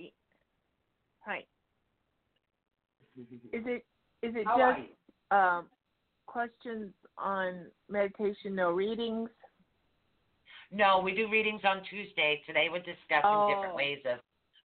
[1.20, 1.44] Hi.
[3.16, 3.84] Is it
[4.22, 4.90] is it How just
[5.30, 5.66] um,
[6.26, 9.30] questions on meditation, no readings?
[10.72, 12.42] No, we do readings on Tuesday.
[12.46, 13.46] Today we're discussing Oh.
[13.46, 14.18] different ways of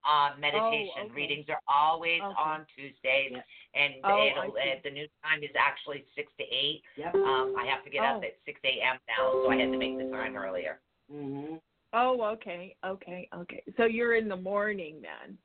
[0.04, 1.06] uh, meditation.
[1.06, 1.14] okay.
[1.14, 2.34] Readings are always Okay.
[2.36, 3.46] on Tuesdays, Yep.
[3.76, 4.72] and Oh, it'll, I see.
[4.72, 6.82] uh, the new time is actually six to eight.
[6.96, 7.14] Yep.
[7.16, 8.26] Um, I have to get up Oh.
[8.26, 8.98] at six a.m.
[9.08, 10.80] now, so I had to make the time earlier.
[11.10, 11.58] hmm
[11.94, 13.62] Oh, okay, okay, okay.
[13.78, 15.38] So you're in the morning then.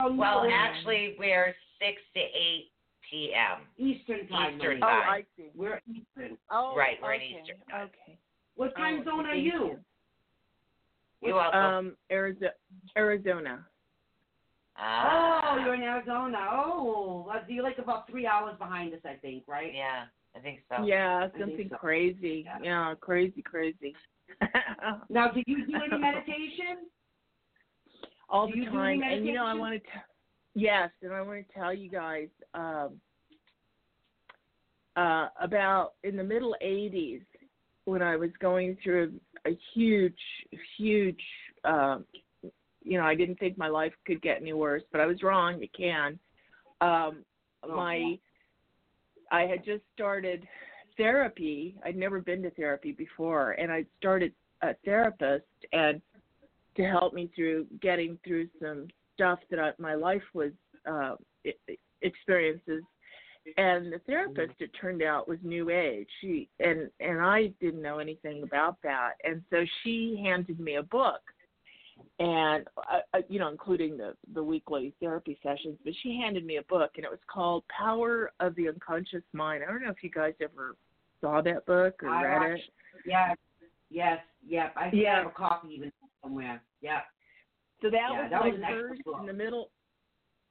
[0.00, 0.12] Oh.
[0.12, 0.52] Well, Yeah.
[0.52, 2.72] actually, we're six to eight
[3.08, 3.66] p.m.
[3.78, 4.56] Eastern time.
[4.56, 5.04] Eastern honey.
[5.06, 5.50] Oh, I see.
[5.54, 6.36] We're Eastern.
[6.50, 7.88] Oh, Right, we're in Eastern time.
[7.88, 8.18] Okay.
[8.56, 9.78] What time Oh, zone are thank you?
[11.20, 11.60] You're welcome.
[11.60, 12.52] Um, Arizona.
[12.96, 13.66] Arizona.
[14.76, 16.38] Ah, Oh, you're in Arizona.
[16.50, 19.72] Oh, well, you're like about three hours behind us, I think, right?
[19.74, 20.04] yeah,
[20.34, 20.84] I think so.
[20.84, 21.76] Yeah, something so.
[21.76, 22.44] crazy.
[22.46, 22.58] Yeah.
[22.62, 23.94] Yeah, crazy, crazy.
[25.10, 26.88] Now, do you do any meditation?
[28.32, 29.02] all Do the time.
[29.02, 29.78] And you know, I want to.
[29.78, 29.86] T-
[30.54, 32.94] yes, and I want to tell you guys um,
[34.96, 37.22] uh, about in the middle '80s
[37.84, 39.12] when I was going through
[39.46, 40.18] a huge,
[40.76, 41.20] huge.
[41.64, 42.04] Um,
[42.84, 45.62] you know, I didn't think my life could get any worse, but I was wrong.
[45.62, 46.18] It can.
[46.80, 47.24] Um,
[47.64, 48.18] Oh, my,
[49.30, 50.46] I had just started
[50.96, 51.76] therapy.
[51.84, 54.32] I'd never been to therapy before, and I started
[54.62, 56.00] a therapist and
[56.76, 60.52] to help me through getting through some stuff that I, my life was
[60.90, 61.14] uh,
[62.00, 62.82] experiences.
[63.56, 66.08] And the therapist, it turned out, was New Age.
[66.20, 70.82] She and and I didn't know anything about that, and so she handed me a
[70.82, 71.20] book
[72.18, 75.78] and uh, uh, you know, including the the weekly therapy sessions.
[75.84, 79.62] But she handed me a book, and it was called Power of the Unconscious Mind.
[79.66, 80.76] I don't know if you guys ever
[81.20, 83.02] saw that book or I read watched, it.
[83.06, 83.36] Yes,
[83.90, 84.72] yes, yep.
[84.76, 85.14] I think Yeah.
[85.14, 85.92] I have a copy even
[86.22, 86.62] somewhere.
[86.80, 87.00] Yeah.
[87.80, 89.70] So that Yeah, was that my was first in the middle.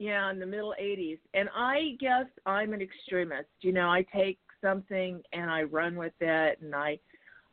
[0.02, 3.50] Yeah, in the middle '80s, and I guess I'm an extremist.
[3.60, 6.98] You know, I take something and I run with it, and I,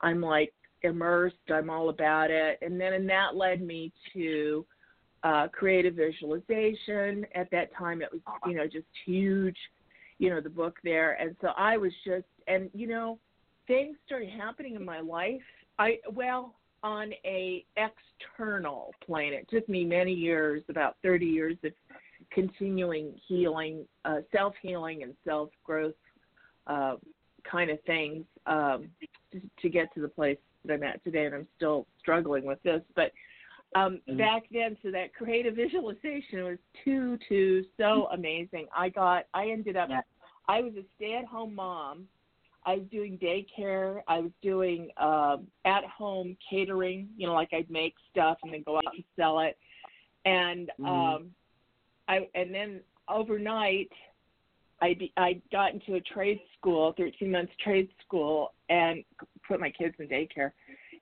[0.01, 0.51] I'm like
[0.81, 1.35] immersed.
[1.53, 4.65] I'm all about it, and then and that led me to
[5.21, 7.23] uh, creative visualization.
[7.35, 9.57] At that time, it was you know just huge.
[10.17, 13.19] You know the book there, and so I was just and you know
[13.67, 15.39] things started happening in my life.
[15.77, 19.33] I well on a external plane.
[19.33, 21.73] It took me many years, about 30 years of
[22.31, 25.93] continuing healing, uh, self healing, and self growth
[26.67, 26.95] uh,
[27.49, 28.89] kind of things um,
[29.31, 31.25] to, to get to the place that I'm at today.
[31.25, 33.11] And I'm still struggling with this, but
[33.75, 34.17] um, Mhm.
[34.17, 38.67] back then, so that creative visualization was too, too so amazing.
[38.75, 40.01] I got, I ended up, Yeah.
[40.47, 42.07] I was a stay at home mom.
[42.65, 44.01] I was doing daycare.
[44.07, 47.09] I was doing um, at home catering.
[47.15, 49.57] You know, like I'd make stuff and then go out and sell it.
[50.25, 51.15] And Mhm.
[51.15, 51.35] um,
[52.09, 53.89] I and then overnight,
[54.81, 59.03] I be, I got into a trade school, 13 months trade school, and
[59.47, 60.51] put my kids in daycare.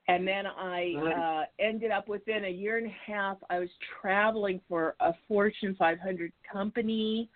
[0.09, 3.37] And then I uh, ended up within a year and a half.
[3.49, 3.69] I was
[4.01, 7.29] traveling for a Fortune 500 company.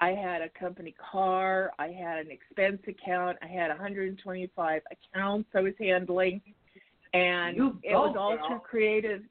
[0.00, 1.72] I had a company car.
[1.78, 3.38] I had an expense account.
[3.42, 6.42] I had 125 accounts I was handling,
[7.14, 8.48] and You it was all girl.
[8.48, 9.22] through creative,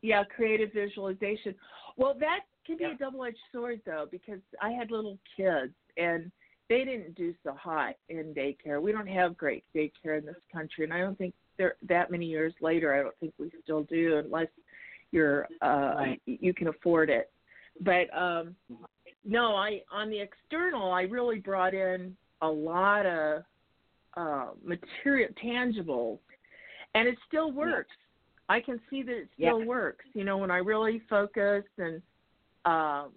[0.00, 1.54] yeah, creative visualization.
[1.96, 2.92] Well, that can be Yeah.
[2.92, 6.30] a double-edged sword though, because I had little kids and
[6.68, 8.80] they didn't do so hot in daycare.
[8.80, 12.26] We don't have great daycare in this country, and I don't think there that many
[12.26, 12.94] years later.
[12.94, 14.48] I don't think we still do, unless
[15.12, 16.22] you're uh, Right.
[16.26, 17.30] you can afford it.
[17.80, 18.56] But um,
[19.24, 23.44] no, I on the external, I really brought in a lot of
[24.16, 26.20] uh, material, tangible,
[26.94, 27.94] and it still works.
[28.48, 29.50] I can see that it Yeah.
[29.50, 30.04] still works.
[30.14, 32.00] You know, when I really focus and
[32.64, 33.10] um,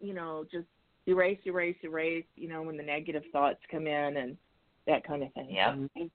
[0.00, 0.66] you know just
[1.06, 2.24] erase, erase, erase.
[2.36, 4.36] You know, when the negative thoughts come in and
[4.86, 5.48] that kind of thing.
[5.50, 6.10] Yep.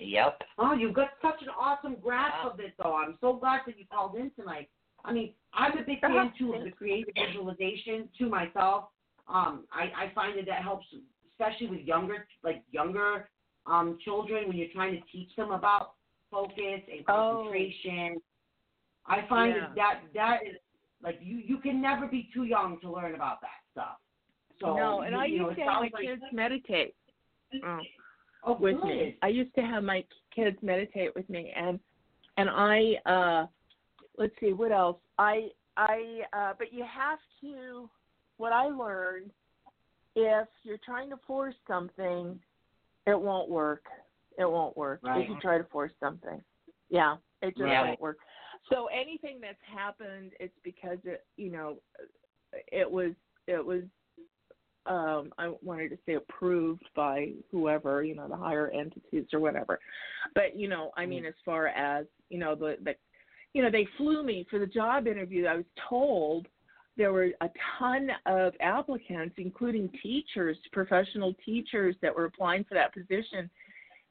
[0.00, 0.42] Yep.
[0.58, 2.96] Oh, you've got such an awesome grasp of it, though.
[2.96, 4.68] I'm so glad that you called in tonight.
[5.04, 8.86] I mean, I'm a big fan too of the creative visualization to myself.
[9.28, 10.86] Um, I, I find that that helps,
[11.32, 13.28] especially with younger, like younger
[13.66, 15.92] um, children, when you're trying to teach them about
[16.30, 17.08] focus and concentration.
[17.08, 17.42] Oh.
[17.42, 18.16] concentration.
[19.06, 19.60] I find Yeah.
[19.60, 20.56] that, that that is
[21.02, 23.96] like you you can never be too young to learn about that stuff.
[24.60, 26.94] So no, and you, I you know, used it to have my like- kids meditate
[27.66, 27.78] uh,
[28.44, 28.84] oh, with good.
[28.84, 29.16] me.
[29.22, 30.04] I used to have my
[30.34, 31.80] kids meditate with me, and
[32.36, 33.46] and I uh,
[34.18, 34.98] let's see what else.
[35.18, 37.88] I I uh, but you have to.
[38.38, 39.30] What I learned,
[40.16, 42.40] if you're trying to force something,
[43.06, 43.84] it won't work.
[44.38, 45.22] It won't work Right.
[45.22, 46.42] if you try to force something.
[46.88, 47.86] Yeah, it just Right.
[47.88, 48.18] won't work.
[48.72, 51.76] So anything that's happened, it's because it, you know,
[52.70, 53.12] it was
[53.46, 53.82] it was
[54.86, 59.78] um I wanted to say approved by whoever, you know, the higher entities or whatever.
[60.34, 62.94] But, you know, I mean as far as, you know, the the
[63.52, 65.44] you know, they flew me for the job interview.
[65.46, 66.46] I was told
[66.96, 72.94] there were a ton of applicants, including teachers, professional teachers that were applying for that
[72.94, 73.50] position.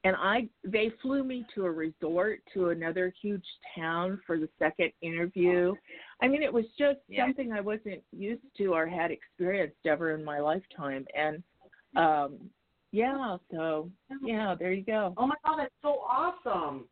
[0.04, 3.46] And I they flew me to a resort to another huge
[3.76, 5.76] town for the second interview.
[6.22, 7.26] I mean, it was just Yeah.
[7.26, 11.06] something I wasn't used to or had experienced ever in my lifetime.
[11.16, 11.44] And
[11.96, 12.50] um
[12.92, 13.90] yeah, so
[14.24, 15.14] yeah, there you go.
[15.18, 16.88] Oh my god, that's so awesome.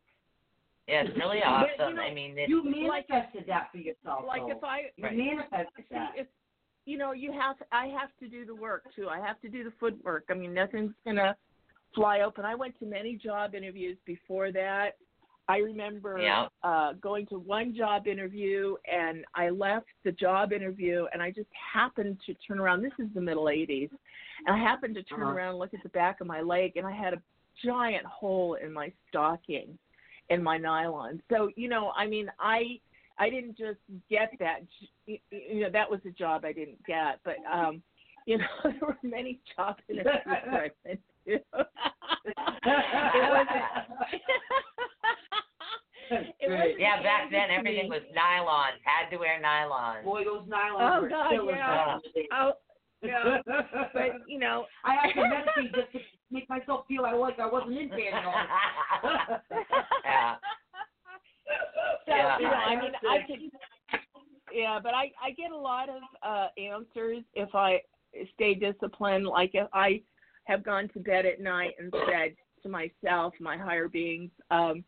[0.86, 1.96] Yeah, it's really But, you awesome.
[1.96, 4.24] know, I mean, it's, You manifested that for yourself.
[4.26, 4.56] Like though.
[4.56, 5.16] if I you Right.
[5.16, 6.12] manifested see that.
[6.16, 6.26] if
[6.86, 9.62] you know you have i have to do the work too i have to do
[9.62, 11.36] the footwork i mean nothing's going to
[11.94, 14.90] fly open i went to many job interviews before that
[15.48, 16.46] i remember Yeah.
[16.62, 21.48] uh going to one job interview and i left the job interview and i just
[21.72, 23.90] happened to turn around this is the middle 80s
[24.46, 25.32] and i happened to turn Uh-huh.
[25.34, 27.22] around and look at the back of my leg and i had a
[27.64, 29.76] giant hole in my stocking
[30.28, 32.78] in my nylon so you know i mean i
[33.18, 34.60] I didn't just get that.
[35.06, 37.82] You know, that was a job I didn't get, but um,
[38.24, 41.66] you know, there were many job interviews where I went it wasn't.
[46.40, 48.72] it wasn't Yeah, back then everything was nylon.
[48.84, 50.04] Had to wear nylon.
[50.04, 51.86] Boy, those nylons Oh were God, killers yeah.
[51.86, 52.28] back in the day.
[52.32, 52.52] Oh,
[53.02, 53.38] yeah.
[53.94, 55.98] But you know, I had to meditate just to
[56.30, 58.34] make myself feel like I wasn't in pain at all.
[60.04, 60.34] yeah.
[62.06, 62.38] So, Yeah.
[62.38, 63.40] you know, I mean, I could,
[64.52, 67.80] yeah, but I I get a lot of uh answers if I
[68.34, 69.26] stay disciplined.
[69.26, 70.02] Like if I
[70.50, 74.84] have gone to bed at night and said to myself, my higher beings, um,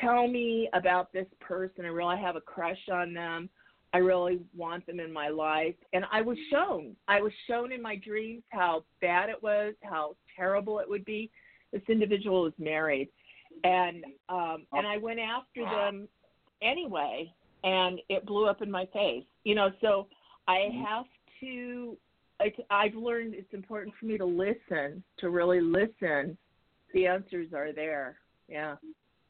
[0.00, 1.84] tell me about this person.
[1.84, 3.48] I really have a crush on them.
[3.92, 5.74] I really want them in my life.
[5.92, 6.94] And I was shown.
[7.08, 11.30] I was shown in my dreams how bad it was, how terrible it would be.
[11.72, 13.08] This individual is married.
[13.64, 16.08] And um and I went after them
[16.62, 17.32] anyway
[17.64, 19.24] and it blew up in my face.
[19.44, 20.06] You know, so
[20.46, 21.06] I have
[21.40, 21.96] to
[22.40, 26.36] it's, I've learned it's important for me to listen, to really listen.
[26.94, 28.16] The answers are there.
[28.48, 28.76] Yeah.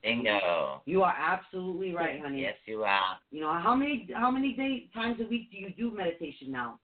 [0.02, 0.82] Bingo.
[0.86, 2.42] You are absolutely right, honey.
[2.42, 3.18] Yes, you are.
[3.30, 6.78] You know how many how many days times a week do you do meditation now?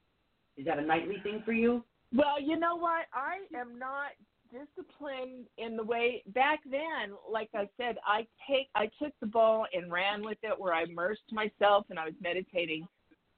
[0.56, 1.82] Is that a nightly thing for you?
[2.14, 3.06] Well, you know what?
[3.12, 4.10] I am not
[4.50, 7.14] disciplined in the way back then.
[7.30, 10.84] Like I said, I take I took the ball and ran with it, where I
[10.84, 12.86] immersed myself and I was meditating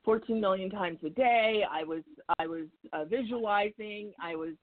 [0.08, 1.62] 14 million times a day.
[1.70, 2.00] I was
[2.38, 2.64] I was
[2.94, 4.14] uh, visualizing.
[4.18, 4.54] I was,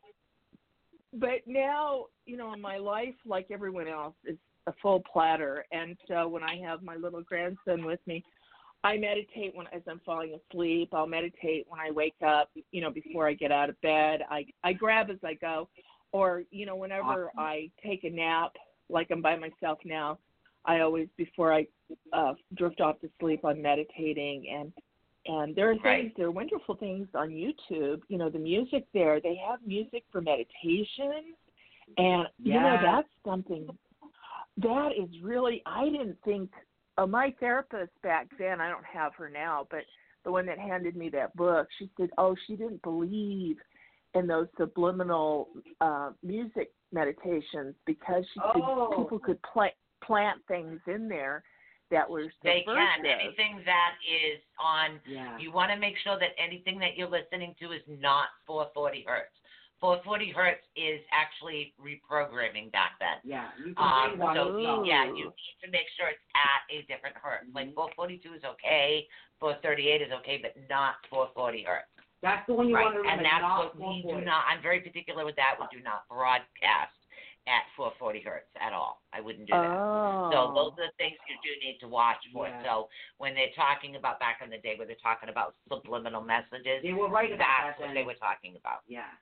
[1.13, 5.63] but now you know, my life, like everyone else, is a full platter.
[5.71, 8.23] And so when I have my little grandson with me,
[8.83, 10.89] I meditate when as I'm falling asleep.
[10.93, 14.21] I'll meditate when I wake up, you know, before I get out of bed.
[14.31, 15.69] I I grab as I go,
[16.11, 17.37] or you know, whenever Awesome.
[17.37, 18.53] I take a nap,
[18.89, 20.17] like I'm by myself now,
[20.65, 21.67] I always before I
[22.13, 24.73] uh drift off to sleep, I'm meditating and
[25.27, 26.13] and there are things, Right.
[26.17, 28.01] there are wonderful things on YouTube.
[28.09, 31.33] You know, the music there, they have music for meditation,
[31.97, 33.67] and you know that's something
[34.57, 36.49] that is really I didn't think
[36.97, 39.81] uh, my therapist back then I don't have her now but
[40.23, 43.57] the one that handed me that book she said oh she didn't believe
[44.15, 45.49] in those subliminal
[45.81, 48.95] uh music meditations because she said Oh.
[48.97, 51.43] people could pla- plant things in there
[51.91, 53.05] that were They can.
[53.05, 55.37] Anything that is on Yeah.
[55.37, 59.35] You want to make sure that anything that you're listening to is not 440 hertz.
[59.81, 63.19] 440 hertz is actually reprogramming back then.
[63.23, 63.49] Yeah.
[63.59, 67.45] You can Um, so yeah, you need to make sure it's at a different hertz.
[67.53, 69.07] Like 442 is okay,
[69.39, 71.87] 438 is okay, but not 440 hertz.
[72.21, 74.45] That's the one you right, want to and that's what we do not.
[74.49, 75.57] I'm very particular with that.
[75.59, 76.95] We do not broadcast
[77.47, 79.01] at 440 hertz at all.
[79.13, 79.69] I wouldn't do that.
[79.69, 80.29] Oh.
[80.33, 82.47] So those are the things you do need to watch for.
[82.47, 82.63] Yeah.
[82.65, 82.89] So
[83.19, 86.93] when they're talking about back in the day, where they're talking about subliminal messages, They
[86.93, 87.45] were right about
[87.77, 88.81] that's that what they were talking about.
[88.87, 89.13] Yeah.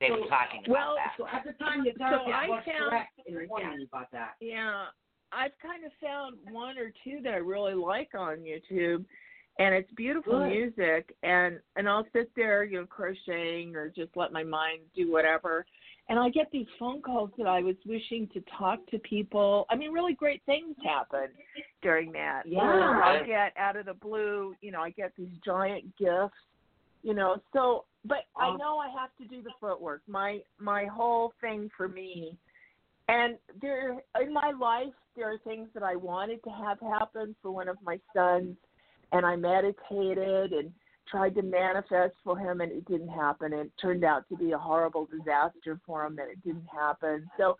[0.00, 1.14] They So- were talking about well, that.
[1.16, 4.10] So at the time, your So therapist I was found- correct in warning you about
[4.10, 4.34] that.
[4.40, 4.86] Yeah,
[5.30, 9.04] I've kind of found one or two that I really like on YouTube,
[9.58, 10.50] and it's beautiful Good.
[10.50, 11.14] music.
[11.22, 15.66] And and I'll sit there, you know, crocheting or just let my mind do whatever.
[16.08, 19.66] And I get these phone calls that I was wishing to talk to people.
[19.68, 21.28] I mean, really great things happen
[21.82, 22.42] during that.
[22.46, 22.60] Yeah.
[22.60, 26.34] Or I get out of the blue, you know, I get these giant gifts,
[27.02, 27.36] you know.
[27.52, 30.00] So, but I know I have to do the footwork.
[30.08, 32.38] My my whole thing for me
[33.08, 37.50] and there in my life there are things that I wanted to have happen for
[37.50, 38.56] one of my sons
[39.12, 40.70] and I meditated and
[41.10, 43.52] tried to manifest for him and it didn't happen.
[43.52, 47.28] It turned out to be a horrible disaster for him and it didn't happen.
[47.36, 47.56] So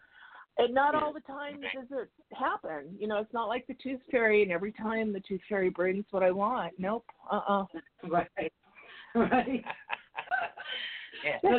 [0.58, 2.96] and not all the time does it happen.
[2.98, 6.04] You know, it's not like the tooth fairy and every time the tooth fairy brings
[6.10, 6.74] what I want.
[6.78, 7.04] Nope.
[7.30, 7.64] Uh uh
[8.08, 8.52] Right.
[9.14, 9.64] Right.
[11.24, 11.38] yeah.
[11.44, 11.56] no,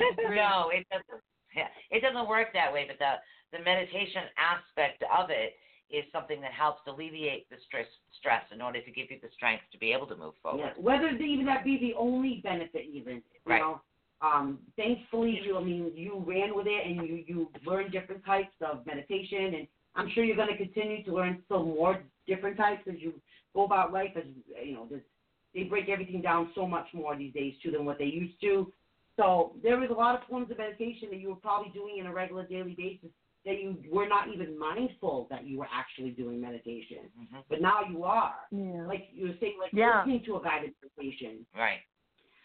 [0.70, 1.24] it doesn't.
[1.56, 2.86] Yeah, it doesn't work that way.
[2.88, 5.54] But the the meditation aspect of it
[5.90, 7.88] is something that helps alleviate the stress
[8.18, 10.52] stress in order to give you the strength to be able to move Yeah.
[10.52, 10.74] forward.
[10.78, 13.60] Whether the, even that be the only benefit, even you Right.
[13.62, 13.82] know.
[14.22, 18.54] Um, thankfully, you I mean you ran with it and you you learned different types
[18.62, 22.88] of meditation, and I'm sure you're going to continue to learn still more different types
[22.88, 23.14] as you
[23.54, 24.12] go about life.
[24.16, 24.26] As
[24.64, 25.04] you know, there's,
[25.56, 28.72] they break everything down so much more these days too than what they used to.
[29.16, 32.06] So there is a lot of forms of meditation that you were probably doing in
[32.06, 33.10] a regular daily basis
[33.46, 37.82] that you were not even mindful that you were actually doing meditation, hmm but now
[37.90, 38.86] you are Yeah.
[38.86, 40.00] like you were saying, like Yeah.
[40.00, 41.46] listening to a guided meditation.
[41.56, 41.82] Right.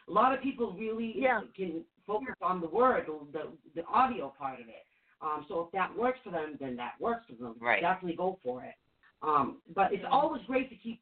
[0.09, 1.43] A lot of people really Yeah.
[1.55, 4.87] can focus on the word, or the the audio part of it.
[5.21, 7.57] Um, so if that works for them, then that works for them.
[7.59, 7.81] Right.
[7.81, 8.75] Definitely go for it.
[9.23, 11.01] Um, but it's always great to keep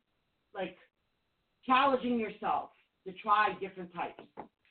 [0.55, 0.79] like
[1.67, 2.71] challenging yourself
[3.07, 4.23] to try different types.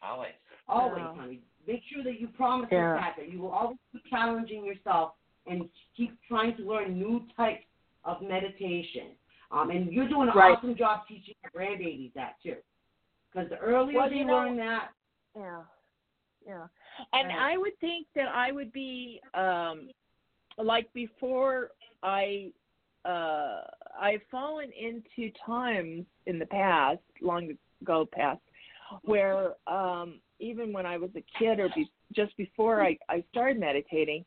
[0.01, 0.33] Always.
[0.67, 1.15] Always, Yeah.
[1.15, 1.41] honey.
[1.67, 2.93] Make sure that you promise Yeah.
[2.93, 5.13] that that you will always keep challenging yourself
[5.47, 7.65] and keep trying to learn new types
[8.03, 9.15] of meditation.
[9.51, 10.57] Um, and you're doing an Right.
[10.57, 12.57] awesome job teaching your grandbabies that too.
[13.31, 14.91] Because the earlier Well, they you know- learn that,
[15.35, 15.63] Yeah.
[16.45, 16.67] Yeah.
[17.13, 17.37] And Right.
[17.37, 19.91] I would think that I would be um
[20.57, 21.71] like before
[22.03, 22.51] I
[23.05, 23.61] uh
[23.99, 28.41] I've fallen into times in the past, long ago past,
[29.03, 33.59] where um even when I was a kid or be, just before I, I started
[33.59, 34.25] meditating,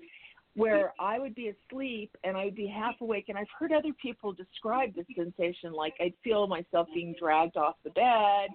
[0.56, 3.92] where I would be asleep and I would be half awake and I've heard other
[4.00, 8.50] people describe this sensation like I'd feel myself being dragged off the bed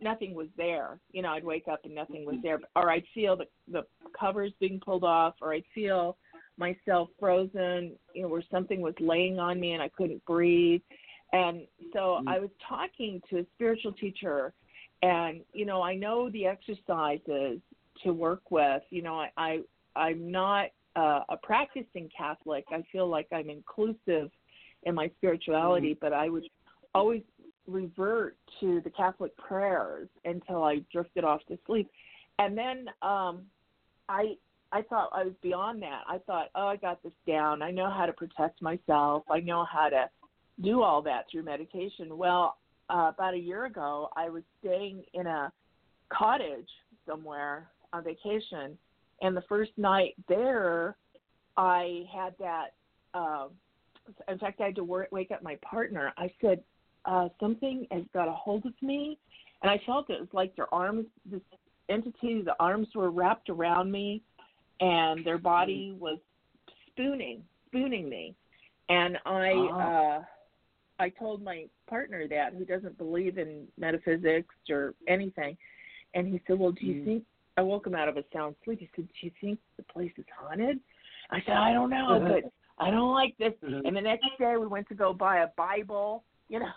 [0.00, 0.98] nothing was there.
[1.12, 3.84] You know, I'd wake up and nothing was there, or I'd feel the the
[4.18, 6.16] covers being pulled off, or I'd feel
[6.56, 10.80] myself frozen, you know, where something was laying on me and I couldn't breathe.
[11.32, 11.62] And
[11.92, 12.24] so mm.
[12.26, 14.52] I was talking to a spiritual teacher,
[15.02, 17.60] and you know, I know the exercises
[18.04, 18.82] to work with.
[18.90, 19.58] You know, I, I
[19.96, 20.66] I'm not
[20.96, 22.64] uh, a practicing Catholic.
[22.70, 24.30] I feel like I'm inclusive
[24.84, 26.44] in my spirituality, but I would
[26.94, 27.22] always
[27.66, 31.90] revert to the Catholic prayers until I drifted off to sleep.
[32.38, 33.42] And then um
[34.08, 34.34] I
[34.72, 36.02] I thought I was beyond that.
[36.06, 37.62] I thought, oh, I got this down.
[37.62, 39.24] I know how to protect myself.
[39.30, 40.10] I know how to
[40.62, 42.16] do all that through meditation.
[42.16, 42.56] Well,
[42.90, 45.52] uh, about a year ago, I was staying in a
[46.10, 46.68] cottage
[47.06, 48.78] somewhere on vacation,
[49.22, 50.96] and the first night there,
[51.56, 52.68] I had that.
[53.14, 53.48] Uh,
[54.28, 56.12] in fact, I had to work, wake up my partner.
[56.16, 56.62] I said,
[57.04, 59.18] uh, something has got a hold of me,
[59.62, 61.42] and I felt it was like their arms, this
[61.88, 64.22] entity, the arms were wrapped around me,
[64.80, 66.18] and their body was
[66.86, 68.34] spooning, spooning me,
[68.88, 69.68] and I, Oh.
[69.68, 70.24] uh,
[70.98, 75.56] I told my partner that who doesn't believe in metaphysics or anything,
[76.14, 77.04] and he said, "Well, do you Mm.
[77.04, 77.26] think?"
[77.56, 78.80] I woke him out of a sound sleep.
[78.80, 80.80] He said, "Do you think the place is haunted?"
[81.30, 84.66] I said, "I don't know, but I don't like this." And the next day, we
[84.66, 86.24] went to go buy a Bible.
[86.48, 86.72] You know,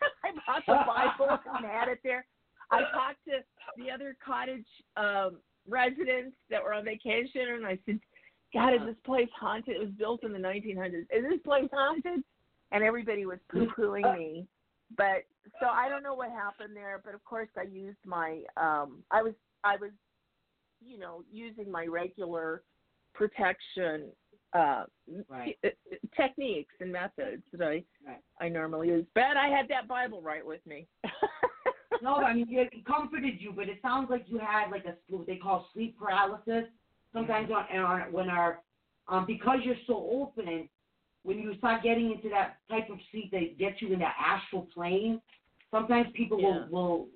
[0.24, 2.24] I bought the Bible and had it there.
[2.70, 3.42] I talked to
[3.76, 4.66] the other cottage
[4.96, 8.00] um, residents that were on vacation, and I said,
[8.54, 9.76] "God, is this place haunted?
[9.76, 11.06] It was built in the 1900s.
[11.10, 12.22] Is this place haunted?"
[12.72, 14.46] And everybody was poo-pooing me.
[14.96, 15.24] But
[15.60, 17.00] so I don't know what happened there.
[17.04, 18.42] But of course, I used my.
[18.56, 19.34] Um, I was
[19.64, 19.90] I was,
[20.84, 22.62] you know, using my regular
[23.14, 24.06] protection
[24.52, 24.84] uh,
[25.28, 25.56] Right.
[25.62, 28.22] t- uh, techniques and methods that I Right.
[28.40, 29.06] I normally use.
[29.14, 30.86] But I had that Bible right with me.
[32.02, 35.26] No, I mean it comforted you, but it sounds like you had like a what
[35.26, 36.64] they call sleep paralysis.
[37.12, 38.60] Sometimes on, on when our
[39.08, 40.66] um because you're so open,
[41.22, 44.62] when you start getting into that type of sleep that gets you in that astral
[44.72, 45.20] plane,
[45.70, 46.66] sometimes people Yeah.
[46.66, 47.08] will will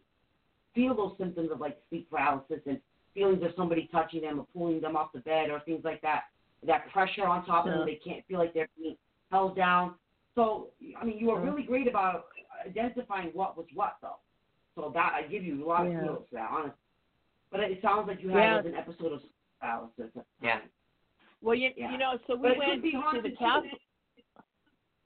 [0.74, 2.80] feel those symptoms of like sleep paralysis and
[3.14, 6.24] feelings of somebody touching them or pulling them off the bed or things like that.
[6.64, 8.96] That pressure on top of them, they can't feel like they're being
[9.30, 9.94] held down.
[10.34, 10.70] So
[11.00, 11.46] I mean, you were Yeah.
[11.50, 12.26] really great about
[12.66, 14.18] identifying what was what, though.
[14.74, 16.00] So that I give you a lot of Yeah.
[16.00, 16.78] kudos for that, honestly.
[17.50, 18.70] But it sounds like you had Yeah.
[18.70, 19.22] an episode of
[19.60, 20.10] paralysis.
[20.40, 20.60] Yeah.
[21.40, 21.92] Well, you Yeah.
[21.92, 23.36] you know, so we it could went be to the too.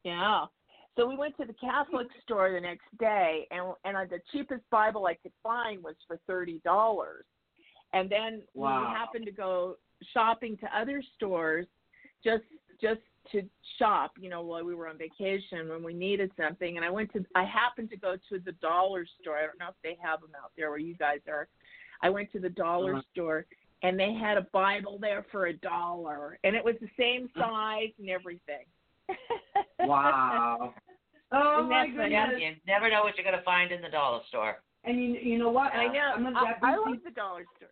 [0.04, 0.46] Yeah.
[0.96, 4.62] So we went to the Catholic store the next day, and and uh, the cheapest
[4.70, 7.24] Bible I could find was for thirty dollars.
[7.92, 8.80] And then Wow.
[8.80, 9.76] we happened to go
[10.12, 11.66] shopping to other stores,
[12.22, 12.44] just
[12.80, 13.00] just
[13.32, 13.42] to
[13.78, 14.12] shop.
[14.18, 16.76] You know, while we were on vacation when we needed something.
[16.76, 19.36] And I went to I happened to go to the dollar store.
[19.38, 21.48] I don't know if they have them out there where you guys are.
[22.02, 23.02] I went to the dollar Uh-huh.
[23.12, 23.46] store
[23.82, 27.92] and they had a Bible there for a dollar, and it was the same size
[28.00, 28.64] and everything.
[29.80, 30.74] Wow.
[31.30, 32.08] Oh Isn't my that funny?
[32.08, 32.40] Goodness!
[32.40, 34.62] you never know what you're gonna find in the dollar store.
[34.84, 35.74] And you you know what?
[35.74, 36.12] I know.
[36.16, 37.68] I'm gonna, I, I brings me- love the dollar store.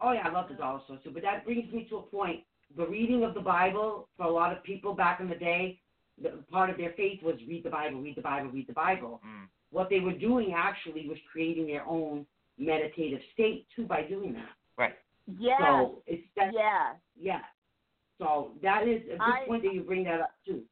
[0.00, 1.10] Oh yeah, I love the dollar store too.
[1.10, 2.40] But that brings me to a point.
[2.76, 5.78] The reading of the Bible for a lot of people back in the day,
[6.20, 9.20] the, part of their faith was read the Bible, read the Bible, read the Bible.
[9.24, 9.46] Mm.
[9.70, 12.26] What they were doing actually was creating their own
[12.58, 14.48] meditative state too by doing that.
[14.76, 14.94] Right.
[15.38, 15.60] Yes.
[15.60, 16.96] So it's that yes.
[17.18, 17.40] yeah.
[18.18, 20.62] So that is a good point that you bring that up too.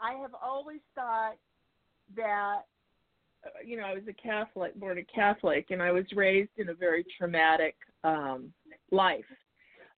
[0.00, 1.36] I have always thought
[2.16, 2.60] that,
[3.44, 6.68] uh, you know, I was a Catholic, born a Catholic, and I was raised in
[6.68, 8.52] a very traumatic um,
[8.90, 9.24] life.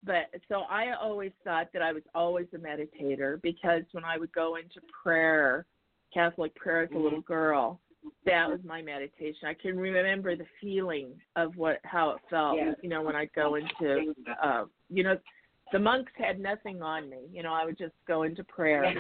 [0.06, 4.32] But so I always thought that I was always a meditator because when I would
[4.34, 5.66] go into prayer,
[6.14, 7.80] Catholic prayer as a little girl,
[8.26, 9.48] that was my meditation.
[9.48, 12.58] I can remember the feeling of what how it felt.
[12.58, 12.74] Yeah.
[12.84, 14.14] You know, when I go into,
[14.44, 15.18] uh, you know,
[15.72, 17.28] the monks had nothing on me.
[17.32, 18.94] You know, I would just go into prayer.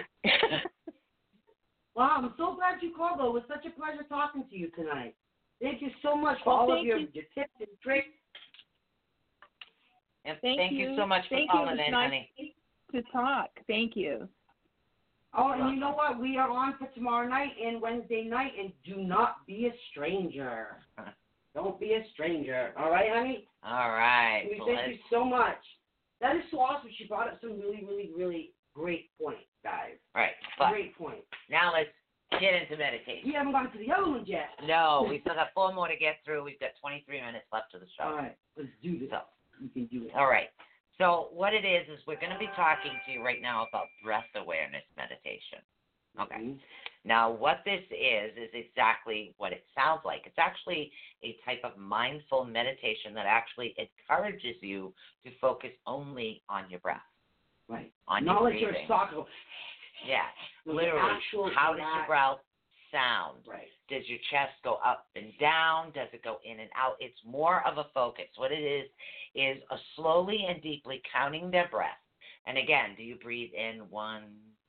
[1.96, 3.30] Wow, I'm so glad you called though.
[3.30, 5.16] It was such a pleasure talking to you tonight.
[5.62, 7.08] Thank you so much for Well, all of your, you.
[7.14, 8.08] your tips and tricks.
[10.26, 10.96] And Thank, thank you.
[10.98, 11.74] so much for Thank calling you.
[11.74, 12.56] It was in, nice honey.
[12.92, 13.50] to talk.
[13.68, 14.28] Thank you.
[15.38, 16.20] Oh, and you know what?
[16.20, 20.78] We are on for tomorrow night and Wednesday night, and do not be a stranger.
[21.56, 22.74] Don't be a stranger.
[22.78, 23.48] All right, honey?
[23.64, 24.44] All right.
[24.50, 25.56] We well, thank you so much.
[26.22, 26.90] That is so awesome.
[26.98, 29.96] She brought up some really, really, really great points, guys.
[30.16, 30.32] Right.
[30.58, 31.24] But Great point.
[31.50, 31.90] now let's
[32.40, 33.24] get into meditation.
[33.28, 34.50] We haven't gotten to the other ones yet.
[34.66, 36.44] No, we still got four more to get through.
[36.44, 38.06] We've got 23 minutes left to the show.
[38.06, 39.10] All right, let's do this.
[39.12, 39.20] So,
[39.62, 40.12] We can do it.
[40.16, 40.50] all right.
[40.98, 43.88] So what it is is we're going to be talking to you right now about
[44.04, 45.60] breath awareness meditation.
[46.20, 46.36] Okay.
[46.36, 46.60] Mhm.
[47.06, 50.24] Now, what this is is exactly what it sounds like.
[50.26, 50.92] It's actually
[51.24, 54.92] a type of mindful meditation that actually encourages you
[55.24, 56.98] to focus only on your breath,
[57.70, 57.92] Right.
[58.08, 58.86] on your breathing.
[58.88, 59.24] soccer.
[60.08, 60.26] Yeah,
[60.66, 61.20] literally.
[61.54, 62.40] How does your breath
[62.92, 63.48] sound?
[63.48, 63.68] Right.
[63.88, 65.92] Does your chest go up and down?
[65.92, 66.96] Does it go in and out?
[67.00, 68.26] It's more of a focus.
[68.36, 68.90] What it is
[69.36, 72.00] is a slowly and deeply counting their breath.
[72.48, 74.24] And again, do you breathe in one,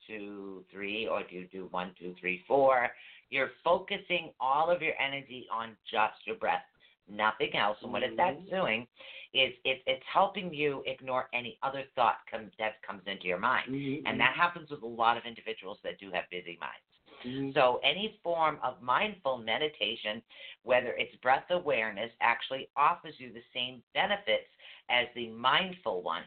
[0.06, 2.88] two, three, or do you do one, two, three, four?
[3.30, 6.62] You're focusing all of your energy on just your breath,
[7.10, 7.76] nothing else.
[7.82, 8.86] And what it that's doing
[9.34, 13.70] is it, it's helping you ignore any other thought come, that comes into your mind.
[13.70, 16.95] Mhm, And that happens with a lot of individuals that do have busy minds.
[17.26, 17.54] Mhm.
[17.54, 20.22] So, any form of mindful meditation,
[20.62, 24.48] whether it's breath awareness, actually offers you the same benefits
[24.88, 26.22] as the mindful one.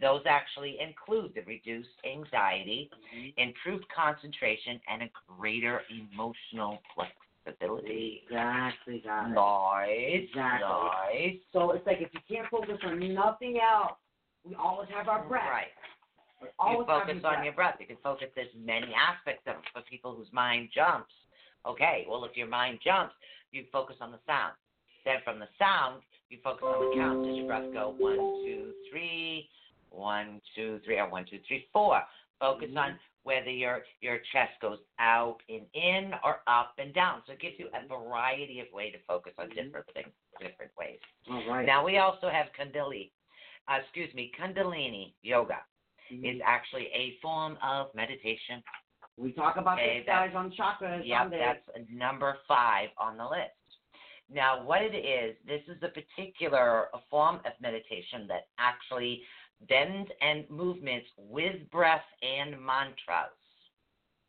[0.00, 3.34] Those actually include the reduced anxiety, Mhm.
[3.36, 8.22] improved concentration, and a greater emotional flexibility.
[8.26, 9.34] Exactly, guys.
[9.34, 10.24] Nice.
[10.24, 10.68] Exactly.
[10.68, 11.40] Nice.
[11.52, 13.96] So it's like if you can't focus on nothing else,
[14.44, 15.48] we always have our breath.
[15.50, 15.72] Right.
[16.42, 17.44] You focus on breath.
[17.44, 17.76] your breath.
[17.80, 18.28] You can focus.
[18.34, 21.12] There's many aspects of it for people whose mind jumps.
[21.66, 23.14] Okay, well, if your mind jumps,
[23.52, 24.54] you focus on the sound.
[25.04, 27.24] Then from the sound, you focus on the count.
[27.24, 29.48] Does your breath go one, two, three,
[29.90, 32.02] one, two, three, or one, two, three, four?
[32.40, 32.78] Focus Mhm.
[32.78, 37.22] on whether your your chest goes out and in or up and down.
[37.26, 39.54] So it gives you a variety of way to focus on Mhm.
[39.54, 40.98] different things, different ways.
[41.30, 41.64] All right.
[41.64, 43.12] Now we also have Kundalini,
[43.68, 45.64] uh, excuse me, Kundalini yoga
[46.12, 46.36] Mhm.
[46.36, 48.62] is actually a form of meditation.
[49.18, 53.52] we talk about Okay, this, guys, on chakras Yep, that's number five on the list.
[54.30, 59.22] Now, what it is, this is a particular form of meditation that actually
[59.68, 63.36] bends and movements with breath and mantras.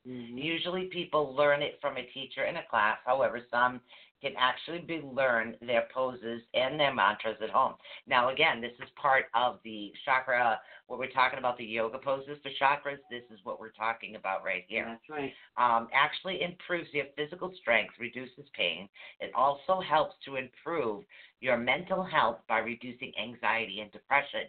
[0.06, 0.38] Mhm.
[0.44, 3.00] Usually people learn it from a teacher in a class.
[3.06, 3.82] However, some
[4.24, 7.74] can actually be learn their poses and their mantras at home.
[8.08, 12.38] Now again, this is part of the chakra what we're talking about the yoga poses
[12.44, 13.00] for chakras.
[13.10, 14.86] This is what we're talking about right here.
[14.86, 15.34] That's right.
[15.58, 18.90] Um, actually improves your physical strength, reduces pain.
[19.20, 21.04] It also helps to improve
[21.40, 24.42] your mental health by reducing anxiety and depression.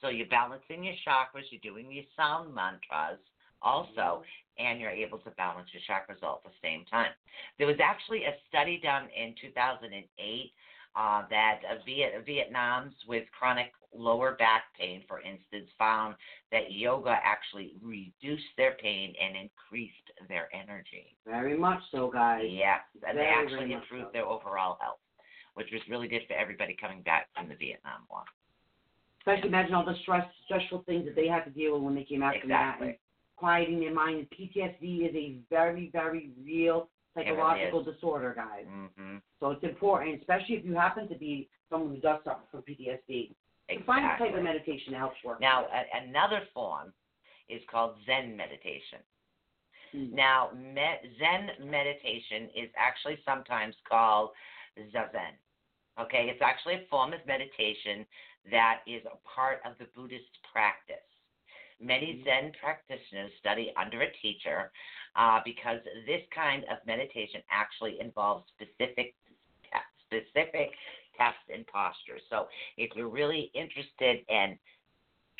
[0.00, 3.18] So you're balancing your chakras, you're doing your sound mantras
[3.62, 4.22] also,
[4.60, 7.10] and you're able to balance your chakras all at the same time.
[7.58, 10.52] There was actually a study done in 2008
[10.96, 16.14] uh, that uh, Viet- Vietnams with chronic lower back pain, for instance, found
[16.52, 19.94] that yoga actually reduced their pain and increased
[20.28, 21.16] their energy.
[21.26, 22.42] Very much so, guys.
[22.48, 24.10] Yes, and they actually improved so.
[24.12, 24.98] their overall health,
[25.54, 28.22] which was really good for everybody coming back from the Vietnam War.
[29.20, 32.04] Especially imagine all the stress, stressful things that they had to deal with when they
[32.04, 32.78] came out from that.
[33.40, 33.48] Exactly.
[33.48, 34.26] Quieting their mind.
[34.38, 38.66] PTSD is a very, very real psychological disorder, guys.
[38.68, 39.16] Mm-hmm.
[39.40, 43.34] So it's important, especially if you happen to be someone who does suffer from PTSD.
[43.70, 45.40] To find a type of meditation that helps work.
[45.40, 46.92] Now, a- another form
[47.48, 48.98] is called Zen meditation.
[49.94, 50.12] Mm.
[50.12, 54.30] Now, me- Zen meditation is actually sometimes called
[54.78, 55.34] Zazen.
[56.00, 58.06] Okay, it's actually a form of meditation
[58.50, 60.96] that is a part of the Buddhist practice.
[61.80, 64.70] Many Zen practitioners study under a teacher
[65.16, 69.14] uh, because this kind of meditation actually involves specific
[70.10, 70.72] specific
[71.16, 72.22] tests and postures.
[72.28, 72.46] So,
[72.76, 74.58] if you're really interested in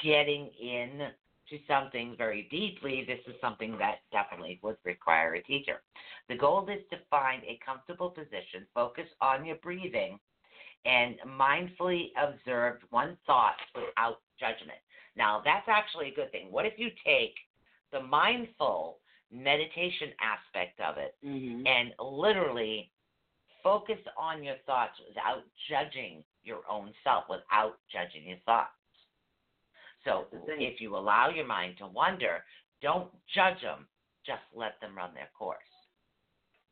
[0.02, 1.08] getting in
[1.48, 5.82] to something very deeply, this is something that definitely would require a teacher.
[6.28, 10.18] The goal is to find a comfortable position, focus on your breathing,
[10.84, 14.78] and mindfully observe one thought without judgment.
[15.16, 16.49] Now, that's actually a good thing.
[16.51, 17.35] What if you take
[17.93, 18.99] the mindful
[19.32, 21.66] meditation aspect of it Mm-hmm.
[21.66, 22.91] and literally
[23.62, 28.70] focus on your thoughts without judging your own self, without judging your thoughts?
[30.05, 30.62] So That's the thing.
[30.62, 32.43] if you allow your mind to wander,
[32.81, 33.87] don't judge them,
[34.24, 35.59] just let them run their course.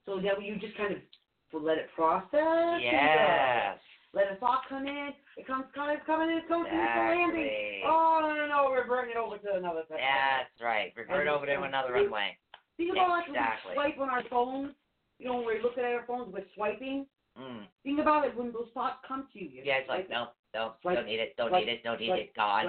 [0.07, 2.81] So that you just kind of let it process.
[2.81, 3.79] Yes.
[4.15, 5.11] Let a thought come in.
[5.37, 7.45] It comes, it's coming in, it's coming in, it's landing.
[7.45, 7.83] Exactly.
[7.87, 9.81] Oh no no no, we're burning it over to another.
[9.81, 10.93] of- That's right.
[10.97, 12.37] Revert over to another runway.
[12.77, 13.77] Think about like Exactly.
[13.77, 14.73] when we swipe on our phones.
[15.19, 17.05] You know, when we're looking at our phones, we're swiping.
[17.39, 17.67] Mm.
[17.85, 19.63] Think about it when those thoughts come to you.
[19.65, 22.07] Yeah, it's like, no, no, Swipe, don't need it, don't swipe, need it, don't need
[22.09, 22.65] swipe, it, God.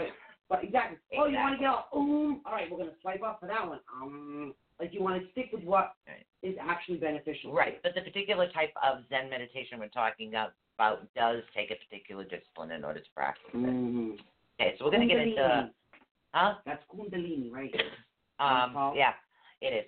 [0.49, 0.97] But exactly.
[1.17, 2.41] Oh, you want to get all um?
[2.45, 3.79] All right, we're gonna swipe up for that one.
[4.01, 5.93] Um, like you want to stick with what
[6.41, 6.67] is Right.
[6.67, 7.53] actually beneficial.
[7.53, 10.33] Right, but the particular type of Zen meditation we're talking
[10.79, 13.57] about does take a particular discipline in order to practice it.
[13.57, 14.11] Mm-hmm.
[14.59, 15.69] Okay, so we're going to get into,
[16.33, 16.53] huh?
[16.65, 17.73] That's Kundalini, right?
[18.39, 19.11] Um, yeah,
[19.61, 19.85] it is.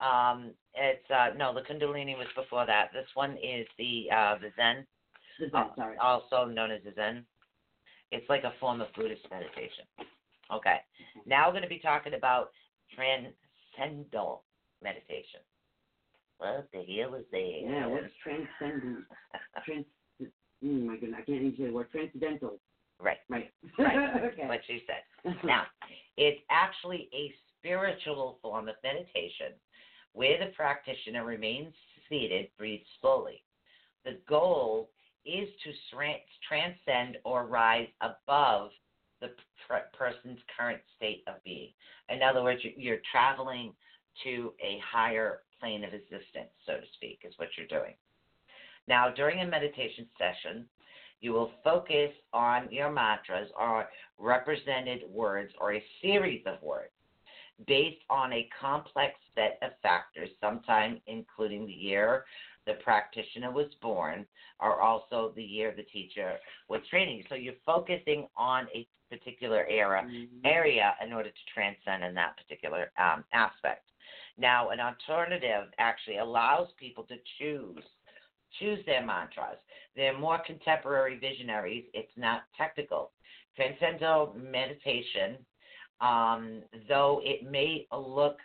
[0.00, 2.88] Um, it's uh, no, the Kundalini was before that.
[2.94, 4.86] This one is the uh, the Zen,
[5.38, 5.96] The Zen, uh, sorry.
[6.00, 7.24] also known as the Zen.
[8.10, 9.84] It's like a form of Buddhist meditation.
[10.50, 10.78] Okay,
[11.26, 12.50] now we're going to be talking about
[12.96, 14.42] transcendental
[14.82, 15.40] meditation.
[16.38, 17.60] What the hell is that?
[17.62, 19.04] Yeah, what's transcendent?
[19.66, 19.84] Trans.
[20.62, 22.58] Oh my goodness, I can't even say the word transcendental.
[23.00, 23.50] right, Right.
[23.78, 24.24] Right.
[24.32, 24.46] okay.
[24.46, 25.34] what you said.
[25.44, 25.64] Now,
[26.16, 29.54] it's actually a spiritual form of meditation
[30.12, 31.72] where the practitioner remains
[32.08, 33.42] seated, breathes slowly.
[34.04, 34.90] The goal
[35.24, 35.72] is to
[36.48, 38.70] transcend or rise above
[39.20, 39.28] the
[39.66, 41.70] pr- person's current state of being.
[42.08, 43.72] In other words, you're traveling
[44.24, 47.94] to a higher plane of existence, so to speak, is what you're doing.
[48.88, 50.66] Now, during a meditation session,
[51.20, 53.88] you will focus on your mantras or
[54.18, 56.92] represented words or a series of words
[57.66, 62.24] based on a complex set of factors, sometimes including the year
[62.66, 64.26] the practitioner was born
[64.60, 66.34] or also the year the teacher
[66.68, 67.24] was training.
[67.28, 70.44] So you're focusing on a particular era Mhm.
[70.44, 73.90] area in order to transcend in that particular um, aspect.
[74.38, 77.82] Now, an alternative actually allows people to choose
[78.58, 79.58] choose their mantras.
[79.96, 81.84] They're more contemporary visionaries.
[81.94, 83.10] It's not technical.
[83.56, 85.36] Transcendental meditation,
[86.00, 88.38] um, though it may look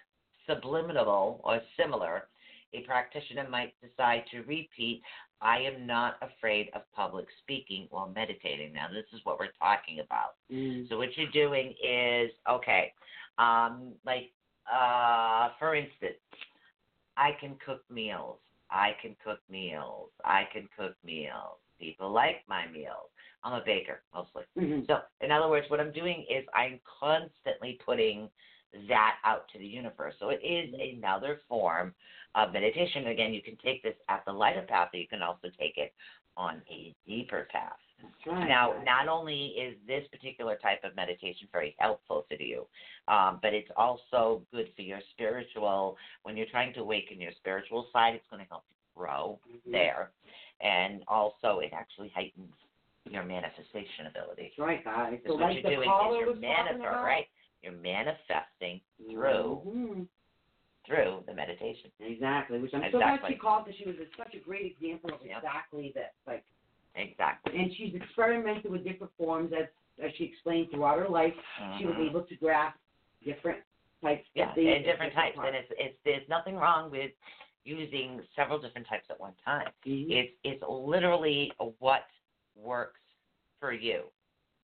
[0.47, 2.27] subliminal or similar,
[2.73, 5.01] a practitioner might decide to repeat,
[5.41, 8.73] I am not afraid of public speaking while meditating.
[8.73, 10.35] Now, this is what we're talking about.
[10.51, 10.89] Mm.
[10.89, 12.93] So what you're doing is okay,
[13.37, 14.31] um, like
[14.71, 16.17] uh, for instance,
[17.17, 18.37] I can cook meals.
[18.69, 20.09] I can cook meals.
[20.23, 21.59] I can cook meals.
[21.79, 23.09] People like my meals.
[23.43, 24.43] I'm a baker mostly.
[24.57, 24.87] Mhm.
[24.87, 28.29] So in other words, what I'm doing is I'm constantly putting
[28.87, 30.15] that out to the universe.
[30.19, 31.93] So it is another form
[32.33, 33.07] of meditation.
[33.07, 35.93] Again, you can take this at the lighter path, or you can also take it
[36.35, 37.79] on a deeper path.
[38.25, 38.47] Right.
[38.47, 42.65] Now, not only is this particular type of meditation very helpful to you,
[43.07, 45.95] um, but it's also good for your spiritual.
[46.23, 49.71] When you're trying to awaken your spiritual side, it's going to help you grow Mhm.
[49.71, 50.11] there,
[50.61, 52.53] and also it actually heightens
[53.05, 54.53] your manifestation ability.
[54.57, 55.21] That's right, guys.
[55.27, 57.03] So what like you're doing is you're was talking manifest, about.
[57.03, 57.27] right?
[57.61, 60.07] You're manifesting through Mhm.
[60.85, 61.91] through the meditation.
[61.99, 63.33] Exactly, which I'm so glad Exactly.
[63.33, 65.37] she called because she was such a great example of Yep.
[65.37, 66.13] exactly that.
[66.27, 66.45] Like,
[66.95, 67.57] Exactly.
[67.57, 69.67] and she's experimented with different forms as
[70.03, 71.33] as she explained throughout her life.
[71.77, 72.09] She was Mhm.
[72.09, 72.77] able to grasp
[73.23, 73.63] different
[74.01, 74.27] types.
[74.33, 75.47] Yeah, of things and different types, parts.
[75.47, 77.11] and it's it's there's nothing wrong with
[77.63, 79.71] using several different types at one time.
[79.85, 80.11] Mhm.
[80.11, 82.07] It's it's literally what
[82.55, 82.99] works
[83.59, 84.11] for you,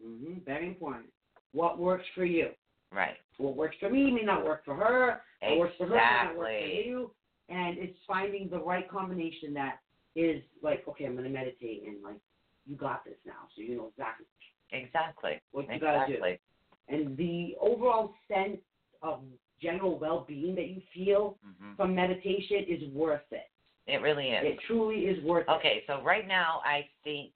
[0.02, 1.12] hmm Very important.
[1.54, 2.56] What works for you?
[2.92, 3.18] right?
[3.38, 5.24] What works for me may not work for her.
[5.42, 6.86] What works for her may not work for Exactly.
[6.86, 7.16] you.
[7.50, 9.80] And it's finding the right combination that
[10.16, 12.20] is like, okay, I'm going to meditate and like,
[12.66, 14.26] you got this now, so you know exactly
[14.72, 15.42] Exactly.
[15.52, 16.14] what you got to do.
[16.14, 16.40] Exactly.
[16.88, 18.58] And the overall sense
[19.02, 19.22] of
[19.62, 23.50] general well-being that you feel hmm from meditation is worth it.
[23.88, 24.44] It really is.
[24.44, 25.52] It truly is worth it.
[25.52, 27.32] Okay, so right now I think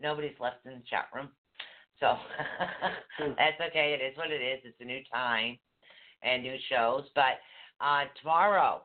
[0.00, 1.28] nobody's left in the chat room.
[2.00, 2.16] So
[3.18, 3.98] that's okay.
[3.98, 4.60] It is what it is.
[4.64, 5.58] It's a new time
[6.22, 7.04] and new shows.
[7.14, 7.40] But
[7.80, 8.82] uh, tomorrow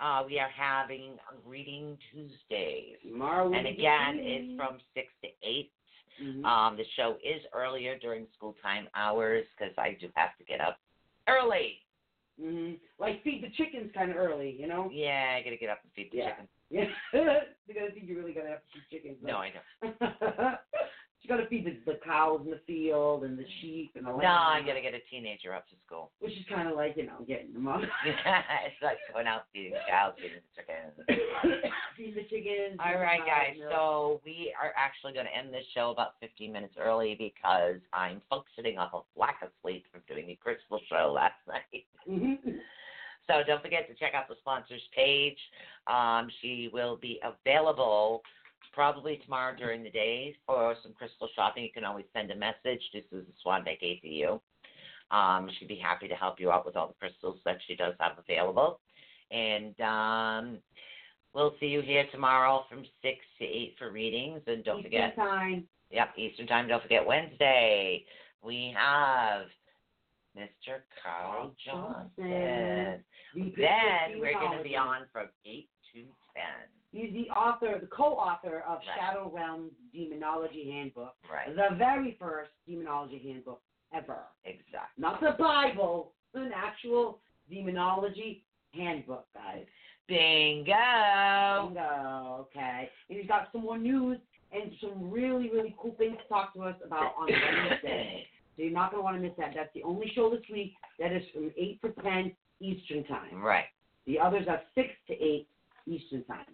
[0.00, 2.96] uh, we are having Reading Tuesdays.
[3.02, 5.72] Tomorrow And again, it's from 6 to 8.
[6.22, 6.44] Mhm.
[6.44, 10.60] Um, the show is earlier during school time hours because I do have to get
[10.60, 10.78] up
[11.28, 11.82] early.
[12.40, 14.88] hmm Like feed the chickens kind of early, you know?
[14.92, 16.30] Yeah, I got to get up and feed the Yeah.
[16.30, 16.48] chicken.
[16.70, 16.84] Yeah.
[17.66, 19.18] because I think you really gotta have to feed chickens.
[19.22, 20.00] No, I don't.
[21.22, 24.16] you gotta feed the, the cows in the field and the sheep and the No,
[24.18, 24.26] lamb.
[24.28, 26.10] I got to get a teenager up to school.
[26.20, 27.80] Which is kind of like you know getting them up.
[28.06, 31.62] it's like going out feeding the cows, feeding the chickens.
[31.96, 32.78] feed the chickens.
[32.84, 33.56] All right, guys.
[33.70, 38.20] So we are actually going to end this show about 15 minutes early because I'm
[38.30, 41.86] functioning off of lack of sleep from doing the crystal show last night.
[42.08, 42.38] Mhm.
[43.26, 45.38] So don't forget to check out the sponsors page.
[45.88, 48.22] Um, she will be available
[48.72, 51.64] probably tomorrow during the day for some crystal shopping.
[51.64, 54.40] You can always send a message to Susan Swanbeck ATU.
[55.10, 57.94] Um, she'd be happy to help you out with all the crystals that she does
[58.00, 58.80] have available.
[59.30, 60.58] And um,
[61.32, 64.40] we'll see you here tomorrow from 6 to 8 for readings.
[64.46, 65.64] And don't Eastern forget, time.
[65.90, 66.68] yep, Eastern Time.
[66.68, 68.04] Don't forget Wednesday.
[68.42, 69.46] We have
[70.36, 70.80] Mr.
[71.02, 72.12] Carl Johnson.
[72.18, 73.04] Johnson.
[73.34, 76.06] The Then we're going to be on from 8 to 10.
[76.96, 78.98] He's the author, the co-author of Right.
[78.98, 81.54] Shadow Realms Demonology Handbook, Right.
[81.54, 83.60] the very first demonology handbook
[83.92, 84.24] ever.
[84.44, 85.02] Exactly.
[85.02, 87.20] Not the Bible, an actual
[87.50, 89.66] demonology handbook, guys.
[90.08, 90.72] Bingo.
[91.68, 92.46] Bingo.
[92.48, 92.90] Okay.
[93.10, 94.18] And he's got some more news
[94.52, 98.26] and some really, really cool things to talk to us about on Wednesday.
[98.56, 99.52] So you're not going to want to miss that.
[99.54, 103.42] That's the only show this week that is from 8 to 10 Eastern Time.
[103.42, 103.66] Right.
[104.06, 105.46] The others are 6 to 8
[105.86, 106.46] Eastern Time.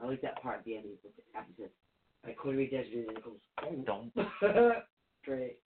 [0.00, 0.86] I like that part at the end.
[1.32, 1.56] Happens
[2.24, 3.38] like Corey Desmond and it goes,
[3.84, 4.12] Don't.
[5.24, 5.58] Great.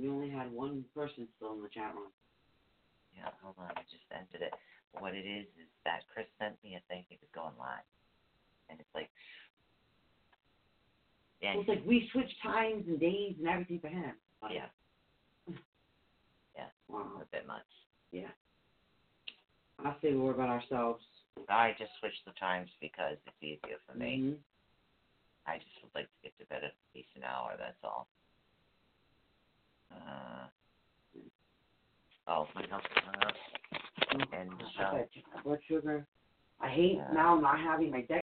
[0.00, 2.12] We only had one person still in the chat room.
[3.22, 3.70] Yeah, hold on.
[3.70, 4.54] I just entered it.
[4.98, 7.04] What it is is that Chris sent me a thing.
[7.08, 7.86] He was going live,
[8.68, 9.08] and it's like,
[11.40, 14.14] yeah, it's like we switched times and days and everything for him.
[14.50, 14.66] Yeah,
[16.58, 17.22] yeah, Wow.
[17.22, 17.66] a bit much.
[18.10, 18.34] Yeah.
[19.84, 21.02] I say more about ourselves.
[21.48, 24.18] I just switched the times because it's easier for me.
[24.20, 24.36] Mhm.
[25.46, 27.56] I just would like to get to bed at a decent hour.
[27.58, 28.06] That's all.
[29.90, 30.46] Uh,
[32.28, 33.34] oh, my health went up.
[34.14, 34.92] Oh, and uh,
[35.34, 36.06] got blood sugar.
[36.60, 37.12] I hate Yeah.
[37.12, 38.21] now not having my deck